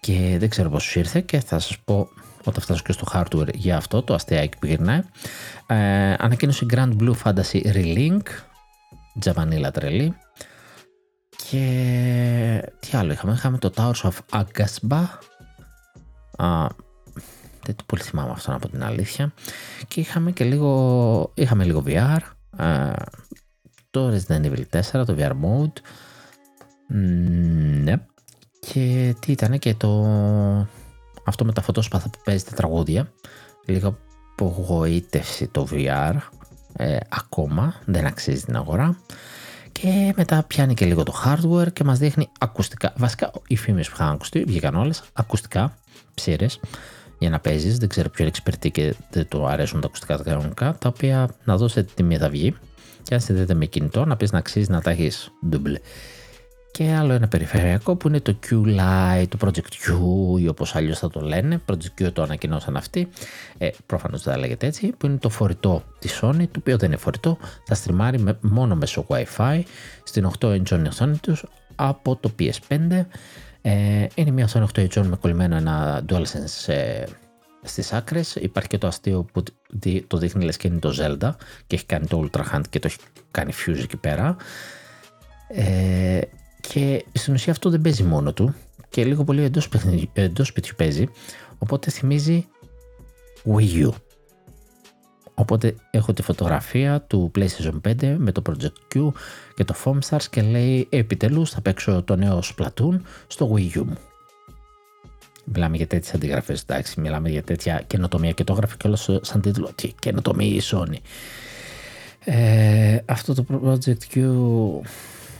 [0.00, 2.08] Και δεν ξέρω πώ σου ήρθε και θα σας πω
[2.44, 5.00] όταν φτάσω και στο hardware για αυτό το αστείακι που γυρνάει.
[5.66, 8.22] Ε, ανακοίνωσε Grand Blue Fantasy Relink.
[9.18, 10.16] Τζαβανίλα τρελή.
[11.50, 15.04] Και τι άλλο είχαμε; Είχαμε το Towers of Agasba.
[16.36, 16.66] Α,
[17.62, 19.32] δεν το πολύ θυμάμαι αυτό από την αλήθεια.
[19.88, 22.18] Και είχαμε και λίγο, είχαμε λίγο VR.
[22.58, 22.92] Ε,
[23.90, 25.80] το Resident Evil 4, το VR Mode.
[27.82, 27.96] ναι.
[28.60, 30.02] Και τι ήταν και το...
[31.24, 33.12] Αυτό με τα φωτόσπαθα που παίζετε τραγούδια.
[33.66, 33.98] Λίγο
[34.32, 36.14] απογοήτευση το VR.
[36.76, 38.98] Ε, ακόμα δεν αξίζει την αγορά.
[39.72, 42.92] Και μετά πιάνει και λίγο το hardware και μας δείχνει ακουστικά.
[42.96, 45.74] Βασικά οι φήμες που είχαν ακουστεί βγήκαν όλες ακουστικά,
[46.14, 46.60] ψήρες
[47.18, 47.78] για να παίζεις.
[47.78, 51.56] Δεν ξέρω ποιο εξυπηρετεί και δεν του αρέσουν τα ακουστικά τα κανονικά, τα οποία να
[51.56, 52.54] δώσετε τιμή θα βγει
[53.08, 55.76] και αν συνδέεται με κινητό να πεις να αξίζει να τα έχεις double.
[56.70, 59.96] Και άλλο ένα περιφερειακό που είναι το Q-Lite, το Project Q
[60.40, 61.60] ή όπως αλλιώς θα το λένε.
[61.66, 63.08] Project Q το ανακοινώσαν αυτοί,
[63.58, 66.88] ε, προφανώς δεν θα λέγεται έτσι, που είναι το φορητό της Sony, το οποίο δεν
[66.88, 69.62] είναι φορητό, θα στριμάρει με, μόνο μέσω Wi-Fi
[70.02, 71.44] στην 8 inch οθόνη τους
[71.74, 73.06] από το PS5.
[73.62, 77.04] Ε, είναι μια οθόνη 8 inch με κολλημένο ένα DualSense ε,
[77.68, 78.34] Στις άκρες.
[78.34, 79.42] Υπάρχει και το αστείο που
[80.06, 81.30] το δείχνει λες και είναι το Zelda
[81.66, 82.98] και έχει κάνει το Ultra Hand και το έχει
[83.30, 84.36] κάνει fuse εκεί πέρα.
[85.48, 86.20] Ε,
[86.60, 88.54] και στην ουσία αυτό δεν παίζει μόνο του
[88.88, 89.68] και λίγο πολύ εντός,
[90.12, 91.08] εντός σπιτιού παίζει.
[91.58, 92.46] Οπότε θυμίζει
[93.44, 93.90] Wii U.
[95.34, 99.08] Οπότε έχω τη φωτογραφία του PlayStation 5 με το Project Q
[99.54, 103.82] και το Foam Stars και λέει επιτέλους θα παίξω το νέο Splatoon στο Wii U
[103.82, 103.98] μου.
[105.52, 107.00] Μιλάμε για τέτοιες αντιγραφές, εντάξει.
[107.00, 109.70] Μιλάμε για τέτοια καινοτομία και το έγραφε κιόλας σαν τίτλο.
[109.74, 110.96] Τι καινοτομία η Sony.
[112.24, 114.22] Ε, αυτό το Project Q,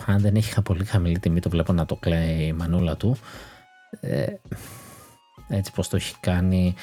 [0.06, 3.16] αν δεν έχει πολύ χαμηλή τιμή, το βλέπω να το κλαίει η μανούλα του.
[4.00, 4.26] Ε,
[5.48, 6.74] έτσι πως το έχει κάνει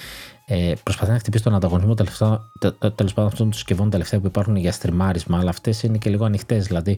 [0.45, 4.71] ε, προσπαθεί να χτυπήσει τον ανταγωνισμό τέλος πάντων αυτών των συσκευών τελευταία που υπάρχουν για
[4.71, 6.97] στριμάρισμα αλλά αυτές είναι και λίγο ανοιχτές δηλαδή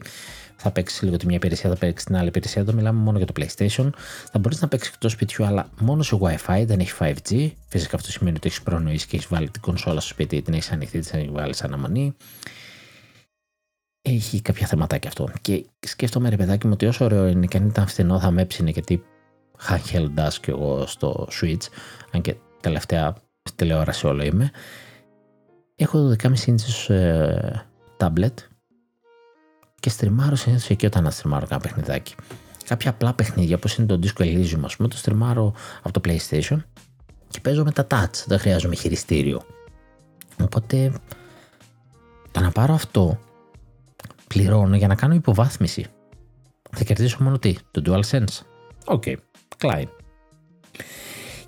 [0.60, 2.62] θα παίξει λίγο τη μια υπηρεσία, θα παίξει την άλλη υπηρεσία.
[2.62, 3.90] Εδώ μιλάμε μόνο για το PlayStation.
[4.30, 7.50] Θα μπορείς να παίξεις εκτό σπιτιού, αλλά μόνο σε WiFi, δεν έχει 5G.
[7.68, 10.72] Φυσικά αυτό σημαίνει ότι έχεις προνοήσεις και έχεις βάλει την κονσόλα στο σπίτι, την έχεις
[10.72, 12.16] ανοιχτή, την έχεις βάλει σαν αναμονή.
[14.02, 15.28] Έχει κάποια θεματάκια αυτό.
[15.40, 18.42] Και σκέφτομαι, ρε παιδάκι μου, ότι όσο ωραίο είναι και αν ήταν φθηνό θα με
[18.42, 19.02] έψινε γιατί
[19.68, 21.66] handheld και εγώ στο Switch,
[22.12, 23.16] αν και τελευταία
[23.54, 24.50] τηλεόραση όλο είμαι.
[25.76, 27.50] Έχω 12,5 inches ε,
[27.96, 28.34] tablet
[29.80, 32.14] και στριμάρω συνήθως εκεί όταν να στριμάρω ένα παιχνιδάκι.
[32.64, 36.56] Κάποια απλά παιχνίδια όπως είναι το Disco Elysium, ας πούμε, το στριμάρω από το PlayStation
[37.28, 38.24] και παίζω με τα touch.
[38.26, 39.42] Δεν χρειάζομαι χειριστήριο.
[40.42, 40.92] Οπότε
[42.30, 43.18] το να πάρω αυτό
[44.26, 45.86] πληρώνω για να κάνω υποβάθμιση.
[46.70, 48.42] Θα κερδίσω μόνο τι, το DualSense.
[48.84, 49.16] OK, okay.
[49.58, 49.86] Κλάιν.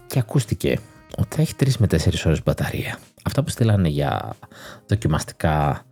[0.07, 0.78] Και ακούστηκε
[1.16, 1.97] ότι θα έχει 3 με 4
[2.27, 2.98] ώρες μπαταρία.
[3.24, 4.36] Αυτά που στείλανε για
[4.86, 5.85] δοκιμαστικά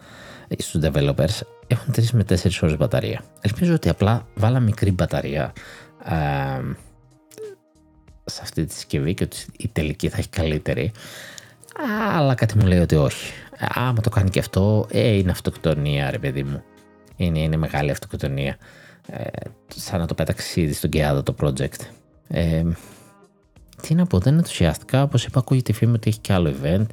[0.58, 3.24] στους developers έχουν 3 με 4 ώρες μπαταρία.
[3.40, 5.52] Ελπίζω ότι απλά βάλαν μικρή μπαταρία
[6.04, 6.14] ε,
[8.24, 10.92] σε αυτή τη συσκευή και ότι η τελική θα έχει καλύτερη.
[12.16, 13.32] Αλλά κάτι μου λέει ότι όχι.
[13.58, 16.62] Άμα το κάνει και αυτό, ε, είναι αυτοκτονία ρε παιδί μου.
[17.16, 18.56] Είναι, είναι μεγάλη αυτοκτονία.
[19.06, 19.24] Ε,
[19.74, 21.80] σαν να το πέταξει ήδη στον Κεάδα το project.
[22.28, 22.62] Ε,
[23.82, 25.02] τι να πω, δεν ενθουσιάστηκα.
[25.02, 26.86] Όπως είπα, ακούγεται η φήμη ότι έχει και άλλο event.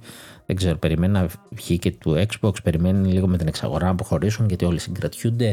[0.46, 4.48] Δεν ξέρω, περιμένει να βγει και του Xbox, περιμένει λίγο με την εξαγορά να αποχωρήσουν
[4.48, 5.48] γιατί όλοι συγκρατιούνται.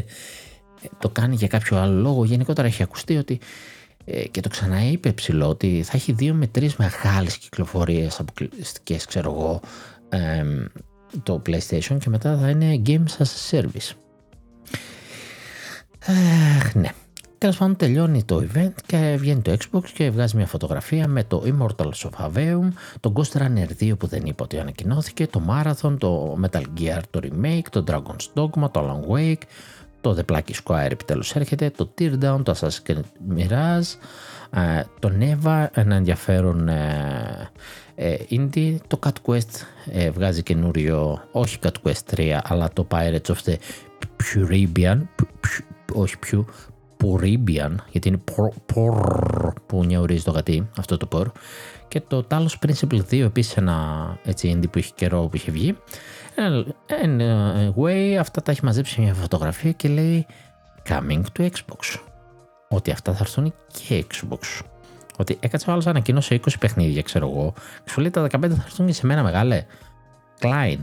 [0.83, 2.25] Ε, το κάνει για κάποιο άλλο λόγο.
[2.25, 3.41] Γενικότερα έχει ακουστεί ότι
[4.05, 9.31] ε, και το ξαναείπε ψηλό ότι θα έχει δύο με τρεις μεγάλες κυκλοφορίες αποκλειστικές, ξέρω
[9.31, 9.61] εγώ,
[10.09, 10.45] ε,
[11.23, 13.97] το PlayStation και μετά θα είναι Games as a Service.
[16.07, 16.89] Ε, ναι.
[17.43, 21.43] Τέλος πάντων τελειώνει το event και βγαίνει το Xbox και βγάζει μια φωτογραφία με το
[21.47, 22.69] Immortals of Aveum,
[23.01, 27.21] το Ghost Runner 2 που δεν είπα ότι ανακοινώθηκε, το Marathon, το Metal Gear το
[27.23, 29.43] Remake, το Dragon's Dogma, το Alan Wake,
[30.01, 33.97] το The Plucky Squire επιτέλους έρχεται, το Teardown, το Assassin's Creed Mirage,
[34.51, 37.51] ε, το Neva, ένα ενδιαφέρον ε,
[37.95, 39.65] ε, indie, το Cat Quest
[40.13, 43.55] βγάζει καινούριο, όχι Cat Quest 3, αλλά το Pirates of the
[44.17, 44.99] Puribian,
[45.93, 46.47] όχι πιο
[47.03, 48.21] Puribian, γιατί είναι
[48.75, 51.27] por, που νιαουρίζει το γατί, αυτό το por.
[51.89, 55.77] Και το Talos Principle 2, επίσης ένα έτσι indie που είχε καιρό που είχε βγει.
[57.05, 60.27] Anyway, αυτά τα έχει μαζέψει μια φωτογραφία και λέει
[60.89, 62.01] coming to Xbox.
[62.69, 63.55] Ότι αυτά θα έρθουν
[63.87, 64.61] και Xbox.
[65.19, 67.55] Ότι έκατσε ο άλλος ανακοίνωσε 20 παιχνίδια, ξέρω εγώ.
[67.85, 69.65] Σου λέει τα 15 θα έρθουν και σε μένα μεγάλε.
[70.41, 70.79] Klein.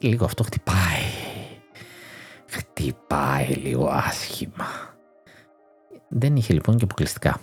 [0.00, 1.05] Λίγο αυτό χτυπάει.
[2.48, 4.66] Χτυπάει λίγο άσχημα.
[6.08, 7.40] Δεν είχε λοιπόν και αποκλειστικά.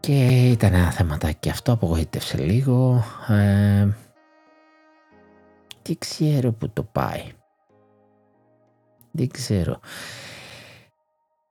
[0.00, 3.04] Και ήταν ένα θεματάκι αυτό, απογοήτευσε λίγο.
[3.28, 3.88] Ε,
[5.82, 7.22] τι ξέρω που το πάει.
[9.10, 9.80] Δεν ξέρω.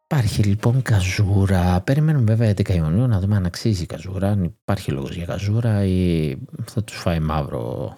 [0.04, 1.82] Υπάρχει λοιπόν καζούρα.
[1.82, 4.30] Περιμένουμε βέβαια 11 Ιουνίου να δούμε αν αξίζει η καζούρα.
[4.30, 7.94] Αν υπάρχει λόγος για καζούρα ή θα τους φάει μαύρο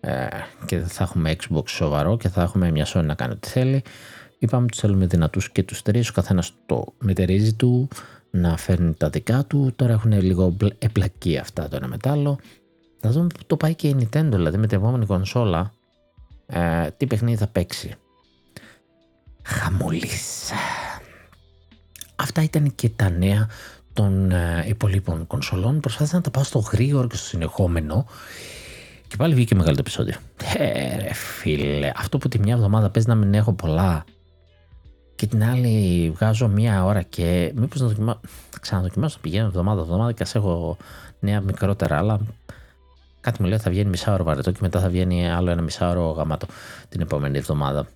[0.00, 0.26] ε,
[0.66, 3.82] και θα έχουμε Xbox σοβαρό και θα έχουμε μια Sony να κάνει ό,τι θέλει.
[4.38, 6.08] Είπαμε τους θέλουμε δυνατούς και τους τρεις.
[6.08, 7.88] Ο καθένας το μετερίζει του
[8.30, 9.72] να φέρνει τα δικά του.
[9.76, 12.38] Τώρα έχουν λίγο επλακεί αυτά το ένα μετάλλο.
[13.00, 15.72] Θα δούμε που το πάει και η Nintendo, δηλαδή με την επόμενη κονσόλα,
[16.46, 17.94] ε, τι παιχνίδι θα παίξει.
[19.42, 20.50] Χαμούλης.
[22.16, 23.48] Αυτά ήταν και τα νέα
[23.92, 25.80] των ε, υπολείπων κονσολών.
[25.80, 28.06] Προσπάθησα να τα πάω στο γρήγορο και στο συνεχόμενο.
[29.08, 30.14] Και πάλι βγήκε μεγάλο το επεισόδιο.
[30.56, 34.04] Ε, φίλε, αυτό που τη μια εβδομάδα παίζει να μην έχω πολλά
[35.14, 38.20] και την άλλη βγάζω μία ώρα και μήπως να δοκιμάσω,
[38.60, 40.76] ξαναδοκιμάσω να πηγαίνω εβδομάδα εβδομάδα και ας έχω
[41.20, 42.20] νέα μικρότερα αλλά
[43.20, 46.10] κάτι μου λέει θα βγαίνει μισά ώρα βαρετό και μετά θα βγαίνει άλλο ένα μισάωρο
[46.10, 46.46] γαμάτο
[46.88, 47.86] την επόμενη εβδομάδα.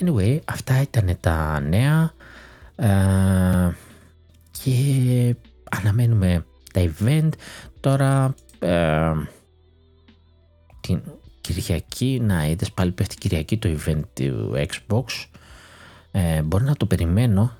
[0.00, 2.12] Anyway, αυτά ήταν τα νέα
[2.76, 3.74] ε,
[4.50, 5.34] και
[5.70, 7.28] αναμένουμε τα event.
[7.80, 9.12] Τώρα ε,
[10.86, 11.02] την
[11.40, 15.04] Κυριακή, να είδες πάλι πέφτει Κυριακή το event του Xbox.
[16.10, 17.56] Ε, μπορεί να το περιμένω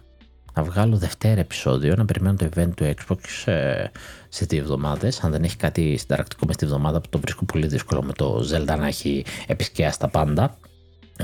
[0.55, 3.85] να βγάλω δευτέρα επεισόδιο, να περιμένω το event του Xbox ε,
[4.29, 5.21] σε δύο εβδομάδες.
[5.21, 8.49] Αν δεν έχει κάτι συνταρακτικό μες στη εβδομάδα που το βρίσκω πολύ δύσκολο με το
[8.53, 10.59] Zelda να έχει επισκιάσει τα πάντα.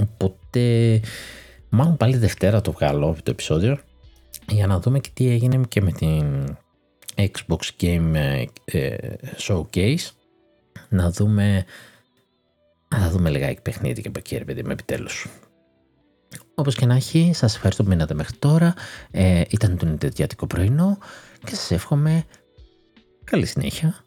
[0.01, 1.01] Οπότε,
[1.69, 3.79] μάλλον πάλι Δευτέρα το βγάλω το επεισόδιο
[4.49, 6.57] για να δούμε και τι έγινε και με την
[7.17, 8.15] Xbox Game
[8.65, 8.99] ε,
[9.39, 10.11] Showcase.
[10.89, 11.65] Να δούμε.
[12.99, 15.27] Να δούμε λιγάκι παιχνίδι και από εκεί, ρε παιδί με επιτέλους.
[16.55, 18.75] Όπως και να έχει, σας ευχαριστώ που μείνατε μέχρι τώρα.
[19.11, 20.99] Ε, ήταν το νητετιάτικο πρωινό
[21.45, 22.25] και σας εύχομαι
[23.25, 24.05] καλή συνέχεια,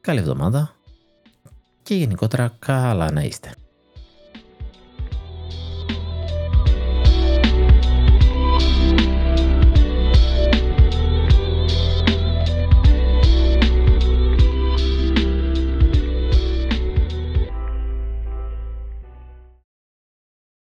[0.00, 0.76] καλή εβδομάδα
[1.82, 3.54] και γενικότερα καλά να είστε.